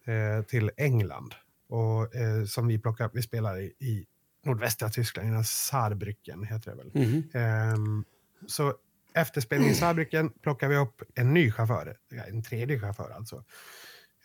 eh, 0.06 0.44
till 0.44 0.70
England. 0.76 1.34
Och, 1.68 2.14
eh, 2.14 2.44
som 2.44 2.66
vi 2.66 2.78
plockar 2.78 3.10
Vi 3.12 3.22
spelar 3.22 3.60
i, 3.60 3.64
i 3.64 4.06
nordvästra 4.44 4.88
Tyskland, 4.88 5.40
i 5.40 5.44
Saarbrücken 5.44 6.44
heter 6.44 6.70
det 6.70 6.76
väl. 6.76 6.90
Mhm. 6.94 7.22
Ehm, 7.32 8.04
så 8.46 8.74
efter 9.14 9.40
spelningen 9.40 9.74
i 9.74 9.76
Saarbrücken 9.76 10.30
plockar 10.42 10.68
vi 10.68 10.76
upp 10.76 11.02
en 11.14 11.34
ny 11.34 11.50
chaufför, 11.50 11.96
en 12.28 12.42
tredje 12.42 12.80
chaufför 12.80 13.10
alltså. 13.10 13.44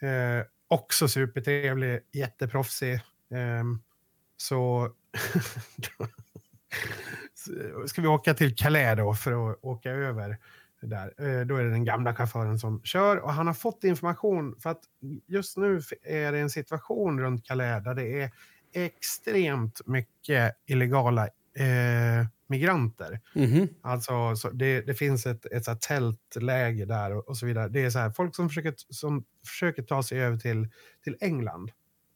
Eh, 0.01 0.45
också 0.67 1.07
supertrevlig, 1.07 1.99
jätteproffsig. 2.11 3.01
Ehm, 3.31 3.79
så 4.37 4.91
ska 7.85 8.01
vi 8.01 8.07
åka 8.07 8.33
till 8.33 8.55
Calais 8.55 8.97
då 8.97 9.13
för 9.13 9.51
att 9.51 9.59
åka 9.61 9.91
över 9.91 10.37
där. 10.81 11.13
Eh, 11.17 11.45
då 11.45 11.55
är 11.55 11.63
det 11.63 11.69
den 11.69 11.85
gamla 11.85 12.15
chauffören 12.15 12.59
som 12.59 12.81
kör 12.83 13.17
och 13.17 13.33
han 13.33 13.47
har 13.47 13.53
fått 13.53 13.83
information 13.83 14.55
för 14.59 14.69
att 14.69 14.81
just 15.27 15.57
nu 15.57 15.81
är 16.03 16.31
det 16.31 16.39
en 16.39 16.49
situation 16.49 17.19
runt 17.19 17.45
Calais 17.45 17.83
där 17.83 17.95
det 17.95 18.21
är 18.21 18.31
extremt 18.73 19.87
mycket 19.87 20.55
illegala 20.65 21.25
eh, 21.55 22.27
migranter. 22.47 23.19
Mhm. 23.35 23.67
Alltså, 23.81 24.35
så 24.35 24.49
det, 24.49 24.81
det 24.81 24.93
finns 24.93 25.25
ett, 25.25 25.45
ett 25.45 25.65
så 25.65 25.71
här 25.71 25.77
tältläge 25.77 26.85
där 26.85 27.11
och, 27.11 27.27
och 27.27 27.37
så 27.37 27.45
vidare. 27.45 27.69
Det 27.69 27.85
är 27.85 27.89
så 27.89 27.99
här, 27.99 28.11
folk 28.11 28.35
som 28.35 28.49
försöker, 28.49 28.73
som 28.89 29.23
försöker 29.47 29.83
ta 29.83 30.03
sig 30.03 30.19
över 30.19 30.37
till, 30.37 30.67
till 31.03 31.17
England. 31.21 31.71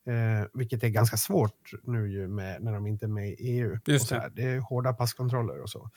Eh, 0.07 0.47
vilket 0.53 0.83
är 0.83 0.89
ganska 0.89 1.17
svårt 1.17 1.71
nu 1.83 2.11
ju 2.11 2.27
med, 2.27 2.63
när 2.63 2.73
de 2.73 2.87
inte 2.87 3.05
är 3.05 3.09
med 3.09 3.29
i 3.29 3.35
EU. 3.39 3.77
Just 3.85 4.03
och 4.03 4.07
så 4.07 4.15
det. 4.15 4.31
det 4.33 4.43
är 4.43 4.59
hårda 4.59 4.93
passkontroller 4.93 5.61
och 5.61 5.69
så. 5.69 5.89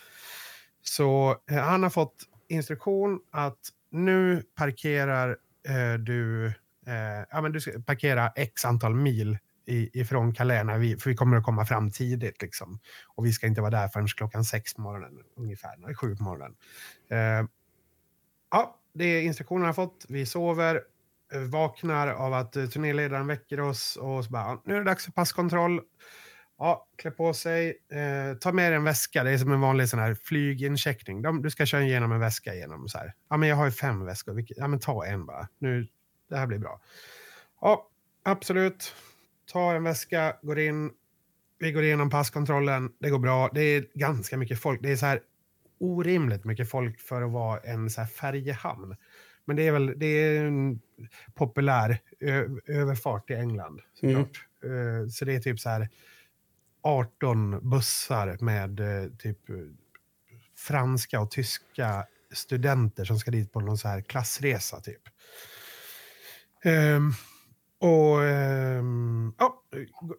Så 0.82 1.36
eh, 1.50 1.59
han 1.59 1.82
har 1.82 1.90
fått 1.90 2.16
instruktion 2.48 3.20
att 3.30 3.59
nu 3.90 4.42
parkerar 4.54 5.36
eh, 5.68 5.98
du, 5.98 6.46
eh, 6.86 7.24
ja, 7.30 7.40
men 7.40 7.52
du 7.52 7.61
ska 7.61 7.80
parkera 7.86 8.28
x 8.28 8.64
antal 8.64 8.94
mil 8.94 9.38
ifrån 9.66 10.34
Calais, 10.34 10.78
vi, 10.78 10.96
för 10.96 11.10
vi 11.10 11.16
kommer 11.16 11.36
att 11.36 11.44
komma 11.44 11.66
fram 11.66 11.90
tidigt. 11.90 12.42
Liksom. 12.42 12.78
Och 13.06 13.26
vi 13.26 13.32
ska 13.32 13.46
inte 13.46 13.60
vara 13.60 13.70
där 13.70 13.88
förrän 13.88 14.06
klockan 14.06 14.44
sex 14.44 14.74
på 14.74 14.80
morgonen, 14.80 15.22
ungefär, 15.36 15.74
eller 15.74 15.94
sju 15.94 16.16
på 16.16 16.22
morgonen. 16.22 16.56
Eh, 17.10 17.48
ja, 18.50 18.80
det 18.92 19.04
är 19.04 19.22
instruktionerna 19.22 19.68
har 19.68 19.74
fått. 19.74 20.06
Vi 20.08 20.26
sover, 20.26 20.82
eh, 21.32 21.40
vaknar 21.40 22.08
av 22.08 22.34
att 22.34 22.56
eh, 22.56 22.66
turnéledaren 22.66 23.26
väcker 23.26 23.60
oss 23.60 23.96
och 23.96 24.24
så 24.24 24.30
bara, 24.30 24.60
nu 24.64 24.74
är 24.74 24.78
det 24.78 24.84
dags 24.84 25.04
för 25.04 25.12
passkontroll. 25.12 25.80
Ja, 26.58 26.88
klä 26.96 27.10
på 27.10 27.34
sig, 27.34 27.68
eh, 27.68 28.38
ta 28.38 28.52
med 28.52 28.72
dig 28.72 28.76
en 28.76 28.84
väska. 28.84 29.24
Det 29.24 29.30
är 29.30 29.38
som 29.38 29.52
en 29.52 29.60
vanlig 29.60 29.88
sån 29.88 30.00
här 30.00 30.14
flygincheckning. 30.14 31.22
De, 31.22 31.42
du 31.42 31.50
ska 31.50 31.66
köra 31.66 31.82
igenom 31.82 32.12
en 32.12 32.20
väska 32.20 32.54
genom 32.54 32.88
så 32.88 32.98
här. 32.98 33.14
Ja, 33.30 33.36
men 33.36 33.48
jag 33.48 33.56
har 33.56 33.64
ju 33.64 33.70
fem 33.70 34.04
väskor. 34.04 34.34
Vilket, 34.34 34.56
ja, 34.56 34.68
men 34.68 34.80
ta 34.80 35.06
en 35.06 35.26
bara. 35.26 35.48
Nu, 35.58 35.86
det 36.28 36.36
här 36.36 36.46
blir 36.46 36.58
bra. 36.58 36.80
Ja, 37.60 37.88
absolut. 38.22 38.94
Ta 39.53 39.74
en 39.74 39.84
väska, 39.84 40.36
går 40.42 40.59
in. 40.59 40.90
Vi 41.59 41.72
går 41.72 41.82
igenom 41.82 42.11
passkontrollen. 42.11 42.92
Det 42.99 43.11
går 43.11 43.18
bra. 43.18 43.51
Det 43.55 43.61
är 43.61 43.86
ganska 43.94 44.36
mycket 44.36 44.61
folk. 44.61 44.82
Det 44.82 44.92
är 44.92 44.97
så 44.97 45.07
här 45.07 45.20
orimligt 45.78 46.44
mycket 46.44 46.70
folk 46.70 47.01
för 47.01 47.22
att 47.22 47.30
vara 47.30 47.61
en 47.61 47.90
så 47.90 48.01
här 48.01 48.09
färjehamn. 48.09 48.97
Men 49.44 49.57
det 49.57 49.66
är 49.66 49.72
väl 49.72 49.94
det 49.97 50.07
är 50.07 50.44
en 50.44 50.80
populär 51.34 51.99
överfart 52.66 53.30
i 53.30 53.34
England. 53.34 53.80
Såklart. 53.94 54.47
Eh, 54.64 55.09
så 55.09 55.24
det 55.24 55.34
är 55.34 55.40
typ 55.40 55.61
så 55.61 55.68
här 55.68 55.88
18 56.82 57.70
bussar 57.70 58.36
med 58.40 58.80
eh, 58.80 59.11
typ 59.18 59.38
franska 60.57 61.20
och 61.20 61.30
tyska 61.30 62.07
studenter 62.32 63.05
som 63.05 63.18
ska 63.18 63.30
dit 63.30 63.53
på 63.53 63.61
någon 63.61 63.78
så 63.78 63.88
här 63.88 64.01
klassresa 64.01 64.80
typ. 64.80 65.03
Ehm, 66.64 67.12
och 67.79 68.24
ehm, 68.24 69.33
ja, 69.39 69.62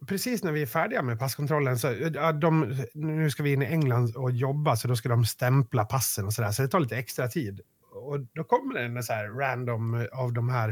precis 0.08 0.44
när 0.44 0.52
vi 0.52 0.62
är 0.62 0.66
färdiga 0.66 1.02
med 1.02 1.20
passkontrollen 1.20 1.80
så 1.80 1.96
ja, 2.14 2.32
de, 2.32 2.86
nu 2.94 3.30
ska 3.30 3.44
vi 3.44 3.54
in 3.54 3.62
i 3.62 3.66
England 3.66 4.16
och 4.16 4.32
jobba 4.32 4.76
så 4.76 4.88
då 4.88 4.96
ska 4.96 5.10
de 5.10 5.26
stämpla 5.26 5.86
passen 5.86 6.26
och 6.26 6.34
sådär 6.34 6.52
så 6.52 6.62
det 6.62 6.68
tar 6.68 6.80
lite 6.80 6.98
extra 6.98 7.28
tid. 7.28 7.62
Och 7.92 8.20
då 8.20 8.44
kommer 8.44 8.74
det 8.74 8.86
en 8.86 9.04
så 9.04 9.14
här 9.14 9.30
random 9.30 9.94
eh, 9.94 10.20
av 10.20 10.34
de 10.34 10.50
här 10.50 10.70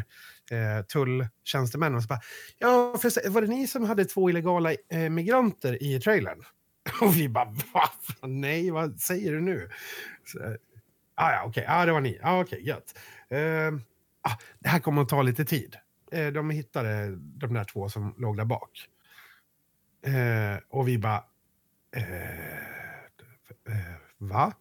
eh, 0.51 0.85
tulltjänstemännen 0.85 1.95
och 1.95 2.03
så 2.03 2.07
bara 2.07 2.21
Ja, 2.57 2.97
förresten, 3.01 3.33
var 3.33 3.41
det 3.41 3.47
ni 3.47 3.67
som 3.67 3.83
hade 3.83 4.05
två 4.05 4.29
illegala 4.29 4.71
eh, 4.71 5.09
migranter 5.09 5.83
i 5.83 5.99
trailern? 5.99 6.43
Och 7.01 7.17
vi 7.17 7.29
bara, 7.29 7.45
va? 7.45 7.89
Nej, 8.21 8.71
vad 8.71 8.99
säger 8.99 9.31
du 9.31 9.41
nu? 9.41 9.69
Så, 10.25 10.39
ah, 11.15 11.31
ja, 11.31 11.43
okej, 11.45 11.65
ah, 11.67 11.85
det 11.85 11.91
var 11.91 12.01
ni. 12.01 12.19
Ah, 12.23 12.41
okej, 12.41 12.67
gött. 12.67 12.97
Eh, 13.29 13.73
ah, 14.21 14.37
det 14.59 14.69
här 14.69 14.79
kommer 14.79 15.01
att 15.01 15.09
ta 15.09 15.21
lite 15.21 15.45
tid. 15.45 15.75
Eh, 16.11 16.27
de 16.27 16.49
hittade 16.49 17.15
de 17.15 17.53
där 17.53 17.63
två 17.63 17.89
som 17.89 18.15
låg 18.17 18.37
där 18.37 18.45
bak. 18.45 18.89
Eh, 20.05 20.59
och 20.69 20.87
vi 20.87 20.97
bara, 20.97 21.23
eh, 21.95 22.57
eh, 23.69 23.95
va? 24.17 24.53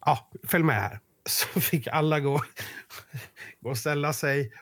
Ja, 0.00 0.30
följ 0.42 0.64
med 0.64 0.74
här. 0.76 1.00
Så 1.28 1.60
fick 1.60 1.86
alla 1.86 2.20
gå, 2.20 2.44
gå 3.60 3.70
och 3.70 3.78
ställa 3.78 4.12
sig 4.12 4.52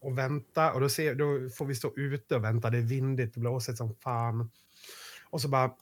och 0.00 0.18
vänta. 0.18 0.72
Och 0.72 0.80
då, 0.80 0.88
ser, 0.88 1.14
då 1.14 1.50
får 1.50 1.66
vi 1.66 1.74
stå 1.74 1.92
ute 1.96 2.36
och 2.36 2.44
vänta. 2.44 2.70
Det 2.70 2.78
är 2.78 2.82
vindigt 2.82 3.34
och 3.34 3.40
blåsigt 3.40 3.78
som 3.78 3.94
fan. 3.94 4.50
Och 5.30 5.40
så 5.40 5.48
bara 5.48 5.74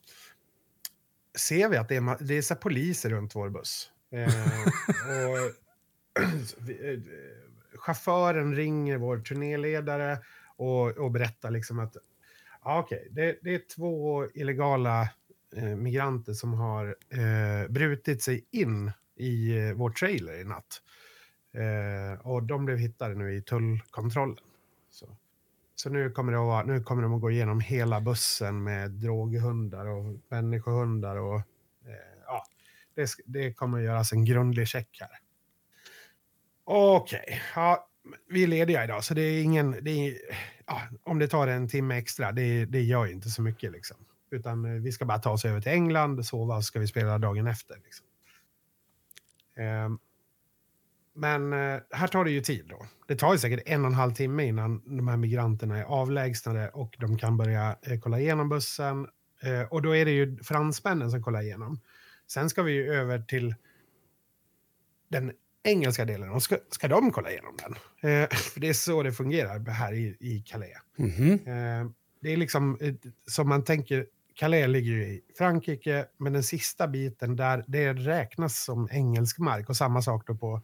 ser 1.39 1.69
vi 1.69 1.77
att 1.77 1.89
det 1.89 1.97
är, 1.97 2.25
det 2.25 2.35
är 2.51 2.55
poliser 2.55 3.11
runt 3.11 3.35
vår 3.35 3.49
buss. 3.51 3.91
Eh, 4.13 4.27
och 5.29 5.53
vi- 6.59 7.03
chauffören 7.89 8.57
ringer 8.57 8.97
vår 8.97 9.19
turnéledare 9.19 10.19
och, 10.57 10.99
och 10.99 11.11
berättar 11.11 11.51
liksom 11.51 11.79
att 11.79 11.97
ja, 12.65 12.79
okej, 12.79 13.09
det, 13.11 13.39
det 13.43 13.55
är 13.55 13.61
två 13.77 14.27
illegala 14.35 15.09
eh, 15.57 15.77
migranter 15.77 16.33
som 16.33 16.55
har 16.55 16.97
eh, 17.09 17.71
brutit 17.71 18.23
sig 18.23 18.45
in 18.51 18.93
i 19.17 19.59
eh, 19.59 19.73
vår 19.73 19.91
trailer 19.91 20.41
i 20.41 20.45
natt. 20.45 20.83
Eh, 21.53 22.27
och 22.27 22.43
de 22.43 22.65
blev 22.65 22.79
hittade 22.79 23.15
nu 23.15 23.35
i 23.35 23.43
tullkontrollen. 23.43 24.45
Så, 24.91 25.17
så 25.75 25.91
nu, 25.91 26.11
kommer 26.11 26.33
det 26.33 26.39
att 26.39 26.47
vara, 26.47 26.65
nu 26.65 26.83
kommer 26.83 27.03
de 27.03 27.15
att 27.15 27.21
gå 27.21 27.31
igenom 27.31 27.61
hela 27.61 28.01
bussen 28.01 28.63
med 28.63 28.91
droghundar 28.91 29.87
och 29.87 30.17
människohundar. 30.29 31.17
Och, 31.17 31.39
eh, 31.87 32.23
ja, 32.27 32.45
det, 32.95 33.09
det 33.27 33.53
kommer 33.53 33.79
att 33.79 33.85
göras 33.85 34.13
en 34.13 34.25
grundlig 34.25 34.69
check 34.69 34.99
här. 35.01 35.28
Okej, 36.71 37.43
ja, 37.55 37.89
vi 38.29 38.43
är 38.43 38.47
lediga 38.47 38.85
idag 38.85 39.05
så 39.05 39.15
det 39.15 39.23
är 39.23 39.43
ingen... 39.43 39.71
Det 39.83 39.91
är, 39.91 40.19
ja, 40.67 40.83
om 41.03 41.19
det 41.19 41.29
tar 41.29 41.47
en 41.47 41.69
timme 41.69 41.99
extra, 41.99 42.33
det, 42.33 42.65
det 42.65 42.83
gör 42.83 43.07
ju 43.07 43.13
inte 43.13 43.29
så 43.29 43.43
mycket. 43.43 43.73
Liksom. 43.73 43.97
Utan 44.31 44.65
eh, 44.65 44.83
vi 44.83 44.93
ska 44.93 45.05
bara 45.05 45.19
ta 45.19 45.31
oss 45.31 45.45
över 45.45 45.61
till 45.61 45.73
England, 45.73 46.27
sova 46.27 46.57
och 46.57 46.65
så 46.65 46.67
ska 46.67 46.81
vi 46.81 46.87
spela 46.87 47.19
dagen 47.19 47.47
efter. 47.47 47.77
Liksom. 47.85 48.07
Um, 49.87 49.99
men 51.15 51.53
eh, 51.53 51.81
här 51.91 52.07
tar 52.07 52.25
det 52.25 52.31
ju 52.31 52.41
tid 52.41 52.67
då. 52.69 52.87
Det 53.07 53.17
tar 53.17 53.33
ju 53.33 53.39
säkert 53.39 53.63
en 53.67 53.81
och 53.81 53.91
en 53.91 53.95
halv 53.95 54.15
timme 54.15 54.45
innan 54.45 54.97
de 54.97 55.09
här 55.09 55.17
migranterna 55.17 55.79
är 55.79 55.85
avlägsnade 55.85 56.69
och 56.69 56.97
de 56.99 57.19
kan 57.19 57.37
börja 57.37 57.77
eh, 57.83 58.01
kolla 58.01 58.21
igenom 58.21 58.49
bussen. 58.49 59.07
Och 59.71 59.83
då 59.83 59.97
är 59.97 60.05
det 60.05 60.11
ju 60.11 60.39
fransmännen 60.43 61.11
som 61.11 61.23
kollar 61.23 61.43
igenom. 61.43 61.81
Sen 62.27 62.51
ska 62.51 62.63
vi 62.63 62.73
ju 62.73 62.93
över 62.93 63.19
till 63.19 63.55
den 65.09 65.33
engelska 65.63 66.05
delen 66.05 66.31
och 66.31 66.43
ska, 66.43 66.59
ska 66.71 66.89
de 66.89 67.13
kolla 67.13 67.31
igenom 67.31 67.57
den. 67.57 67.75
Eh, 68.11 68.29
för 68.53 68.61
det 68.61 68.69
är 68.69 68.73
så 68.73 69.03
det 69.03 69.13
fungerar 69.13 69.71
här 69.71 69.93
i, 69.93 70.17
i 70.21 70.43
Calais. 70.47 70.79
Mhm. 70.97 71.33
Eh, 71.33 71.91
det 72.21 72.33
är 72.33 72.37
liksom, 72.37 72.79
eh, 72.81 72.95
som 73.27 73.49
man 73.49 73.65
tänker, 73.65 74.07
Calais 74.35 74.69
ligger 74.69 74.93
ju 74.93 75.03
i 75.03 75.21
Frankrike, 75.39 76.07
men 76.19 76.33
den 76.33 76.43
sista 76.43 76.89
biten 76.89 77.37
där, 77.37 77.65
det 77.67 77.93
räknas 77.93 78.65
som 78.65 78.89
engelsk 78.93 79.39
mark. 79.39 79.69
Och 79.69 79.77
samma 79.77 80.03
sak 80.03 80.27
då 80.27 80.35
på, 80.35 80.63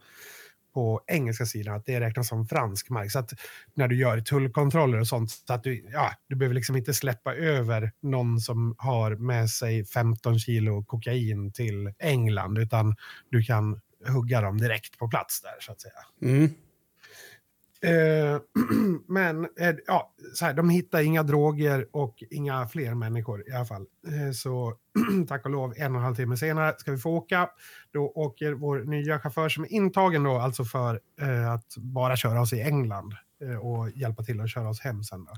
på 0.73 1.01
engelska 1.07 1.45
sidan 1.45 1.75
att 1.75 1.85
det 1.85 1.99
räknas 1.99 2.27
som 2.27 2.47
fransk 2.47 2.89
mark. 2.89 3.11
Så 3.11 3.19
att 3.19 3.33
när 3.73 3.87
du 3.87 3.95
gör 3.97 4.21
tullkontroller 4.21 4.99
och 4.99 5.07
sånt, 5.07 5.31
så 5.31 5.53
att 5.53 5.63
du, 5.63 5.85
ja, 5.91 6.11
du 6.27 6.35
behöver 6.35 6.55
liksom 6.55 6.75
inte 6.75 6.93
släppa 6.93 7.35
över 7.35 7.91
någon 8.01 8.39
som 8.39 8.75
har 8.77 9.15
med 9.15 9.49
sig 9.49 9.85
15 9.85 10.39
kilo 10.39 10.83
kokain 10.83 11.51
till 11.51 11.93
England, 11.99 12.57
utan 12.57 12.95
du 13.29 13.43
kan 13.43 13.81
hugga 14.07 14.41
dem 14.41 14.57
direkt 14.57 14.97
på 14.97 15.07
plats 15.07 15.41
där 15.41 15.55
så 15.59 15.71
att 15.71 15.81
säga. 15.81 15.93
Mm. 16.21 16.49
Eh, 17.85 18.39
men 19.07 19.47
eh, 19.59 19.75
ja, 19.87 20.13
så 20.33 20.45
här, 20.45 20.53
de 20.53 20.69
hittar 20.69 21.01
inga 21.01 21.23
droger 21.23 21.87
och 21.91 22.23
inga 22.29 22.67
fler 22.67 22.93
människor 22.93 23.49
i 23.49 23.51
alla 23.51 23.65
fall. 23.65 23.85
Eh, 24.07 24.31
så 24.33 24.73
tack 25.27 25.45
och 25.45 25.51
lov, 25.51 25.73
en 25.77 25.91
och 25.91 25.97
en 25.97 26.03
halv 26.03 26.15
timme 26.15 26.37
senare 26.37 26.75
ska 26.77 26.91
vi 26.91 26.97
få 26.97 27.09
åka. 27.09 27.49
Då 27.93 28.11
åker 28.15 28.53
vår 28.53 28.79
nya 28.79 29.19
chaufför 29.19 29.49
som 29.49 29.63
är 29.63 29.73
intagen 29.73 30.23
då, 30.23 30.37
alltså 30.37 30.63
för 30.63 30.99
eh, 31.21 31.51
att 31.51 31.77
bara 31.77 32.15
köra 32.15 32.41
oss 32.41 32.53
i 32.53 32.61
England 32.61 33.13
eh, 33.41 33.57
och 33.57 33.89
hjälpa 33.89 34.23
till 34.23 34.41
att 34.41 34.49
köra 34.49 34.69
oss 34.69 34.79
hem 34.79 35.03
sen. 35.03 35.25
Då. 35.25 35.33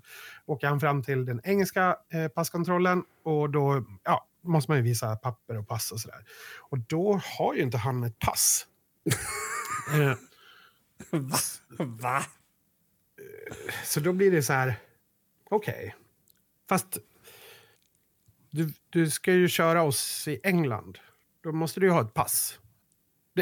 Åker 0.46 0.68
han 0.68 0.80
fram 0.80 1.04
till 1.04 1.26
den 1.26 1.42
engelska 1.44 1.96
eh, 2.14 2.28
passkontrollen 2.28 3.04
och 3.24 3.50
då 3.50 3.86
ja, 4.04 4.28
måste 4.48 4.72
man 4.72 4.78
ju 4.78 4.84
visa 4.84 5.16
papper 5.16 5.58
och 5.58 5.68
pass 5.68 5.92
och 5.92 6.00
sådär. 6.00 6.26
Och 6.60 6.80
då 6.80 7.22
har 7.38 7.54
ju 7.54 7.62
inte 7.62 7.78
han 7.78 8.04
ett 8.04 8.20
pass. 8.20 8.66
Eh, 9.94 10.14
Va? 11.10 11.38
Va? 11.80 12.26
Så 13.84 14.00
då 14.00 14.14
blir 14.14 14.32
det 14.32 14.44
så 14.44 14.54
här, 14.54 14.76
okej. 15.50 15.96
Fast 16.70 16.98
du, 18.50 18.74
du 18.90 19.10
ska 19.10 19.34
ju 19.34 19.48
köra 19.48 19.84
oss 19.84 20.28
i 20.28 20.40
England. 20.44 21.00
Då 21.44 21.52
måste 21.52 21.80
du 21.80 21.86
ju 21.86 21.92
ha 21.92 22.02
ett 22.02 22.14
pass. 22.14 22.60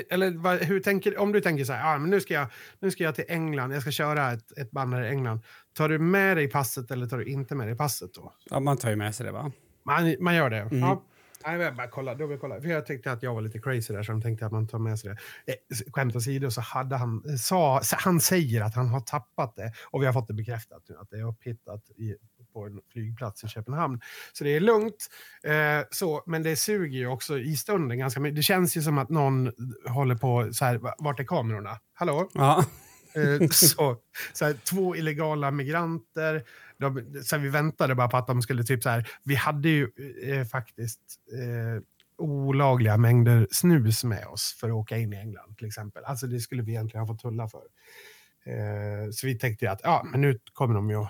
Eller 0.09 0.63
hur 0.65 0.79
tänker, 0.79 1.17
om 1.17 1.31
du 1.31 1.41
tänker 1.41 1.65
så 1.65 1.73
här, 1.73 1.95
ah, 1.95 1.97
men 1.97 2.09
nu, 2.09 2.21
ska 2.21 2.33
jag, 2.33 2.47
nu 2.79 2.91
ska 2.91 3.03
jag 3.03 3.15
till 3.15 3.25
England, 3.27 3.71
jag 3.71 3.81
ska 3.81 3.91
köra 3.91 4.31
ett, 4.31 4.57
ett 4.57 4.71
band 4.71 4.93
här 4.93 5.03
i 5.03 5.09
England. 5.09 5.39
Tar 5.73 5.89
du 5.89 5.99
med 5.99 6.37
dig 6.37 6.49
passet 6.49 6.91
eller 6.91 7.07
tar 7.07 7.17
du 7.17 7.25
inte 7.25 7.55
med 7.55 7.67
dig 7.67 7.77
passet 7.77 8.13
då? 8.13 8.33
Ja, 8.49 8.59
man 8.59 8.77
tar 8.77 8.89
ju 8.89 8.95
med 8.95 9.15
sig 9.15 9.25
det, 9.25 9.31
va? 9.31 9.51
Man, 9.85 10.15
man 10.19 10.35
gör 10.35 10.49
det? 10.49 10.67
Ja. 10.71 11.03
Nej, 11.45 11.59
jag 11.59 11.75
bara 11.75 11.87
kolla, 11.87 12.15
då 12.15 12.25
vill 12.25 12.39
kolla. 12.39 12.61
För 12.61 12.67
jag 12.67 12.85
tyckte 12.85 13.11
att 13.11 13.23
jag 13.23 13.33
var 13.33 13.41
lite 13.41 13.59
crazy 13.59 13.93
där, 13.93 14.03
så 14.03 14.11
de 14.11 14.21
tänkte 14.21 14.45
att 14.45 14.51
man 14.51 14.67
tar 14.67 14.79
med 14.79 14.99
sig 14.99 15.15
det. 15.45 15.53
Eh, 15.53 15.91
skämt 15.93 16.15
åsido 16.15 16.51
så 16.51 16.61
hade 16.61 16.95
han, 16.95 17.37
sa, 17.37 17.81
han 17.91 18.19
säger 18.19 18.61
att 18.61 18.75
han 18.75 18.87
har 18.87 18.99
tappat 18.99 19.55
det. 19.55 19.71
Och 19.85 20.01
vi 20.01 20.05
har 20.05 20.13
fått 20.13 20.27
det 20.27 20.33
bekräftat 20.33 20.83
nu, 20.89 20.95
att 20.97 21.09
det 21.09 21.17
är 21.17 21.27
upphittat 21.27 21.89
i, 21.89 22.15
på 22.53 22.65
en 22.65 22.81
flygplats 22.91 23.43
i 23.43 23.47
Köpenhamn. 23.47 24.01
Så 24.33 24.43
det 24.43 24.49
är 24.49 24.59
lugnt. 24.59 25.07
Eh, 25.43 25.87
så, 25.91 26.23
men 26.25 26.43
det 26.43 26.55
suger 26.55 26.97
ju 26.97 27.07
också 27.07 27.39
i 27.39 27.55
stunden 27.57 27.99
ganska 27.99 28.19
mycket. 28.19 28.35
Det 28.35 28.43
känns 28.43 28.77
ju 28.77 28.81
som 28.81 28.97
att 28.97 29.09
någon 29.09 29.51
håller 29.87 30.15
på, 30.15 30.53
så 30.53 30.65
här, 30.65 30.79
vart 31.03 31.19
är 31.19 31.23
kamerorna? 31.23 31.79
Hallå? 31.93 32.29
Ja. 32.33 32.65
Eh, 33.15 33.47
så, 33.51 33.97
så 34.33 34.45
här, 34.45 34.53
två 34.53 34.95
illegala 34.95 35.51
migranter. 35.51 36.43
De, 36.79 36.95
här, 37.31 37.37
vi 37.37 37.49
väntade 37.49 37.95
bara 37.95 38.07
på 38.07 38.17
att 38.17 38.27
de 38.27 38.41
skulle 38.41 38.63
typ 38.63 38.83
så 38.83 38.89
här. 38.89 39.07
Vi 39.23 39.35
hade 39.35 39.69
ju 39.69 39.89
eh, 40.23 40.45
faktiskt 40.45 41.01
eh, 41.33 41.81
olagliga 42.17 42.97
mängder 42.97 43.47
snus 43.51 44.03
med 44.03 44.25
oss 44.27 44.57
för 44.59 44.67
att 44.67 44.73
åka 44.73 44.97
in 44.97 45.13
i 45.13 45.15
England 45.15 45.57
till 45.57 45.67
exempel. 45.67 46.03
Alltså 46.05 46.27
det 46.27 46.39
skulle 46.39 46.61
vi 46.63 46.71
egentligen 46.71 47.07
ha 47.07 47.13
fått 47.13 47.21
tulla 47.21 47.47
för. 47.47 47.61
Eh, 48.45 49.09
så 49.11 49.27
vi 49.27 49.39
tänkte 49.39 49.71
att 49.71 49.81
ja, 49.83 50.05
men 50.11 50.21
nu 50.21 50.39
kommer 50.53 50.75
de 50.75 50.89
ju 50.89 51.05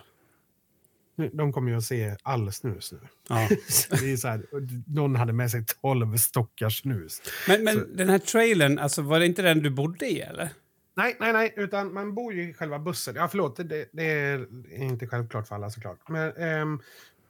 de 1.34 1.54
kommer 1.54 1.72
ju 1.72 1.78
att 1.78 1.84
se 1.84 2.16
all 2.24 2.52
snus 2.52 2.92
nu. 2.92 3.00
ja. 3.30 3.48
Det 3.90 4.12
är 4.12 4.18
så 4.18 4.28
här, 4.28 4.44
någon 4.96 5.16
hade 5.16 5.34
med 5.34 5.52
sig 5.52 5.66
12 5.82 6.18
stockar 6.18 6.70
snus. 6.70 7.22
Men, 7.48 7.64
men 7.64 7.74
Så- 7.74 7.86
den 7.86 8.10
här 8.10 8.20
trailern, 8.20 8.80
alltså, 8.80 9.02
var 9.02 9.20
det 9.20 9.26
inte 9.26 9.42
den 9.42 9.60
du 9.60 9.70
bodde 9.70 10.06
i, 10.06 10.22
eller? 10.22 10.50
Nej, 10.98 11.18
nej, 11.20 11.34
nej, 11.34 11.54
utan 11.58 11.94
man 11.94 12.16
bor 12.16 12.34
ju 12.34 12.50
i 12.50 12.54
själva 12.54 12.80
bussen. 12.80 13.16
Ja, 13.16 13.28
förlåt, 13.28 13.56
det, 13.56 13.90
det 13.92 14.04
är 14.04 14.48
inte 14.72 15.08
självklart 15.08 15.48
för 15.48 15.56
alla 15.56 15.70
såklart. 15.70 16.10
Men 16.10 16.34
ehm, 16.38 16.82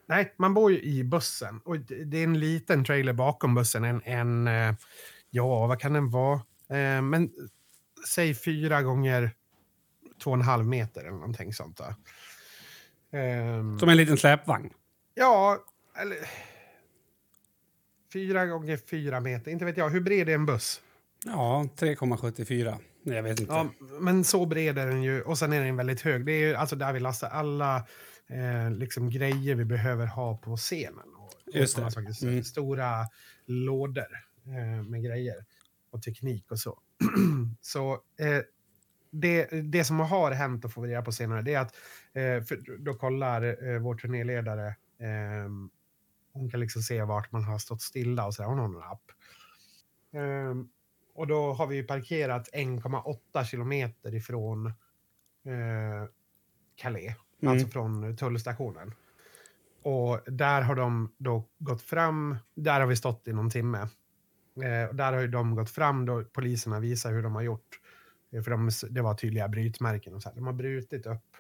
nej, 0.06 0.34
man 0.38 0.54
bor 0.54 0.72
ju 0.72 0.82
i 0.82 1.04
bussen. 1.04 1.60
Och 1.66 1.80
det 1.80 2.18
är 2.18 2.24
en 2.24 2.40
liten 2.40 2.86
trailer 2.86 3.14
bakom 3.14 3.56
bussen. 3.56 3.84
En, 3.84 4.02
en 4.04 4.48
eh, 4.48 4.76
ja, 5.30 5.68
vad 5.68 5.80
kan 5.80 5.94
den 5.94 6.10
vara? 6.10 6.36
Eh, 6.70 7.02
men 7.02 7.32
säg 8.08 8.36
fyra 8.36 8.82
gånger 8.82 9.32
två 10.24 10.32
och 10.32 10.38
en 10.38 10.42
halv 10.42 10.66
meter 10.66 11.02
eller 11.02 11.12
någonting 11.12 11.54
sånt. 11.54 11.78
Då. 11.78 11.96
Ehm, 13.18 13.80
Som 13.80 13.90
en 13.90 13.98
liten 13.98 14.18
släpvagn. 14.18 14.74
Ja, 15.14 15.66
eller... 16.02 16.18
Fyra 18.14 18.46
gånger 18.46 18.78
fyra 18.78 19.20
meter, 19.20 19.52
inte 19.52 19.66
vet 19.66 19.78
jag. 19.78 19.90
Hur 19.90 20.02
bred 20.02 20.30
är 20.30 20.36
en 20.36 20.46
buss? 20.46 20.82
Ja, 21.26 21.68
3,74. 21.78 22.80
Jag 23.06 23.24
vet 23.24 23.40
inte. 23.40 23.54
Ja, 23.54 23.72
men 24.00 24.24
så 24.24 24.46
bred 24.46 24.78
är 24.78 24.88
den 24.88 25.04
ju. 25.04 25.22
Och 25.22 25.38
sen 25.38 25.54
är 25.54 25.66
den 25.66 25.76
väldigt 25.76 26.02
hög. 26.02 26.26
Det 26.26 26.32
är 26.32 26.48
ju 26.48 26.56
alltså 26.56 26.76
där 26.76 26.94
vi 26.94 27.00
lastar 27.00 27.30
alla 27.30 27.88
eh, 28.28 28.72
liksom 28.72 29.10
grejer 29.10 29.56
vi 29.56 29.66
behöver 29.66 30.06
ha 30.06 30.38
på 30.38 30.58
scenen. 30.58 31.16
Och, 31.16 31.34
och 31.48 31.56
Just 31.56 31.76
sådana 31.76 31.90
det. 31.90 32.28
Mm. 32.28 32.44
Stora 32.44 33.06
lådor 33.46 34.08
eh, 34.46 34.84
med 34.84 35.04
grejer 35.04 35.36
och 35.92 36.02
teknik 36.02 36.52
och 36.52 36.60
så. 36.60 36.80
så 37.62 37.94
eh, 37.94 38.42
det, 39.12 39.46
det 39.64 39.84
som 39.84 40.00
har 40.00 40.32
hänt 40.32 40.66
och 40.66 40.74
får 40.74 40.82
vi 40.82 40.90
reda 40.90 41.02
på 41.02 41.12
senare 41.12 41.42
det 41.42 41.54
är 41.54 41.60
att 41.60 41.76
eh, 42.14 42.44
för 42.44 42.78
då 42.80 42.94
kollar 42.94 43.68
eh, 43.70 43.80
vår 43.80 43.96
turnéledare 43.96 44.68
eh, 45.00 45.50
hon 46.34 46.50
kan 46.50 46.60
liksom 46.60 46.82
se 46.82 47.04
vart 47.04 47.32
man 47.32 47.44
har 47.44 47.60
stått 47.60 47.82
stilla 47.82 48.26
och 48.26 48.34
så 48.34 48.42
där. 48.42 48.50
Hon 48.50 48.60
har 48.60 48.66
en 48.66 48.92
app. 48.92 49.12
Ehm, 50.14 50.70
och 51.16 51.28
då 51.28 51.54
har 51.54 51.68
vi 51.68 51.84
parkerat 51.84 52.50
1,8 52.54 53.44
kilometer 53.44 54.16
ifrån 54.16 54.66
eh, 55.46 56.10
Calais, 56.76 57.16
Mm. 57.42 57.54
alltså 57.54 57.68
från 57.68 58.18
tullstationen. 58.18 58.94
Och 59.84 60.20
där 60.26 60.62
har 60.62 60.76
de 60.76 61.14
då 61.18 61.44
gått 61.58 61.82
fram, 61.82 62.38
där 62.56 62.80
har 62.80 62.88
vi 62.88 62.96
stått 62.96 63.28
i 63.28 63.34
någon 63.34 63.50
timme. 63.50 63.78
Eh, 64.64 64.90
och 64.90 64.96
där 64.96 65.14
har 65.14 65.22
ju 65.22 65.28
de 65.28 65.56
gått 65.56 65.70
fram, 65.70 66.06
då 66.06 66.24
poliserna 66.24 66.80
visar 66.80 67.12
hur 67.14 67.24
de 67.24 67.36
har 67.36 67.42
gjort. 67.42 67.80
Eh, 68.32 68.42
För 68.42 68.52
de, 68.52 68.70
det 68.90 69.02
var 69.02 69.14
tydliga 69.14 69.48
brytmärken 69.48 70.14
och 70.14 70.22
så 70.22 70.30
här. 70.30 70.36
De 70.36 70.46
har 70.46 70.54
brutit 70.54 71.06
upp 71.06 71.38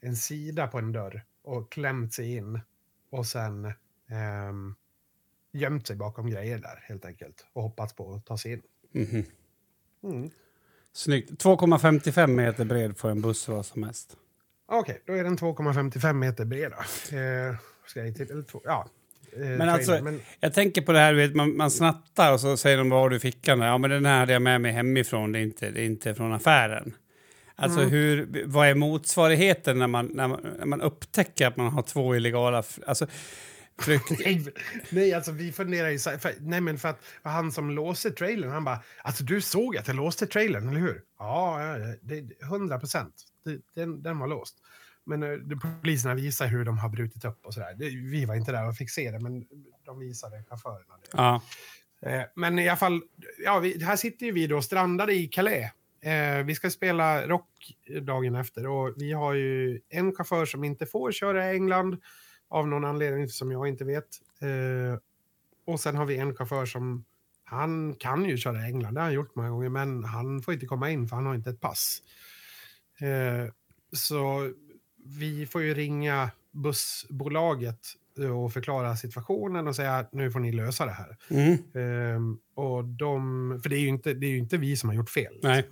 en 0.00 0.16
sida 0.16 0.66
på 0.66 0.78
en 0.78 0.92
dörr 0.92 1.22
och 1.42 1.72
klämt 1.72 2.14
sig 2.14 2.36
in 2.36 2.60
och 3.10 3.26
sen 3.26 3.72
ehm, 4.08 4.74
gömt 5.52 5.86
sig 5.86 5.96
bakom 5.96 6.30
grejer 6.30 6.58
där 6.58 6.84
helt 6.88 7.04
enkelt 7.04 7.46
och 7.52 7.62
hoppats 7.62 7.96
på 7.96 8.14
att 8.14 8.26
ta 8.26 8.38
sig 8.38 8.52
in. 8.52 8.62
Mm. 8.94 10.30
Snyggt. 10.92 11.30
2,55 11.44 12.26
meter 12.26 12.64
bred 12.64 12.96
får 12.98 13.10
en 13.10 13.20
buss 13.22 13.48
vara 13.48 13.62
som 13.62 13.80
mest. 13.80 14.16
Okej, 14.68 15.02
då 15.06 15.12
är 15.12 15.24
den 15.24 15.36
2,55 15.38 16.12
meter 16.12 16.44
bred. 16.44 16.70
då. 16.72 17.16
Eh, 17.16 17.54
ska 17.86 18.04
jag 18.04 18.16
till, 18.16 18.30
eller 18.30 18.42
två, 18.42 18.60
ja. 18.64 18.88
Eh, 19.32 19.40
Men 19.40 19.68
alltså, 19.68 20.02
men, 20.02 20.20
Jag 20.40 20.54
tänker 20.54 20.82
på 20.82 20.92
det 20.92 20.98
här, 20.98 21.14
vet, 21.14 21.34
man, 21.34 21.56
man 21.56 21.70
snattar 21.70 22.32
och 22.32 22.40
så 22.40 22.56
säger 22.56 22.78
de 22.78 22.90
vad 22.90 23.00
har 23.00 23.08
du 23.10 23.16
i 23.16 23.20
fickan? 23.20 23.60
Ja, 23.60 23.78
men 23.78 23.90
den 23.90 24.06
här 24.06 24.18
hade 24.18 24.32
jag 24.32 24.42
med 24.42 24.60
mig 24.60 24.72
hemifrån, 24.72 25.32
det 25.32 25.38
är 25.38 25.42
inte, 25.42 25.70
det 25.70 25.80
är 25.80 25.84
inte 25.84 26.14
från 26.14 26.32
affären. 26.32 26.94
Alltså 27.56 27.78
Mm. 27.78 27.90
hur, 27.90 28.42
vad 28.46 28.68
är 28.68 28.74
motsvarigheten 28.74 29.78
när 29.78 29.86
man, 29.86 30.06
när, 30.06 30.28
man, 30.28 30.46
när 30.58 30.66
man 30.66 30.80
upptäcker 30.80 31.46
att 31.46 31.56
man 31.56 31.66
har 31.72 31.82
två 31.82 32.16
illegala... 32.16 32.62
Alltså. 32.86 33.06
nej, 34.90 35.14
alltså 35.14 35.32
vi 35.32 35.52
funderar 35.52 35.90
ju 35.90 35.98
för, 35.98 36.34
nej 36.40 36.60
men 36.60 36.78
för 36.78 36.88
att 36.88 37.00
han 37.22 37.52
som 37.52 37.70
låste 37.70 38.10
trailern, 38.10 38.50
han 38.50 38.64
bara, 38.64 38.82
alltså 39.02 39.24
du 39.24 39.40
såg 39.40 39.76
att 39.76 39.86
jag 39.86 39.96
låste 39.96 40.26
trailern, 40.26 40.68
eller 40.68 40.80
hur? 40.80 41.02
Ja, 41.18 41.58
det, 42.02 42.42
100 42.42 42.78
procent. 42.78 43.14
Den, 43.74 44.02
den 44.02 44.18
var 44.18 44.26
låst. 44.26 44.56
Men 45.04 45.20
de, 45.20 45.60
poliserna 45.82 46.14
visar 46.14 46.46
hur 46.46 46.64
de 46.64 46.78
har 46.78 46.88
brutit 46.88 47.24
upp 47.24 47.46
och 47.46 47.54
sådär. 47.54 47.74
Vi 48.10 48.24
var 48.24 48.34
inte 48.34 48.52
där 48.52 48.68
och 48.68 48.76
fick 48.76 48.90
se 48.90 49.10
det, 49.10 49.18
men 49.18 49.44
de 49.84 49.98
visade 49.98 50.44
chaufförerna 50.48 50.94
det. 51.02 51.08
Ja. 51.12 51.42
Eh, 52.06 52.22
Men 52.34 52.58
i 52.58 52.68
alla 52.68 52.76
fall, 52.76 53.02
ja, 53.44 53.58
vi, 53.58 53.84
här 53.84 53.96
sitter 53.96 54.26
ju 54.26 54.32
vi 54.32 54.46
då 54.46 54.62
strandade 54.62 55.14
i 55.14 55.28
Calais. 55.28 55.70
Eh, 56.02 56.44
vi 56.44 56.54
ska 56.54 56.70
spela 56.70 57.26
rock 57.26 57.48
dagen 58.02 58.34
efter 58.34 58.66
och 58.66 58.94
vi 58.96 59.12
har 59.12 59.34
ju 59.34 59.80
en 59.88 60.14
chaufför 60.14 60.46
som 60.46 60.64
inte 60.64 60.86
får 60.86 61.12
köra 61.12 61.52
i 61.52 61.54
England 61.54 62.00
av 62.52 62.68
någon 62.68 62.84
anledning 62.84 63.28
som 63.28 63.52
jag 63.52 63.68
inte 63.68 63.84
vet. 63.84 64.08
Eh, 64.40 64.98
och 65.64 65.80
sen 65.80 65.96
har 65.96 66.06
vi 66.06 66.16
en 66.16 66.36
chaufför 66.36 66.66
som, 66.66 67.04
han 67.44 67.94
kan 67.94 68.24
ju 68.24 68.36
köra 68.36 68.60
i 68.60 68.64
England, 68.64 68.94
det 68.94 69.00
har 69.00 69.06
han 69.06 69.14
gjort 69.14 69.34
många 69.34 69.50
gånger, 69.50 69.68
men 69.68 70.04
han 70.04 70.42
får 70.42 70.54
inte 70.54 70.66
komma 70.66 70.90
in 70.90 71.08
för 71.08 71.16
han 71.16 71.26
har 71.26 71.34
inte 71.34 71.50
ett 71.50 71.60
pass. 71.60 72.02
Eh, 73.00 73.52
så 73.92 74.52
vi 75.04 75.46
får 75.46 75.62
ju 75.62 75.74
ringa 75.74 76.30
bussbolaget 76.50 77.78
och 78.34 78.52
förklara 78.52 78.96
situationen 78.96 79.68
och 79.68 79.76
säga 79.76 79.96
att 79.96 80.12
nu 80.12 80.30
får 80.30 80.40
ni 80.40 80.52
lösa 80.52 80.86
det 80.86 80.92
här. 80.92 81.16
Mm. 81.30 81.58
Ehm, 81.74 82.38
och 82.54 82.84
de, 82.84 83.60
för 83.62 83.70
det 83.70 83.76
är, 83.76 83.80
ju 83.80 83.88
inte, 83.88 84.14
det 84.14 84.26
är 84.26 84.36
inte 84.36 84.56
vi 84.56 84.76
som 84.76 84.88
har 84.88 84.96
gjort 84.96 85.10
fel. 85.10 85.38
Nej. 85.42 85.68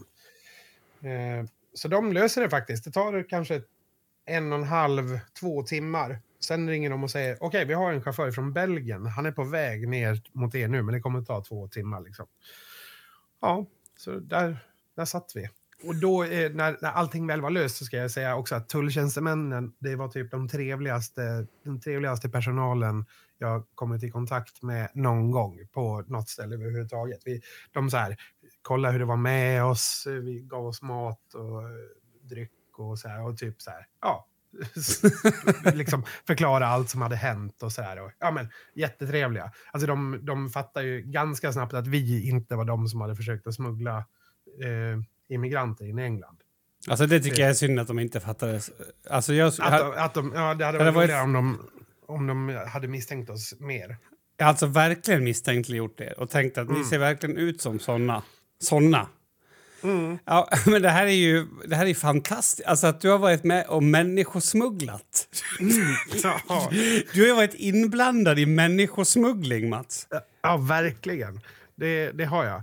Ehm, 1.00 1.48
så 1.74 1.88
de 1.88 2.12
löser 2.12 2.42
det 2.42 2.50
faktiskt. 2.50 2.84
Det 2.84 2.90
tar 2.90 3.28
kanske 3.28 3.62
en 4.24 4.52
och 4.52 4.58
en 4.58 4.64
halv, 4.64 5.18
två 5.40 5.62
timmar. 5.62 6.20
Sen 6.40 6.68
ringer 6.68 6.90
de 6.90 7.04
och 7.04 7.10
säger 7.10 7.36
okej, 7.40 7.64
vi 7.64 7.74
har 7.74 7.92
en 7.92 8.02
chaufför 8.02 8.30
från 8.30 8.52
Belgien. 8.52 9.06
Han 9.06 9.26
är 9.26 9.32
på 9.32 9.44
väg 9.44 9.88
ner 9.88 10.22
mot 10.32 10.54
er 10.54 10.68
nu, 10.68 10.82
men 10.82 10.94
det 10.94 11.00
kommer 11.00 11.22
ta 11.22 11.44
två 11.44 11.68
timmar. 11.68 12.00
Liksom. 12.00 12.26
Ja, 13.40 13.66
så 13.96 14.18
där 14.18 14.58
där 15.00 15.04
satt 15.04 15.32
vi. 15.34 15.48
Och 15.82 15.96
då, 15.96 16.22
när, 16.22 16.82
när 16.82 16.90
allting 16.90 17.26
väl 17.26 17.40
var 17.40 17.50
löst, 17.50 17.76
så 17.76 17.84
ska 17.84 17.96
jag 17.96 18.10
säga 18.10 18.36
också 18.36 18.54
att 18.54 18.68
tulltjänstemännen, 18.68 19.72
det 19.78 19.96
var 19.96 20.08
typ 20.08 20.30
de 20.30 20.48
trevligaste, 20.48 21.46
den 21.64 21.80
trevligaste 21.80 22.28
personalen 22.28 23.06
jag 23.38 23.66
kommit 23.74 24.02
i 24.02 24.10
kontakt 24.10 24.62
med 24.62 24.90
någon 24.94 25.30
gång 25.30 25.58
på 25.72 26.04
något 26.06 26.28
ställe 26.28 26.54
överhuvudtaget. 26.54 27.20
Vi, 27.24 27.40
de 27.72 27.90
så 27.90 27.96
här, 27.96 28.16
kollade 28.62 28.92
hur 28.92 28.98
det 28.98 29.04
var 29.04 29.16
med 29.16 29.64
oss, 29.64 30.06
vi 30.06 30.40
gav 30.40 30.66
oss 30.66 30.82
mat 30.82 31.34
och 31.34 31.62
eh, 31.62 31.68
dryck 32.22 32.78
och 32.78 32.98
så 32.98 33.08
här, 33.08 33.22
och 33.22 33.38
typ 33.38 33.62
så 33.62 33.70
här, 33.70 33.86
ja, 34.00 34.26
liksom 35.74 36.04
förklara 36.26 36.66
allt 36.66 36.90
som 36.90 37.02
hade 37.02 37.16
hänt 37.16 37.62
och 37.62 37.72
så 37.72 37.82
här. 37.82 38.12
ja, 38.18 38.30
men, 38.30 38.48
jättetrevliga. 38.74 39.52
Alltså 39.72 39.86
de, 39.86 40.18
de 40.22 40.50
fattar 40.50 40.82
ju 40.82 41.02
ganska 41.02 41.52
snabbt 41.52 41.74
att 41.74 41.86
vi 41.86 42.28
inte 42.28 42.56
var 42.56 42.64
de 42.64 42.88
som 42.88 43.00
hade 43.00 43.16
försökt 43.16 43.46
att 43.46 43.54
smuggla 43.54 43.96
eh, 44.62 45.34
immigranter 45.34 45.84
in 45.84 45.98
i 45.98 46.02
England. 46.02 46.36
Alltså 46.88 47.06
det 47.06 47.20
tycker 47.20 47.42
jag 47.42 47.50
är 47.50 47.54
synd 47.54 47.80
att 47.80 47.86
de 47.86 47.98
inte 47.98 48.20
fattade. 48.20 48.60
Alltså 49.10 49.34
jag, 49.34 49.46
att 49.46 49.78
de, 49.78 49.92
att 49.96 50.14
de, 50.14 50.32
ja, 50.34 50.54
det 50.54 50.64
hade 50.64 50.78
varit 50.78 50.94
roligare 50.94 51.22
om 51.22 51.32
de, 51.32 51.58
om 52.06 52.26
de 52.26 52.60
hade 52.68 52.88
misstänkt 52.88 53.30
oss 53.30 53.54
mer. 53.58 53.96
Alltså 54.42 54.66
verkligen 54.66 55.24
misstänkliggjort 55.24 56.00
er 56.00 56.20
och 56.20 56.30
tänkt 56.30 56.58
att 56.58 56.68
mm. 56.68 56.80
ni 56.80 56.84
ser 56.84 56.98
verkligen 56.98 57.36
ut 57.36 57.60
som 57.60 57.78
såna. 57.78 58.22
Såna. 58.62 59.08
Mm. 59.82 60.18
Ja, 60.24 60.48
men 60.66 60.82
det 60.82 60.90
här 60.90 61.06
är 61.06 61.10
ju 61.10 61.46
det 61.66 61.76
här 61.76 61.86
är 61.86 61.94
fantastiskt. 61.94 62.68
Alltså 62.68 62.86
att 62.86 63.00
du 63.00 63.10
har 63.10 63.18
varit 63.18 63.44
med 63.44 63.66
och 63.66 63.82
människosmugglat. 63.82 65.26
Mm. 65.60 65.72
Ja. 66.48 66.70
Du 67.14 67.28
har 67.28 67.36
varit 67.36 67.54
inblandad 67.54 68.38
i 68.38 68.46
människosmuggling, 68.46 69.68
Mats. 69.68 70.06
Ja, 70.42 70.56
verkligen. 70.56 71.40
Det, 71.76 72.10
det 72.10 72.24
har 72.24 72.44
jag. 72.44 72.62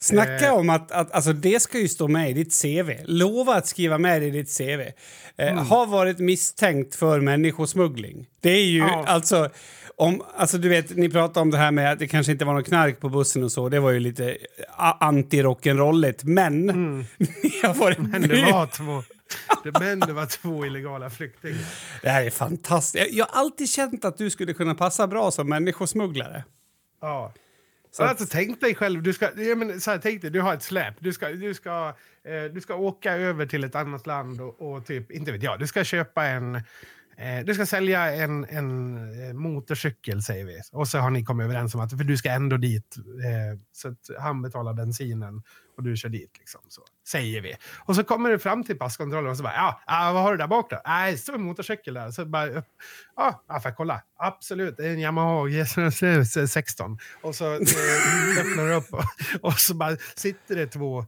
Snacka 0.00 0.46
eh. 0.46 0.54
om 0.54 0.70
att, 0.70 0.92
att 0.92 1.12
alltså 1.12 1.32
det 1.32 1.60
ska 1.62 1.78
ju 1.78 1.88
stå 1.88 2.08
med 2.08 2.30
i 2.30 2.32
ditt 2.32 2.62
CV. 2.62 2.90
Lova 3.04 3.54
att 3.54 3.66
skriva 3.66 3.98
med 3.98 4.22
i 4.22 4.30
ditt 4.30 4.58
CV. 4.58 4.80
Eh, 4.80 4.92
mm. 5.36 5.66
Har 5.66 5.86
varit 5.86 6.18
misstänkt 6.18 6.94
för 6.94 7.20
människosmuggling. 7.20 8.26
Det 8.40 8.50
är 8.50 8.64
ju 8.64 8.78
ja. 8.78 9.04
alltså... 9.06 9.50
Om, 9.98 10.22
alltså 10.36 10.58
du 10.58 10.68
vet, 10.68 10.96
ni 10.96 11.08
pratade 11.08 11.40
om 11.40 11.50
det 11.50 11.58
här 11.58 11.70
med 11.70 11.92
att 11.92 11.98
det 11.98 12.08
kanske 12.08 12.32
inte 12.32 12.44
var 12.44 12.54
någon 12.54 12.64
knark 12.64 13.00
på 13.00 13.08
bussen 13.08 13.44
och 13.44 13.52
så. 13.52 13.68
Det 13.68 13.80
var 13.80 13.90
ju 13.90 14.00
lite 14.00 14.36
anti-rock'n'rolligt. 15.00 16.20
Men... 16.24 16.70
Mm. 16.70 17.04
men 18.10 18.22
det 18.22 18.52
var 18.52 18.66
två... 18.66 19.02
Men 19.80 20.00
det 20.00 20.12
var 20.12 20.26
två 20.26 20.66
illegala 20.66 21.10
flyktingar. 21.10 21.58
Det 22.02 22.08
här 22.08 22.24
är 22.24 22.30
fantastiskt. 22.30 23.12
Jag 23.12 23.26
har 23.26 23.40
alltid 23.40 23.68
känt 23.68 24.04
att 24.04 24.16
du 24.16 24.30
skulle 24.30 24.54
kunna 24.54 24.74
passa 24.74 25.06
bra 25.06 25.30
som 25.30 25.48
människosmugglare. 25.48 26.44
Ja. 27.00 27.32
Så 27.90 28.04
alltså, 28.04 28.26
tänk 28.30 28.60
dig 28.60 28.74
själv, 28.74 29.02
du, 29.02 29.12
ska, 29.12 29.30
ja, 29.36 29.54
men, 29.54 29.80
så 29.80 29.90
här, 29.90 29.98
tänk 29.98 30.22
dig, 30.22 30.30
du 30.30 30.40
har 30.40 30.54
ett 30.54 30.62
släp. 30.62 30.94
Du 30.98 31.12
ska, 31.12 31.28
du, 31.28 31.54
ska, 31.54 31.94
eh, 32.24 32.52
du 32.52 32.60
ska 32.60 32.74
åka 32.74 33.12
över 33.12 33.46
till 33.46 33.64
ett 33.64 33.74
annat 33.74 34.06
land 34.06 34.40
och, 34.40 34.72
och, 34.72 34.86
typ, 34.86 35.10
inte 35.10 35.32
vet 35.32 35.42
jag, 35.42 35.58
du 35.58 35.66
ska 35.66 35.84
köpa 35.84 36.24
en, 36.24 36.62
Eh, 37.18 37.44
du 37.44 37.54
ska 37.54 37.66
sälja 37.66 38.14
en, 38.14 38.44
en 38.44 38.96
eh, 39.28 39.34
motorcykel, 39.34 40.22
säger 40.22 40.44
vi. 40.44 40.60
Och 40.72 40.88
så 40.88 40.98
har 40.98 41.10
ni 41.10 41.24
kommit 41.24 41.44
överens 41.44 41.74
om 41.74 41.80
att 41.80 41.90
för 41.90 42.04
du 42.04 42.16
ska 42.16 42.30
ändå 42.30 42.56
dit. 42.56 42.96
Eh, 42.98 43.60
så 43.72 43.88
att 43.88 44.10
han 44.20 44.42
betalar 44.42 44.74
bensinen 44.74 45.42
och 45.76 45.82
du 45.82 45.96
kör 45.96 46.08
dit. 46.08 46.38
Liksom, 46.38 46.60
så 46.68 46.82
säger 47.08 47.40
vi. 47.40 47.54
Och 47.78 47.96
så 47.96 48.04
kommer 48.04 48.30
du 48.30 48.38
fram 48.38 48.64
till 48.64 48.78
passkontrollen 48.78 49.30
och 49.30 49.36
så 49.36 49.42
bara, 49.42 49.54
ja, 49.54 49.80
ah, 49.86 50.12
vad 50.12 50.22
har 50.22 50.32
du 50.32 50.38
där 50.38 50.46
bak 50.46 50.70
då? 50.70 50.80
Nej, 50.86 51.12
det 51.12 51.18
står 51.18 51.34
en 51.34 51.42
motorcykel 51.42 51.94
där. 51.94 52.10
Så 52.10 52.24
bara, 52.24 52.48
ja, 53.16 53.42
ah, 53.46 53.60
får 53.60 53.70
jag 53.70 53.76
kolla? 53.76 54.02
Absolut, 54.16 54.76
det 54.76 54.86
är 54.86 54.92
en 54.92 55.00
Yamaha 55.00 55.44
GS16. 55.44 56.98
Och 57.22 57.34
så 57.34 57.44
eh, 57.44 57.60
öppnar 58.40 58.66
du 58.66 58.74
upp 58.74 58.92
och, 58.92 59.04
och 59.40 59.58
så 59.58 59.74
bara 59.74 59.96
sitter 60.16 60.56
det 60.56 60.66
två, 60.66 61.06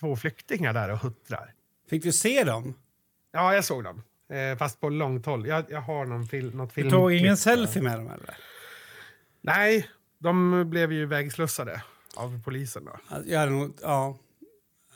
två 0.00 0.16
flyktingar 0.16 0.72
där 0.72 0.90
och 0.90 0.98
huttrar. 0.98 1.54
Fick 1.90 2.02
du 2.02 2.12
se 2.12 2.44
dem? 2.44 2.74
Ja, 3.32 3.54
jag 3.54 3.64
såg 3.64 3.84
dem. 3.84 4.02
Eh, 4.30 4.58
fast 4.58 4.80
på 4.80 4.88
långt 4.88 5.26
håll. 5.26 5.46
Jag, 5.46 5.64
jag 5.68 5.80
har 5.80 6.06
någon 6.06 6.26
fil, 6.26 6.54
något 6.54 6.72
film. 6.72 6.88
Du 6.88 6.94
tog 6.94 7.12
ingen 7.12 7.36
selfie 7.36 7.82
med 7.82 7.98
dem 7.98 8.06
eller? 8.06 8.36
Nej, 9.40 9.88
de 10.18 10.64
blev 10.70 10.92
ju 10.92 11.06
vägslussade 11.06 11.82
av 12.16 12.42
polisen. 12.44 12.84
Då. 12.84 13.20
Ja, 13.26 13.46
nog, 13.46 13.72
ja. 13.82 14.18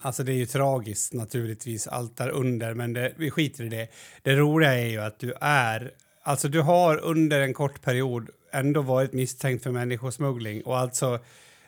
Alltså 0.00 0.22
det 0.22 0.32
är 0.32 0.36
ju 0.36 0.46
tragiskt 0.46 1.12
naturligtvis, 1.12 1.86
allt 1.86 2.16
där 2.16 2.28
under, 2.28 2.74
men 2.74 2.92
det, 2.92 3.12
vi 3.16 3.30
skiter 3.30 3.64
i 3.64 3.68
det. 3.68 3.88
Det 4.22 4.36
roliga 4.36 4.74
är 4.74 4.86
ju 4.86 4.98
att 4.98 5.18
du 5.18 5.34
är, 5.40 5.90
alltså 6.22 6.48
du 6.48 6.60
har 6.60 6.98
under 6.98 7.40
en 7.40 7.54
kort 7.54 7.82
period 7.82 8.30
ändå 8.52 8.82
varit 8.82 9.12
misstänkt 9.12 9.62
för 9.62 9.70
människosmuggling 9.70 10.62
och 10.62 10.78
alltså 10.78 11.18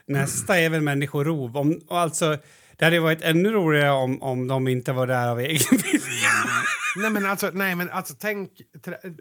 nästa 0.06 0.58
är 0.58 0.70
väl 0.70 0.80
människorov. 0.80 1.56
Om, 1.56 1.80
och 1.88 1.98
alltså, 1.98 2.38
det 2.76 2.84
hade 2.84 3.00
varit 3.00 3.22
ännu 3.22 3.50
roligare 3.50 3.90
om, 3.90 4.22
om 4.22 4.48
de 4.48 4.68
inte 4.68 4.92
var 4.92 5.06
där 5.06 5.28
av 5.28 5.40
egen 5.40 5.58
vilja. 5.70 6.25
Nej, 6.96 7.10
men 7.10 7.26
alltså, 7.26 7.50
nej, 7.54 7.74
men 7.74 7.90
alltså 7.90 8.14
tänk, 8.18 8.50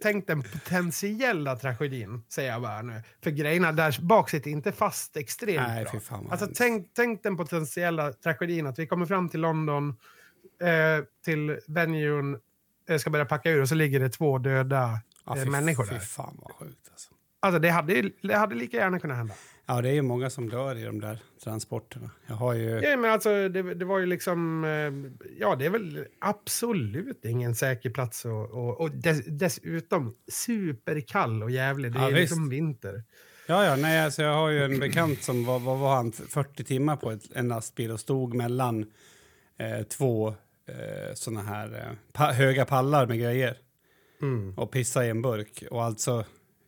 tänk 0.01 0.27
den 0.27 0.43
potentiella 0.43 1.55
tragedin, 1.55 2.23
säger 2.29 2.51
jag 2.51 2.61
bara 2.61 2.81
nu. 2.81 3.01
För 3.23 3.31
grejerna 3.31 3.71
där 3.71 4.01
bak 4.01 4.29
sitter 4.29 4.51
inte 4.51 4.71
fast 4.71 5.17
extremt 5.17 5.67
nej, 5.67 5.85
bra. 5.91 5.99
Fan, 5.99 6.27
alltså, 6.31 6.47
tänk, 6.55 6.87
tänk 6.93 7.23
den 7.23 7.37
potentiella 7.37 8.13
tragedin 8.13 8.67
att 8.67 8.79
vi 8.79 8.87
kommer 8.87 9.05
fram 9.05 9.29
till 9.29 9.41
London, 9.41 9.89
eh, 10.61 11.05
till 11.25 11.59
venuen, 11.67 12.39
eh, 12.89 12.97
ska 12.97 13.09
börja 13.09 13.25
packa 13.25 13.49
ur 13.51 13.61
och 13.61 13.69
så 13.69 13.75
ligger 13.75 13.99
det 13.99 14.09
två 14.09 14.37
döda 14.37 14.99
ja, 15.25 15.37
eh, 15.37 15.45
människor 15.45 15.85
där. 15.85 15.99
Fy 15.99 16.05
fan 16.05 16.39
vad 16.41 16.51
sjukt 16.51 16.89
alltså. 16.91 17.09
Alltså 17.39 17.59
det 17.59 17.69
hade, 17.69 18.09
det 18.21 18.35
hade 18.35 18.55
lika 18.55 18.77
gärna 18.77 18.99
kunnat 18.99 19.17
hända. 19.17 19.33
Ja, 19.65 19.81
det 19.81 19.89
är 19.89 19.93
ju 19.93 20.01
många 20.01 20.29
som 20.29 20.49
dör 20.49 20.75
i 20.75 20.83
de 20.83 20.99
där 20.99 21.19
transporterna. 21.43 22.09
Jag 22.27 22.35
har 22.35 22.53
ju... 22.53 22.69
Ja, 22.69 22.97
men 22.97 23.11
alltså, 23.11 23.49
det, 23.49 23.73
det 23.73 23.85
var 23.85 23.99
ju 23.99 24.05
liksom... 24.05 24.63
Eh, 24.63 25.27
ja, 25.39 25.55
det 25.55 25.65
är 25.65 25.69
väl 25.69 26.05
absolut 26.19 27.25
ingen 27.25 27.55
säker 27.55 27.89
plats. 27.89 28.25
Och, 28.25 28.51
och, 28.51 28.81
och 28.81 28.91
dess, 28.91 29.25
dessutom 29.25 30.15
superkall 30.31 31.43
och 31.43 31.51
jävlig. 31.51 31.93
Det 31.93 31.99
ja, 31.99 32.07
är 32.07 32.13
visst. 32.13 32.19
liksom 32.19 32.49
vinter. 32.49 33.03
Ja, 33.47 33.65
ja, 33.65 33.75
nej, 33.75 34.05
alltså 34.05 34.21
jag 34.21 34.33
har 34.33 34.49
ju 34.49 34.63
en 34.63 34.79
bekant 34.79 35.23
som 35.23 35.45
var, 35.45 35.59
var, 35.59 35.77
var 35.77 35.95
han 35.95 36.11
40 36.11 36.63
timmar 36.63 36.95
på 36.95 37.11
ett, 37.11 37.23
en 37.35 37.47
lastbil 37.47 37.91
och 37.91 37.99
stod 37.99 38.33
mellan 38.33 38.85
eh, 39.57 39.83
två 39.83 40.27
eh, 40.67 41.13
såna 41.13 41.41
här 41.41 41.73
eh, 41.73 41.97
pa 42.13 42.31
höga 42.31 42.65
pallar 42.65 43.07
med 43.07 43.19
grejer. 43.19 43.57
Mm. 44.21 44.53
Och 44.57 44.71
pissa 44.71 45.05
i 45.05 45.09
en 45.09 45.21
burk. 45.21 45.63
Och 45.71 45.83
alltså 45.83 46.25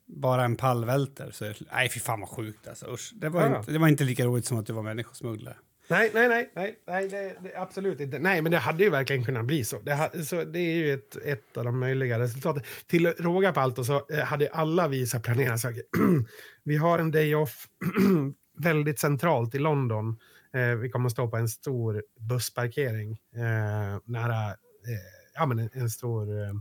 bara 0.08 0.46
en 0.46 0.56
pall 0.56 0.86
välter. 0.86 1.32
Så, 1.32 1.54
nej, 1.72 1.90
fy 1.90 2.00
fan 2.00 2.20
vad 2.20 2.30
sjukt 2.30 2.68
alltså. 2.68 2.94
Usch. 2.94 3.12
Det, 3.16 3.30
var 3.30 3.42
ja. 3.42 3.58
inte, 3.58 3.72
det 3.72 3.80
var 3.80 3.88
inte 3.88 4.04
lika 4.04 4.26
roligt 4.26 4.46
som 4.46 4.58
att 4.58 4.66
du 4.66 4.74
var 4.74 4.84
människosmugglare. 4.84 5.56
Nej, 5.90 6.12
nej, 6.14 6.28
nej, 6.28 6.52
nej, 6.56 6.78
nej 6.88 7.10
det, 7.10 7.56
absolut 7.56 8.00
inte. 8.00 8.20
Nej, 8.20 8.42
men 8.42 8.52
det 8.52 8.58
hade 8.58 8.84
ju 8.84 8.90
verkligen 8.90 9.24
kunnat 9.24 9.46
bli 9.46 9.64
så. 9.64 9.80
Det, 9.80 10.26
så 10.26 10.44
det 10.44 10.60
är 10.60 10.76
ju 10.76 10.94
ett, 10.94 11.18
ett 11.26 11.58
av 11.58 11.66
de 11.66 11.80
möjliga 11.80 12.20
resultaten. 12.20 12.64
Till 12.88 13.08
råga 13.08 13.54
på 13.54 13.60
allt 13.60 13.80
och 13.80 13.86
så 13.86 14.06
eh, 14.10 14.20
hade 14.20 14.50
alla 14.50 14.88
vi 14.88 15.08
så 15.08 15.20
planerat 15.20 15.60
saker. 15.60 15.84
vi 16.64 16.78
har 16.78 17.00
en 17.00 17.12
day 17.12 17.36
off 17.36 17.68
väldigt 18.58 19.00
centralt 19.00 19.56
i 19.56 19.60
London. 19.60 20.18
Eh, 20.54 20.76
vi 20.76 20.90
kommer 20.90 21.06
att 21.06 21.12
stå 21.12 21.28
på 21.28 21.38
en 21.38 21.50
stor 21.50 22.04
bussparkering 22.20 23.12
eh, 23.36 24.00
nära 24.06 24.48
eh, 24.50 25.18
ja, 25.34 25.46
men 25.46 25.60
en, 25.60 25.70
en 25.74 25.90
stor 25.90 26.42
eh, 26.42 26.54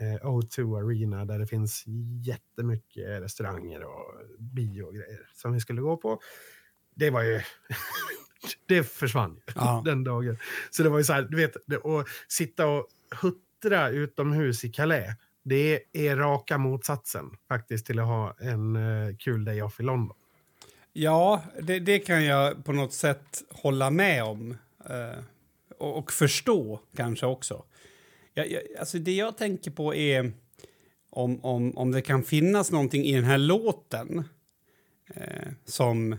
O2 0.00 0.78
Arena 0.78 1.24
där 1.24 1.38
det 1.38 1.46
finns 1.46 1.84
jättemycket 2.22 3.22
restauranger 3.22 3.84
och 3.84 4.14
bio 4.38 4.82
och 4.82 4.94
grejer 4.94 5.20
som 5.34 5.52
vi 5.52 5.60
skulle 5.60 5.80
gå 5.80 5.96
på. 5.96 6.20
Det 6.94 7.10
var 7.10 7.22
ju... 7.22 7.40
det 8.66 8.84
försvann 8.84 9.40
ja. 9.54 9.82
den 9.84 10.04
dagen. 10.04 10.38
Så 10.70 10.82
det 10.82 10.88
var 10.88 10.98
ju 10.98 11.04
så 11.04 11.12
här, 11.12 11.22
du 11.22 11.36
vet, 11.36 11.56
att 11.56 12.08
sitta 12.28 12.66
och 12.66 12.86
huttra 13.20 13.88
utomhus 13.88 14.64
i 14.64 14.68
Calais, 14.68 15.14
det 15.42 15.82
är 15.92 16.16
raka 16.16 16.58
motsatsen 16.58 17.30
faktiskt 17.48 17.86
till 17.86 17.98
att 17.98 18.06
ha 18.06 18.36
en 18.38 18.76
uh, 18.76 19.16
kul 19.16 19.44
day 19.44 19.62
off 19.62 19.80
i 19.80 19.82
London. 19.82 20.16
Ja, 20.92 21.42
det, 21.62 21.78
det, 21.78 21.98
kan 21.98 22.24
jag 22.24 22.64
på 22.64 22.72
något 22.72 22.92
sätt 22.92 23.42
hålla 23.50 23.90
med 23.90 24.24
om. 24.24 24.50
Uh, 24.90 25.24
och, 25.78 25.98
och, 25.98 26.12
förstå 26.12 26.80
kanske 26.96 27.26
också. 27.26 27.64
Jag, 28.34 28.50
jag, 28.50 28.62
alltså 28.78 28.98
det 28.98 29.12
jag 29.12 29.36
tänker 29.36 29.70
på 29.70 29.94
är 29.94 30.32
om, 31.10 31.44
om, 31.44 31.76
om 31.78 31.92
det 31.92 32.02
kan 32.02 32.22
finnas 32.22 32.70
någonting 32.70 33.04
i 33.04 33.14
den 33.14 33.24
här 33.24 33.38
låten 33.38 34.24
eh, 35.14 35.48
som 35.64 36.16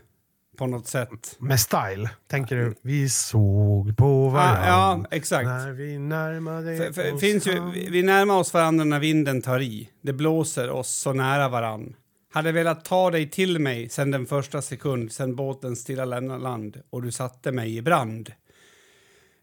på 0.58 0.68
något 0.68 0.88
sätt... 0.88 1.36
Med 1.40 1.60
style, 1.60 2.10
tänker 2.28 2.56
du? 2.56 2.76
Vi 2.82 3.10
såg 3.10 3.98
på 3.98 4.30
varandra 4.30 4.68
ja, 4.68 5.06
exakt. 5.12 5.46
när 5.46 5.72
vi 5.72 6.00
närmade 6.00 6.78
för, 6.78 6.92
för, 6.92 7.14
oss 7.14 7.22
finns 7.22 7.48
ju, 7.48 7.72
Vi 7.90 8.04
närmar 8.04 8.38
oss 8.38 8.54
varandra 8.54 8.86
när 8.86 9.00
vinden 9.00 9.42
tar 9.42 9.60
i. 9.60 9.90
Det 10.02 10.14
blåser 10.14 10.70
oss 10.70 10.90
så 10.90 11.14
nära 11.14 11.50
varann. 11.50 11.96
Hade 12.34 12.52
velat 12.52 12.86
ta 12.86 13.12
dig 13.12 13.30
till 13.30 13.60
mig 13.60 13.90
sen 13.90 14.12
den 14.12 14.26
första 14.26 14.62
sekund 14.62 15.12
sen 15.12 15.36
båten 15.36 15.76
stilla 15.76 16.06
lämnade 16.06 16.44
land 16.44 16.82
och 16.90 17.02
du 17.02 17.12
satte 17.12 17.52
mig 17.52 17.78
i 17.78 17.82
brand. 17.82 18.32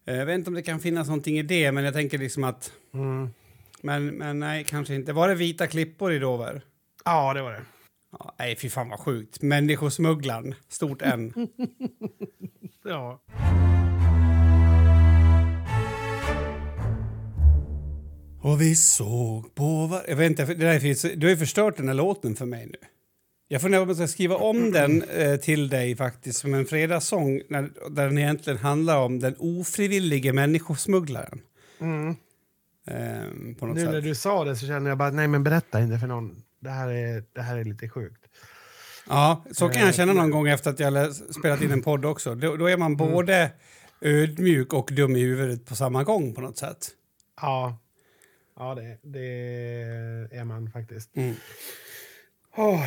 Eh, 0.05 0.15
jag 0.15 0.25
vet 0.25 0.35
inte 0.35 0.49
om 0.49 0.53
det 0.53 0.61
kan 0.61 0.79
finnas 0.79 1.07
någonting 1.07 1.39
i 1.39 1.43
det, 1.43 1.71
men 1.71 1.83
jag 1.83 1.93
tänker 1.93 2.17
liksom 2.17 2.43
att... 2.43 2.71
Mm. 2.93 3.29
Men, 3.81 4.07
men 4.07 4.39
nej, 4.39 4.63
kanske 4.63 4.95
inte. 4.95 5.13
Var 5.13 5.27
det 5.27 5.35
vita 5.35 5.67
klippor 5.67 6.13
i 6.13 6.19
Dover? 6.19 6.61
Ja, 7.05 7.33
det 7.33 7.41
var 7.41 7.51
det. 7.51 7.61
Ja, 8.11 8.35
nej, 8.39 8.55
fy 8.55 8.69
fan 8.69 8.89
vad 8.89 8.99
sjukt. 8.99 9.41
Människosmugglaren, 9.41 10.55
stort 10.67 11.01
N. 11.01 11.33
ja. 12.85 13.21
Och 18.41 18.61
vi 18.61 18.75
såg 18.75 19.55
på 19.55 19.87
var... 19.87 20.01
Jag 20.07 20.15
vet 20.15 20.29
inte, 20.29 20.45
det 20.45 20.53
där 20.53 20.85
är, 20.85 21.15
du 21.15 21.27
har 21.27 21.31
ju 21.31 21.37
förstört 21.37 21.77
den 21.77 21.87
här 21.87 21.95
låten 21.95 22.35
för 22.35 22.45
mig 22.45 22.65
nu. 22.65 22.87
Jag 23.51 23.61
funderar 23.61 23.81
på 23.85 23.91
om 23.91 23.97
jag 23.99 24.09
ska 24.09 24.13
skriva 24.13 24.35
om 24.35 24.71
den 24.71 25.03
eh, 25.03 25.35
till 25.35 25.69
dig 25.69 25.95
faktiskt 25.95 26.39
som 26.39 26.53
en 26.53 26.65
fredagssång 26.65 27.41
när, 27.49 27.69
där 27.89 28.05
den 28.05 28.17
egentligen 28.17 28.59
handlar 28.59 28.97
om 28.97 29.19
den 29.19 29.35
ofrivillige 29.39 30.33
människosmugglaren. 30.33 31.41
Mm. 31.79 32.09
Eh, 32.87 33.55
på 33.59 33.65
något 33.65 33.75
Nu 33.75 33.81
sätt. 33.81 33.91
när 33.91 34.01
du 34.01 34.15
sa 34.15 34.43
det 34.43 34.55
så 34.55 34.67
känner 34.67 34.89
jag 34.89 34.97
bara, 34.97 35.11
nej 35.11 35.27
men 35.27 35.43
berätta 35.43 35.81
inte 35.81 35.99
för 35.99 36.07
någon. 36.07 36.43
Det 36.59 36.69
här 36.69 36.89
är, 36.89 37.23
det 37.33 37.41
här 37.41 37.57
är 37.57 37.63
lite 37.63 37.89
sjukt. 37.89 38.21
Ja, 39.07 39.43
så 39.51 39.69
kan 39.69 39.81
jag 39.81 39.89
Eh, 39.89 39.93
känna 39.93 40.13
någon 40.13 40.31
gång 40.31 40.47
efter 40.47 40.69
att 40.69 40.79
jag 40.79 41.15
spelat 41.15 41.61
in 41.61 41.71
en 41.71 41.81
podd 41.81 42.05
också. 42.05 42.35
Då, 42.35 42.55
då 42.55 42.69
är 42.69 42.77
man 42.77 42.95
både 42.95 43.51
ödmjuk 44.01 44.73
och 44.73 44.89
dum 44.91 45.15
i 45.15 45.19
huvudet 45.19 45.65
på 45.65 45.75
samma 45.75 46.03
gång 46.03 46.33
på 46.33 46.41
något 46.41 46.57
sätt. 46.57 46.89
Ja, 47.41 47.77
ja 48.57 48.75
det, 48.75 48.97
det 49.03 50.37
är 50.37 50.43
man 50.43 50.71
faktiskt. 50.71 51.15
Mm. 51.15 51.35
Åh, 52.55 52.85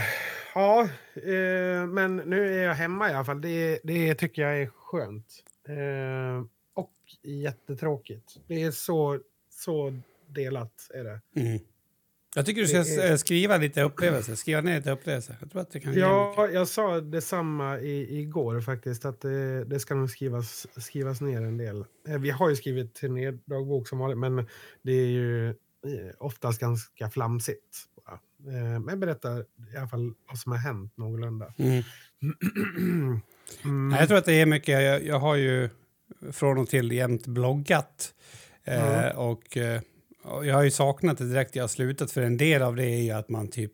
ja, 0.54 0.82
eh, 1.14 1.86
men 1.86 2.16
nu 2.16 2.54
är 2.58 2.62
jag 2.62 2.74
hemma 2.74 3.10
i 3.10 3.14
alla 3.14 3.24
fall. 3.24 3.40
Det, 3.40 3.80
det 3.84 4.14
tycker 4.14 4.42
jag 4.42 4.58
är 4.62 4.66
skönt. 4.66 5.26
Eh, 5.68 6.44
och 6.74 6.92
jättetråkigt. 7.22 8.36
Det 8.46 8.62
är 8.62 8.70
så, 8.70 9.20
så 9.50 9.98
delat. 10.26 10.90
Är 10.94 11.04
det. 11.04 11.20
Mm. 11.40 11.58
Jag 12.36 12.46
tycker 12.46 12.60
du 12.60 12.66
ska 12.68 12.78
är- 12.78 13.10
eh, 13.10 13.16
skriva 13.16 13.56
lite 13.56 13.82
upplevelser. 13.82 14.34
Skriva 14.34 14.60
ner 14.60 14.76
lite 14.76 14.90
upplevelser. 14.90 15.36
Jag 15.40 15.50
tror 15.50 15.62
att 15.62 15.70
det 15.70 15.80
kan. 15.80 15.94
Ja, 15.94 16.48
jag 16.52 16.68
sa 16.68 17.00
detsamma 17.00 17.78
i, 17.80 18.20
igår 18.20 18.60
faktiskt. 18.60 19.04
Att 19.04 19.20
det, 19.20 19.64
det 19.64 19.80
ska 19.80 19.94
nog 19.94 20.10
skrivas, 20.10 20.66
skrivas 20.82 21.20
ner 21.20 21.42
en 21.42 21.56
del. 21.58 21.84
Eh, 22.08 22.18
Vi 22.18 22.30
har 22.30 22.48
ju 22.50 22.56
skrivit 22.56 22.94
turnédagbok 22.94 23.88
som 23.88 23.98
vanligt, 23.98 24.18
men 24.18 24.46
det 24.82 24.92
är 24.92 25.06
ju 25.06 25.48
eh, 25.48 25.54
oftast 26.18 26.60
ganska 26.60 27.10
flamsigt. 27.10 27.76
Eh, 28.47 28.80
Men 28.80 29.01
berättar 29.01 29.45
i 29.74 29.76
alla 29.76 29.88
fall 29.88 30.14
vad 30.28 30.38
som 30.38 30.53
har 30.53 30.59
hänt 30.59 30.97
någorlunda. 30.97 31.55
Mm. 31.59 31.82
Mm. 33.64 33.90
Jag 33.99 34.09
tror 34.09 34.18
att 34.18 34.24
det 34.24 34.32
är 34.40 34.47
mycket. 34.47 34.82
Jag, 34.82 35.05
jag 35.07 35.18
har 35.18 35.34
ju 35.36 35.68
från 36.32 36.59
och 36.59 36.68
till 36.68 36.92
jämt 36.92 37.26
bloggat. 37.26 38.14
Eh, 38.64 38.74
Ja. 38.74 39.12
och, 39.16 39.57
eh, 39.57 39.80
och 40.22 40.47
jag 40.47 40.55
har 40.55 40.62
ju 40.62 40.70
saknat 40.70 41.18
det 41.18 41.28
direkt 41.28 41.57
jag 41.57 41.62
har 41.62 41.68
slutat. 41.68 42.11
För 42.12 42.22
en 42.22 42.36
del 42.36 42.62
av 42.62 42.76
det 42.76 42.84
är 42.84 43.03
ju 43.03 43.11
att 43.11 43.28
man 43.28 43.49
typ 43.49 43.72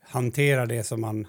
hanterar 0.00 0.66
det 0.66 0.84
som 0.84 1.00
man 1.00 1.26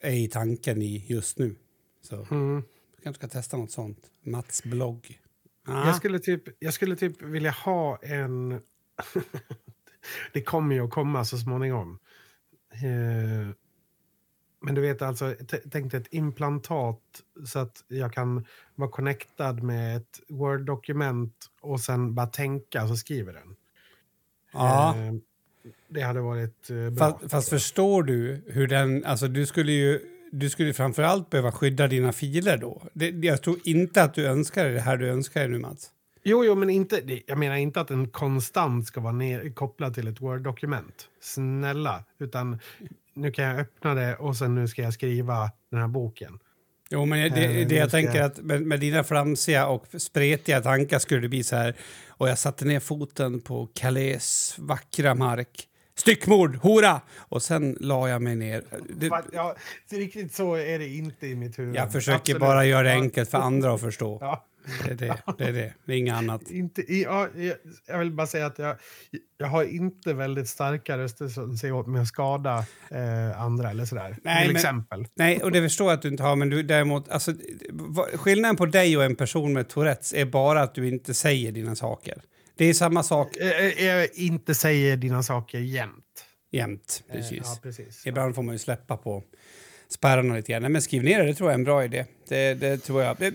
är 0.00 0.10
i 0.12 0.28
tanken 0.28 0.82
i 0.82 1.04
just 1.08 1.38
nu. 1.38 1.54
Så 2.02 2.26
Mm. 2.30 2.54
jag 2.94 3.02
kanske 3.04 3.18
ska 3.20 3.28
testa 3.28 3.56
något 3.56 3.70
sånt. 3.72 3.98
Mats 4.24 4.62
blogg. 4.64 5.18
Ah. 5.66 5.86
Jag, 5.86 5.96
skulle 5.96 6.18
typ, 6.18 6.42
jag 6.58 6.74
skulle 6.74 6.96
typ 6.96 7.22
vilja 7.22 7.50
ha 7.50 7.98
en... 8.02 8.50
det 10.32 10.42
kommer 10.42 10.74
ju 10.74 10.84
att 10.84 10.90
komma 10.90 11.24
så 11.24 11.38
småningom. 11.38 11.98
Eh, 12.72 13.48
Men 14.64 14.74
du 14.74 14.80
vet 14.80 15.02
alltså, 15.02 15.34
tänk 15.70 15.90
dig 15.92 16.00
ett 16.00 16.06
implantat 16.10 17.00
så 17.46 17.58
att 17.58 17.84
jag 17.88 18.12
kan 18.12 18.44
vara 18.74 18.90
connectad 18.90 19.62
med 19.62 19.96
ett 19.96 20.20
Word-dokument 20.28 21.34
och 21.60 21.80
sen 21.80 22.14
bara 22.14 22.26
tänka 22.26 22.88
så 22.88 22.96
skriver 22.96 23.32
den. 23.32 23.56
ja. 24.52 24.96
Eh, 24.96 25.12
Det 25.88 26.00
hade 26.00 26.20
varit 26.20 26.70
eh, 26.70 26.90
bra. 26.90 27.18
Fast, 27.18 27.30
fast 27.30 27.48
förstår 27.48 28.02
du 28.02 28.44
hur 28.46 28.66
den... 28.68 29.04
Alltså 29.04 29.28
du 29.28 29.46
skulle 29.46 29.72
ju 29.72 30.00
du 30.34 30.50
skulle 30.50 30.72
framförallt 30.74 31.30
behöva 31.30 31.52
skydda 31.52 31.88
dina 31.88 32.12
filer 32.12 32.56
då. 32.56 32.82
Det, 32.94 33.08
jag 33.08 33.42
tror 33.42 33.58
inte 33.64 34.02
att 34.02 34.14
du 34.14 34.26
önskar 34.26 34.68
det 34.68 34.80
här 34.80 34.96
du 34.96 35.08
önskar 35.08 35.48
nu, 35.48 35.58
Mats. 35.58 35.90
Jo, 36.24 36.44
jo, 36.44 36.54
men 36.54 36.70
inte, 36.70 37.00
det- 37.00 37.22
jag 37.26 37.38
menar 37.38 37.56
inte 37.56 37.80
att 37.80 37.88
den 37.88 38.08
konstant 38.08 38.86
ska 38.86 39.00
vara 39.00 39.12
ner, 39.12 39.52
kopplad 39.54 39.94
till 39.94 40.08
ett 40.08 40.20
Word-dokument. 40.20 41.08
Snälla. 41.20 42.04
Utan 42.20 42.58
nu 43.14 43.30
kan 43.32 43.44
jag 43.44 43.60
öppna 43.60 43.94
det 43.94 44.16
och 44.16 44.36
sen 44.36 44.54
nu 44.54 44.68
ska 44.68 44.82
jag 44.82 44.92
skriva 44.94 45.50
den 45.70 45.80
här 45.80 45.88
boken. 45.88 46.38
Jo, 46.90 47.04
men 47.04 47.18
det, 47.32 47.44
Eh, 47.44 47.50
det 47.54 47.64
nu 47.68 47.74
jag 47.74 47.90
tänker 47.90 48.22
att 48.22 48.38
med, 48.38 48.62
med 48.62 48.80
dina 48.80 49.04
flamsiga 49.04 49.66
och 49.66 49.86
spretiga 49.98 50.60
tankar 50.60 50.98
skulle 50.98 51.20
det 51.20 51.28
bli 51.28 51.44
så 51.44 51.56
här. 51.56 51.74
Och 52.08 52.28
jag 52.28 52.38
satte 52.38 52.64
ner 52.64 52.80
foten 52.80 53.40
på 53.40 53.68
Calais 53.74 54.54
vackra 54.58 55.14
mark. 55.14 55.68
Styckmord, 55.94 56.56
hora! 56.56 57.00
Och 57.16 57.42
sen 57.42 57.76
la 57.80 58.08
jag 58.08 58.22
mig 58.22 58.36
ner. 58.36 58.64
Det, 58.88 59.10
ja, 59.32 59.56
riktigt 59.90 60.34
så 60.34 60.54
är 60.54 60.78
det 60.78 60.88
inte 60.88 61.26
i 61.26 61.34
mitt 61.34 61.58
huvud. 61.58 61.76
jag 61.76 61.92
försöker 61.92 62.16
Absolut. 62.18 62.40
bara 62.40 62.64
göra 62.64 62.82
det 62.82 62.92
enkelt 62.92 63.30
för 63.30 63.38
andra 63.38 63.74
att 63.74 63.80
förstå. 63.80 64.18
Ja, 64.20 64.44
Det 64.84 64.90
är 64.90 64.94
det. 64.94 65.16
Det 65.38 65.44
är 65.44 65.52
det. 65.52 65.74
Det 65.86 65.92
är 65.92 65.96
inget 65.96 66.14
annat. 66.14 66.50
inte, 66.50 66.94
jag, 66.94 67.28
jag 67.86 67.98
vill 67.98 68.10
bara 68.12 68.26
säga 68.26 68.46
att 68.46 68.58
jag, 68.58 68.76
jag 69.38 69.46
har 69.46 69.64
inte 69.64 70.12
väldigt 70.14 70.48
starka 70.48 70.98
röster 70.98 71.28
som 71.28 71.56
säger 71.56 71.74
åt 71.74 71.86
mig 71.86 72.02
att 72.02 72.08
skada 72.08 72.64
eh, 72.90 73.40
andra 73.42 73.70
eller 73.70 73.84
sådär. 73.84 74.16
Nej, 74.24 74.42
till 74.44 74.52
men- 74.52 74.56
exempel. 74.56 75.06
Nej, 75.14 75.42
och 75.42 75.52
det 75.52 75.62
förstår 75.62 75.86
jag 75.86 75.94
att 75.96 76.02
du 76.02 76.08
inte 76.08 76.22
har, 76.22 76.36
men 76.36 76.50
du 76.50 76.62
däremot... 76.62 77.08
Alltså, 77.08 77.32
skillnaden 78.14 78.56
på 78.56 78.66
dig 78.66 78.96
och 78.96 79.04
en 79.04 79.16
person 79.16 79.52
med 79.52 79.68
Tourettes 79.68 80.12
är 80.14 80.24
bara 80.24 80.62
att 80.62 80.74
du 80.74 80.88
inte 80.88 81.14
säger 81.14 81.52
dina 81.52 81.74
saker. 81.76 82.22
Det 82.56 82.64
är 82.64 82.74
samma 82.74 83.02
sak 83.02 83.36
Eh, 83.36 83.84
jag 83.86 84.08
inte 84.14 84.54
säger 84.54 84.96
dina 84.96 85.22
saker 85.22 85.58
jämt. 85.58 85.94
jämt. 86.52 87.02
Eh, 87.08 87.14
Precis. 87.16 87.38
Ja, 87.44 87.58
precis. 87.62 88.06
Ibland 88.06 88.34
får 88.34 88.42
man 88.42 88.54
ju 88.54 88.58
släppa 88.58 88.96
på 88.96 89.22
spärrarna 89.92 90.34
lite 90.34 90.52
grann. 90.52 90.62
Nej, 90.62 90.70
Men 90.70 90.82
skriv 90.82 91.04
ner 91.04 91.18
det, 91.18 91.24
det 91.26 91.34
tror 91.34 91.48
jag 91.50 91.54
är 91.54 91.58
en 91.58 91.64
bra 91.64 91.84
idé. 91.84 92.04
Det, 92.28 92.54
det 92.54 92.76
tror 92.78 93.02
jag. 93.02 93.22
Eh, 93.22 93.30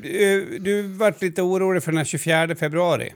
Du 0.59 0.81
vart 0.81 1.21
lite 1.21 1.41
orolig 1.41 1.83
för 1.83 1.91
den 1.91 1.97
här 1.97 2.05
24 2.05 2.55
februari. 2.55 3.13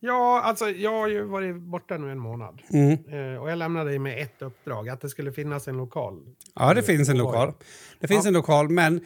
Ja, 0.00 0.40
alltså 0.44 0.70
jag 0.70 0.90
har 0.92 1.08
ju 1.08 1.22
varit 1.22 1.56
borta 1.56 1.96
nu 1.96 2.10
en 2.10 2.18
månad. 2.18 2.60
Mm. 2.72 2.92
Eh, 2.92 3.42
och 3.42 3.50
jag 3.50 3.58
lämnade 3.58 3.98
med 3.98 4.22
ett 4.22 4.42
uppdrag, 4.42 4.88
att 4.88 5.00
det 5.00 5.08
skulle 5.08 5.32
finnas 5.32 5.68
en 5.68 5.76
lokal. 5.76 6.20
Ja, 6.54 6.74
det 6.74 6.82
finns 6.82 7.08
en 7.08 7.18
lokal. 7.18 7.52
Det 8.00 8.08
finns 8.08 8.24
Ja. 8.24 8.28
en 8.28 8.34
lokal, 8.34 8.68
men 8.68 9.00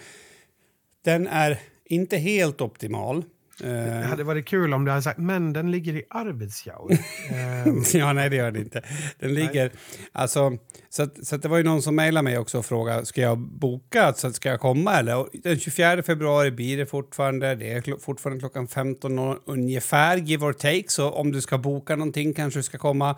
den 1.04 1.26
är 1.26 1.58
inte 1.84 2.16
helt 2.16 2.60
optimal. 2.60 3.24
Eh, 3.60 3.70
Det 3.70 4.06
hade 4.06 4.24
varit 4.24 4.46
kul 4.46 4.74
om 4.74 4.84
du 4.84 4.90
hade 4.90 5.02
sagt, 5.02 5.18
men 5.18 5.52
den 5.52 5.70
ligger 5.70 5.96
i 5.96 6.02
Arvidsjaur. 6.10 6.92
eh, 7.30 8.00
ja, 8.00 8.12
nej 8.12 8.30
det 8.30 8.36
gör 8.36 8.50
det 8.50 8.58
inte. 8.58 8.82
Den 9.18 9.34
ligger... 9.34 9.70
Alltså, 10.12 10.58
så 10.90 11.02
att, 11.02 11.26
så 11.26 11.34
att 11.34 11.42
det 11.42 11.48
var 11.48 11.58
ju 11.58 11.64
någon 11.64 11.82
som 11.82 11.96
mejlade 11.96 12.24
mig 12.24 12.38
också 12.38 12.58
och 12.58 12.66
frågade 12.66 13.06
ska 13.06 13.20
jag 13.20 13.38
boka, 13.38 14.12
så 14.16 14.26
att 14.26 14.34
ska 14.34 14.48
jag 14.48 14.60
komma 14.60 14.94
eller? 14.98 15.16
Och 15.16 15.28
den 15.32 15.58
24 15.58 16.02
februari 16.02 16.50
blir 16.50 16.76
det 16.76 16.86
fortfarande. 16.86 17.54
Det 17.54 17.72
är 17.72 17.98
fortfarande 18.00 18.40
klockan 18.40 18.68
15 18.68 19.18
och 19.18 19.38
ungefär, 19.46 20.16
give 20.16 20.46
or 20.46 20.52
take. 20.52 20.84
Så 20.88 21.10
om 21.10 21.32
du 21.32 21.40
ska 21.40 21.58
boka 21.58 21.96
någonting 21.96 22.34
kanske 22.34 22.58
du 22.58 22.62
ska 22.62 22.78
komma 22.78 23.16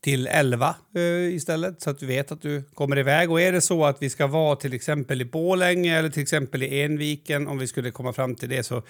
till 0.00 0.26
11 0.26 0.74
eh, 0.96 1.02
istället 1.34 1.82
så 1.82 1.90
att 1.90 1.98
du 1.98 2.06
vet 2.06 2.32
att 2.32 2.42
du 2.42 2.62
kommer 2.74 2.98
iväg. 2.98 3.30
Och 3.30 3.40
är 3.40 3.52
det 3.52 3.60
så 3.60 3.84
att 3.84 4.02
vi 4.02 4.10
ska 4.10 4.26
vara 4.26 4.56
till 4.56 4.72
exempel 4.74 5.20
i 5.20 5.24
Borlänge 5.24 5.98
eller 5.98 6.10
till 6.10 6.22
exempel 6.22 6.62
i 6.62 6.82
Enviken, 6.82 7.48
om 7.48 7.58
vi 7.58 7.66
skulle 7.66 7.90
komma 7.90 8.12
fram 8.12 8.34
till 8.34 8.48
det 8.48 8.62
så 8.62 8.82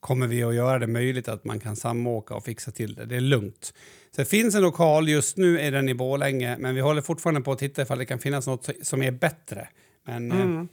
kommer 0.00 0.26
vi 0.26 0.42
att 0.42 0.54
göra 0.54 0.78
det 0.78 0.86
möjligt 0.86 1.28
att 1.28 1.44
man 1.44 1.60
kan 1.60 1.76
samåka 1.76 2.34
och 2.34 2.44
fixa 2.44 2.70
till 2.70 2.94
det. 2.94 3.04
Det 3.04 3.16
är 3.16 3.20
lugnt. 3.20 3.74
Så 4.10 4.20
det 4.20 4.24
finns 4.24 4.54
en 4.54 4.62
lokal, 4.62 5.08
just 5.08 5.36
nu 5.36 5.60
är 5.60 5.70
den 5.72 5.88
i 5.88 5.94
Borlänge, 5.94 6.56
men 6.58 6.74
vi 6.74 6.80
håller 6.80 7.02
fortfarande 7.02 7.40
på 7.40 7.52
att 7.52 7.58
titta 7.58 7.82
ifall 7.82 7.98
det 7.98 8.06
kan 8.06 8.18
finnas 8.18 8.46
något 8.46 8.68
som 8.82 9.02
är 9.02 9.10
bättre. 9.10 9.68
Men 10.06 10.32
eh, 10.32 10.40
mm. 10.40 10.68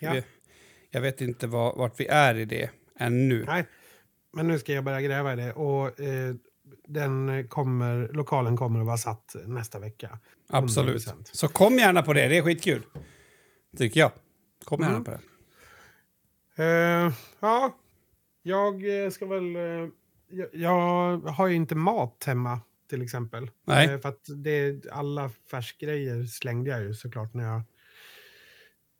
Ja. 0.00 0.12
vi, 0.12 0.22
jag 0.90 1.00
vet 1.00 1.20
inte 1.20 1.46
var, 1.46 1.76
vart 1.76 2.00
vi 2.00 2.06
är 2.06 2.34
i 2.34 2.44
det 2.44 2.70
ännu. 2.98 3.44
Nej, 3.44 3.66
men 4.32 4.48
nu 4.48 4.58
ska 4.58 4.72
jag 4.72 4.84
börja 4.84 5.00
gräva 5.00 5.32
i 5.32 5.36
det. 5.36 5.52
Och 5.52 6.00
eh, 6.00 6.34
den 6.88 7.48
kommer, 7.48 8.10
lokalen 8.12 8.56
kommer 8.56 8.80
att 8.80 8.86
vara 8.86 8.96
satt 8.96 9.36
nästa 9.46 9.78
vecka. 9.78 10.18
Absolut. 10.48 11.06
100%. 11.06 11.14
Så 11.32 11.48
kom 11.48 11.78
gärna 11.78 12.02
på 12.02 12.12
det, 12.12 12.28
det 12.28 12.36
är 12.38 12.42
skitkul. 12.42 12.82
Tycker 13.78 14.00
jag. 14.00 14.12
Kom 14.64 14.80
gärna 14.80 14.94
Mm. 14.94 15.04
på 15.04 15.10
det. 15.10 15.20
Eh, 16.56 17.12
ja, 17.40 17.76
jag 18.42 19.04
eh, 19.04 19.10
ska 19.10 19.26
väl... 19.26 19.56
Eh, 19.56 19.88
jag, 20.32 20.48
jag 20.52 21.18
har 21.18 21.46
ju 21.46 21.54
inte 21.54 21.74
mat 21.74 22.24
hemma 22.26 22.60
till 22.90 23.02
exempel. 23.02 23.50
Nej. 23.66 23.88
Eh, 23.88 24.00
för 24.00 24.08
att 24.08 24.24
det, 24.44 24.86
alla 24.92 25.30
färskgrejer 25.50 26.24
slängde 26.24 26.70
jag 26.70 26.82
ju 26.82 26.94
såklart 26.94 27.34
när 27.34 27.44
jag, 27.44 27.62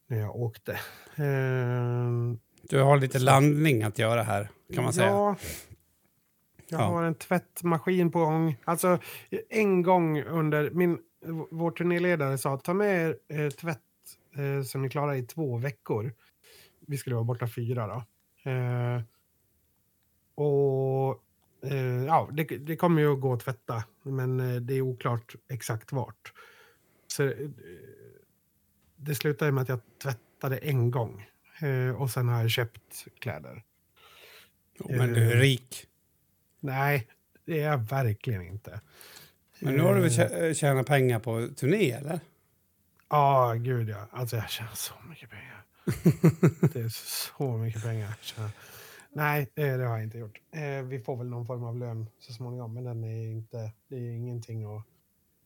när 0.07 0.19
jag 0.21 0.37
åkte. 0.37 0.73
Eh, 1.17 2.37
Du 2.63 2.81
har 2.83 2.97
lite 2.99 3.19
Så- 3.19 3.25
landning 3.25 3.83
att 3.83 3.99
göra 3.99 4.23
här, 4.23 4.49
kan 4.75 4.85
man 4.85 4.93
säga. 4.93 5.07
Ja. 5.09 5.37
Jag 6.69 6.81
Ja. 6.81 6.85
har 6.85 7.03
en 7.03 7.15
tvättmaskin 7.15 8.11
på 8.11 8.19
gång. 8.19 8.57
Alltså, 8.65 8.99
en 9.49 9.83
gång 9.83 10.23
under... 10.23 10.71
Min, 10.71 10.99
vår 11.51 11.71
turnéledare 11.71 12.39
sa 12.39 12.57
ta 12.57 12.75
med 12.75 13.01
er 13.09 13.17
eh, 13.41 13.51
tvätt 13.51 13.79
eh, 14.37 14.63
som 14.65 14.83
ni 14.83 14.91
klarar 14.91 15.15
i 15.15 15.23
två 15.23 15.57
veckor. 15.57 16.13
Vi 16.87 16.97
skulle 16.97 17.15
vara 17.17 17.25
borta 17.25 17.49
fyra 17.49 17.87
då. 17.87 18.03
Eh, 20.41 20.47
och 20.47 21.23
eh, 21.63 22.05
ja, 22.05 22.29
det, 22.33 22.45
det 22.45 22.77
kommer 22.77 23.03
ju 23.03 23.13
att 23.13 23.21
gå 23.21 23.33
att 23.33 23.41
tvätta, 23.41 23.85
men 24.03 24.41
eh, 24.41 24.61
det 24.61 24.75
är 24.75 24.81
oklart 24.81 25.35
exakt 25.49 25.93
vart. 25.93 26.33
Så 27.07 27.23
eh, 27.25 27.33
det 28.97 29.15
slutade 29.15 29.53
med 29.53 29.63
att 29.63 29.69
jag 29.69 29.81
tvättade 30.03 30.57
en 30.59 30.91
gång. 30.91 31.27
Eh, 31.63 32.01
och 32.03 32.11
sen 32.11 32.29
har 32.29 32.41
jag 32.41 32.51
köpt 32.51 33.07
kläder. 33.19 33.63
Jo, 34.79 34.87
men 34.89 35.13
du 35.13 35.31
är 35.33 35.37
rik. 35.37 35.87
Nej, 36.61 37.07
Det 37.45 37.61
är 37.61 37.71
jag 37.71 37.79
verkligen 37.79 38.43
inte. 38.43 38.81
Men 39.61 39.75
nu 39.75 39.81
har 39.83 39.95
du 39.95 40.01
väl 40.01 40.11
Eh, 40.11 40.29
tjä- 40.29 40.55
tjänat 40.55 40.87
pengar 40.87 41.19
på 41.19 41.49
turné, 41.57 41.91
eller? 41.91 42.21
Ja, 43.09 43.55
gud 43.59 43.89
ja. 43.89 44.07
Alltså 44.11 44.37
jag 44.37 44.51
tjänar 44.51 44.75
så 44.75 44.95
mycket 45.09 45.31
pengar. 45.31 45.65
det 46.73 46.81
är 46.81 46.89
så 47.37 47.57
mycket 47.57 47.83
pengar. 47.83 48.15
Nej, 49.15 49.51
det, 49.55 49.63
har 49.63 49.79
jag 49.79 50.03
inte 50.03 50.19
gjort. 50.19 50.39
Eh, 50.55 50.83
vi 50.87 50.99
får 51.01 51.17
väl 51.17 51.27
någon 51.29 51.47
form 51.47 51.65
av 51.65 51.79
lön 51.79 52.07
så 52.19 52.33
småningom, 52.33 52.75
men 52.75 52.85
den 52.85 53.05
är 53.05 53.31
inte, 53.31 53.73
det 53.89 53.97
är 53.97 54.11
ingenting 54.11 54.65
att... 54.77 54.85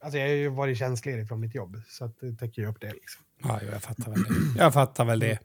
Alltså 0.01 0.19
jag 0.19 0.27
har 0.29 0.35
ju 0.35 0.49
varit 0.49 0.79
tjänstledig 0.79 1.29
från 1.29 1.41
mitt 1.41 1.55
jobb, 1.55 1.81
så 1.89 2.05
att 2.05 2.21
det 2.21 2.33
täcker 2.33 2.63
ju 2.63 2.69
upp 2.69 2.81
det. 2.81 2.93
Liksom. 2.93 3.23
Ja, 3.43 3.61
jag 3.73 3.83
fattar 3.83 4.11
väl 4.11 4.23
det. 4.23 4.61
Jag 4.63 4.73
fattar 4.73 5.05
väl 5.05 5.19
det. 5.19 5.39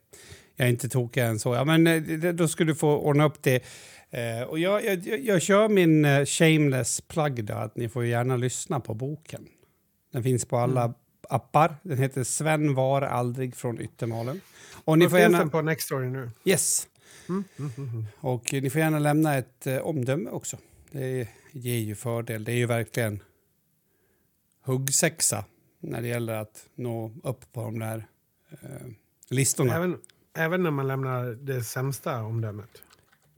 Jag 0.56 0.68
är 0.68 0.72
inte 0.72 0.90
tokig 0.90 1.22
än 1.22 1.40
så. 1.40 1.56
Ja, 1.56 1.64
men 1.66 1.88
eh, 1.88 2.34
då 2.34 2.48
ska 2.48 2.64
du 2.64 2.76
få 2.76 2.98
ordna 2.98 3.26
upp 3.26 3.42
det. 3.44 3.64
Eh, 4.10 4.42
och 4.48 4.60
jag, 4.60 4.86
jag, 4.86 5.20
jag- 5.20 5.42
kör 5.42 5.70
min 5.70 6.26
shameless 6.26 7.02
plug 7.02 7.46
då, 7.46 7.54
att 7.54 7.76
ni 7.76 7.90
får 7.90 8.06
gärna 8.06 8.38
lyssna 8.38 8.80
på 8.80 8.94
boken. 8.94 9.48
Den 10.14 10.24
finns 10.24 10.46
på 10.46 10.58
alla 10.58 10.94
appar. 11.30 11.76
Den 11.84 11.98
heter 11.98 12.24
Sven 12.24 12.74
var 12.74 13.02
aldrig 13.02 13.56
från 13.56 13.82
Yttermalen. 13.82 14.42
Och 14.86 14.98
ni 14.98 15.06
Ni 15.06 15.10
får 15.10 15.18
finns 15.18 15.24
gärna... 15.24 15.38
den 15.40 15.50
på 15.50 15.62
Nextory 15.62 16.10
nu? 16.10 16.32
Yes. 16.46 16.88
Mm, 17.30 17.44
mm. 17.78 18.06
Och 18.20 18.54
ni 18.54 18.70
får 18.70 18.82
gärna 18.82 19.00
lämna 19.00 19.38
ett 19.38 19.68
eh, 19.68 19.78
omdöme 19.78 20.30
också. 20.30 20.58
Det 20.92 21.28
ger 21.52 21.78
ju 21.78 21.96
fördel. 21.96 22.44
Det 22.44 22.52
är 22.52 22.56
ju 22.56 22.66
verkligen 22.66 23.24
huggsexa 24.64 25.46
när 25.80 26.02
det 26.02 26.08
gäller 26.08 26.34
att 26.34 26.66
nå 26.76 27.12
upp 27.24 27.54
på 27.54 27.62
de 27.62 27.80
där 27.80 28.08
eh, 28.52 28.88
listorna. 29.30 29.76
Även, 29.76 29.98
även 30.38 30.64
när 30.64 30.72
man 30.72 30.88
lämnar 30.88 31.26
det 31.26 31.64
sämsta 31.64 32.24
omdömet. 32.24 32.70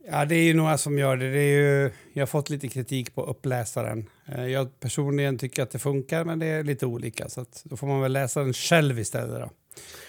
Ja, 0.06 0.24
det 0.24 0.34
är 0.34 0.44
ju 0.44 0.54
några 0.54 0.78
som 0.78 0.98
gör 0.98 1.16
det. 1.16 1.30
det 1.30 1.38
är 1.38 1.60
ju, 1.60 1.90
jag 2.12 2.22
har 2.22 2.26
fått 2.26 2.50
lite 2.50 2.68
kritik 2.68 3.14
på 3.14 3.24
uppläsaren. 3.24 4.06
Eh, 4.26 4.46
Jag 4.46 4.80
personligen 4.80 5.38
tycker 5.38 5.62
att 5.62 5.70
det 5.70 5.78
funkar, 5.78 6.24
men 6.24 6.38
det 6.38 6.46
är 6.46 6.64
lite 6.64 6.86
olika. 6.86 7.28
Så 7.28 7.40
att 7.40 7.62
då 7.64 7.76
får 7.76 7.86
man 7.86 8.00
väl 8.00 8.12
läsa 8.12 8.40
den 8.40 8.52
själv 8.52 8.98
istället. 8.98 9.40
Då. 9.40 9.50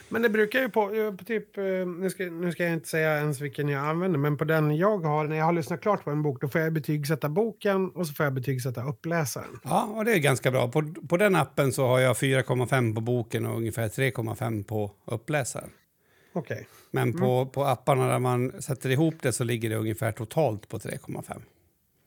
Men 0.10 0.22
det 0.22 0.30
brukar 0.30 0.60
ju 0.60 0.70
på, 0.70 1.14
på 1.18 1.24
typ, 1.24 1.58
eh, 1.58 1.64
nu 1.88 2.10
ska, 2.10 2.24
nu 2.24 2.52
ska 2.52 2.64
jag 2.64 2.74
inte 2.74 2.90
säga 2.90 3.18
ens 3.18 3.42
vilken 3.42 3.70
jag 3.70 3.86
använder, 3.86 4.20
men 4.20 4.38
på 4.38 4.44
den 4.44 4.78
jag 4.78 4.98
har, 4.98 5.28
när 5.28 5.36
jag 5.36 5.46
har 5.46 5.54
lyssnat 5.54 5.82
klart 5.82 6.04
på 6.04 6.12
en 6.12 6.24
bok, 6.24 6.42
då 6.42 6.48
får 6.50 6.62
jag 6.62 6.74
betygsätta 6.74 7.30
boken 7.30 7.90
och 7.90 8.08
så 8.08 8.14
får 8.14 8.24
jag 8.24 8.34
betygsätta 8.34 8.84
uppläsaren. 8.84 9.60
Ja, 9.64 9.84
och 9.84 10.06
det 10.06 10.12
är 10.14 10.20
ganska 10.20 10.52
bra. 10.52 10.68
På, 10.68 10.94
på 11.10 11.18
den 11.18 11.36
appen 11.36 11.74
så 11.74 11.88
har 11.88 12.00
jag 12.00 12.16
4,5 12.16 12.96
på 12.96 13.02
boken 13.02 13.46
och 13.46 13.58
ungefär 13.58 13.88
3,5 13.88 14.64
på 14.64 14.92
uppläsaren. 15.06 15.70
Okej. 16.34 16.68
Men 16.92 17.14
på, 17.14 17.46
på 17.46 17.64
apparna 17.66 18.08
där 18.08 18.20
man 18.20 18.62
sätter 18.62 18.90
ihop 18.90 19.16
det 19.22 19.32
så 19.32 19.44
ligger 19.44 19.70
det 19.70 19.76
ungefär 19.76 20.12
totalt 20.12 20.68
på 20.70 20.78
3,5. 20.78 21.42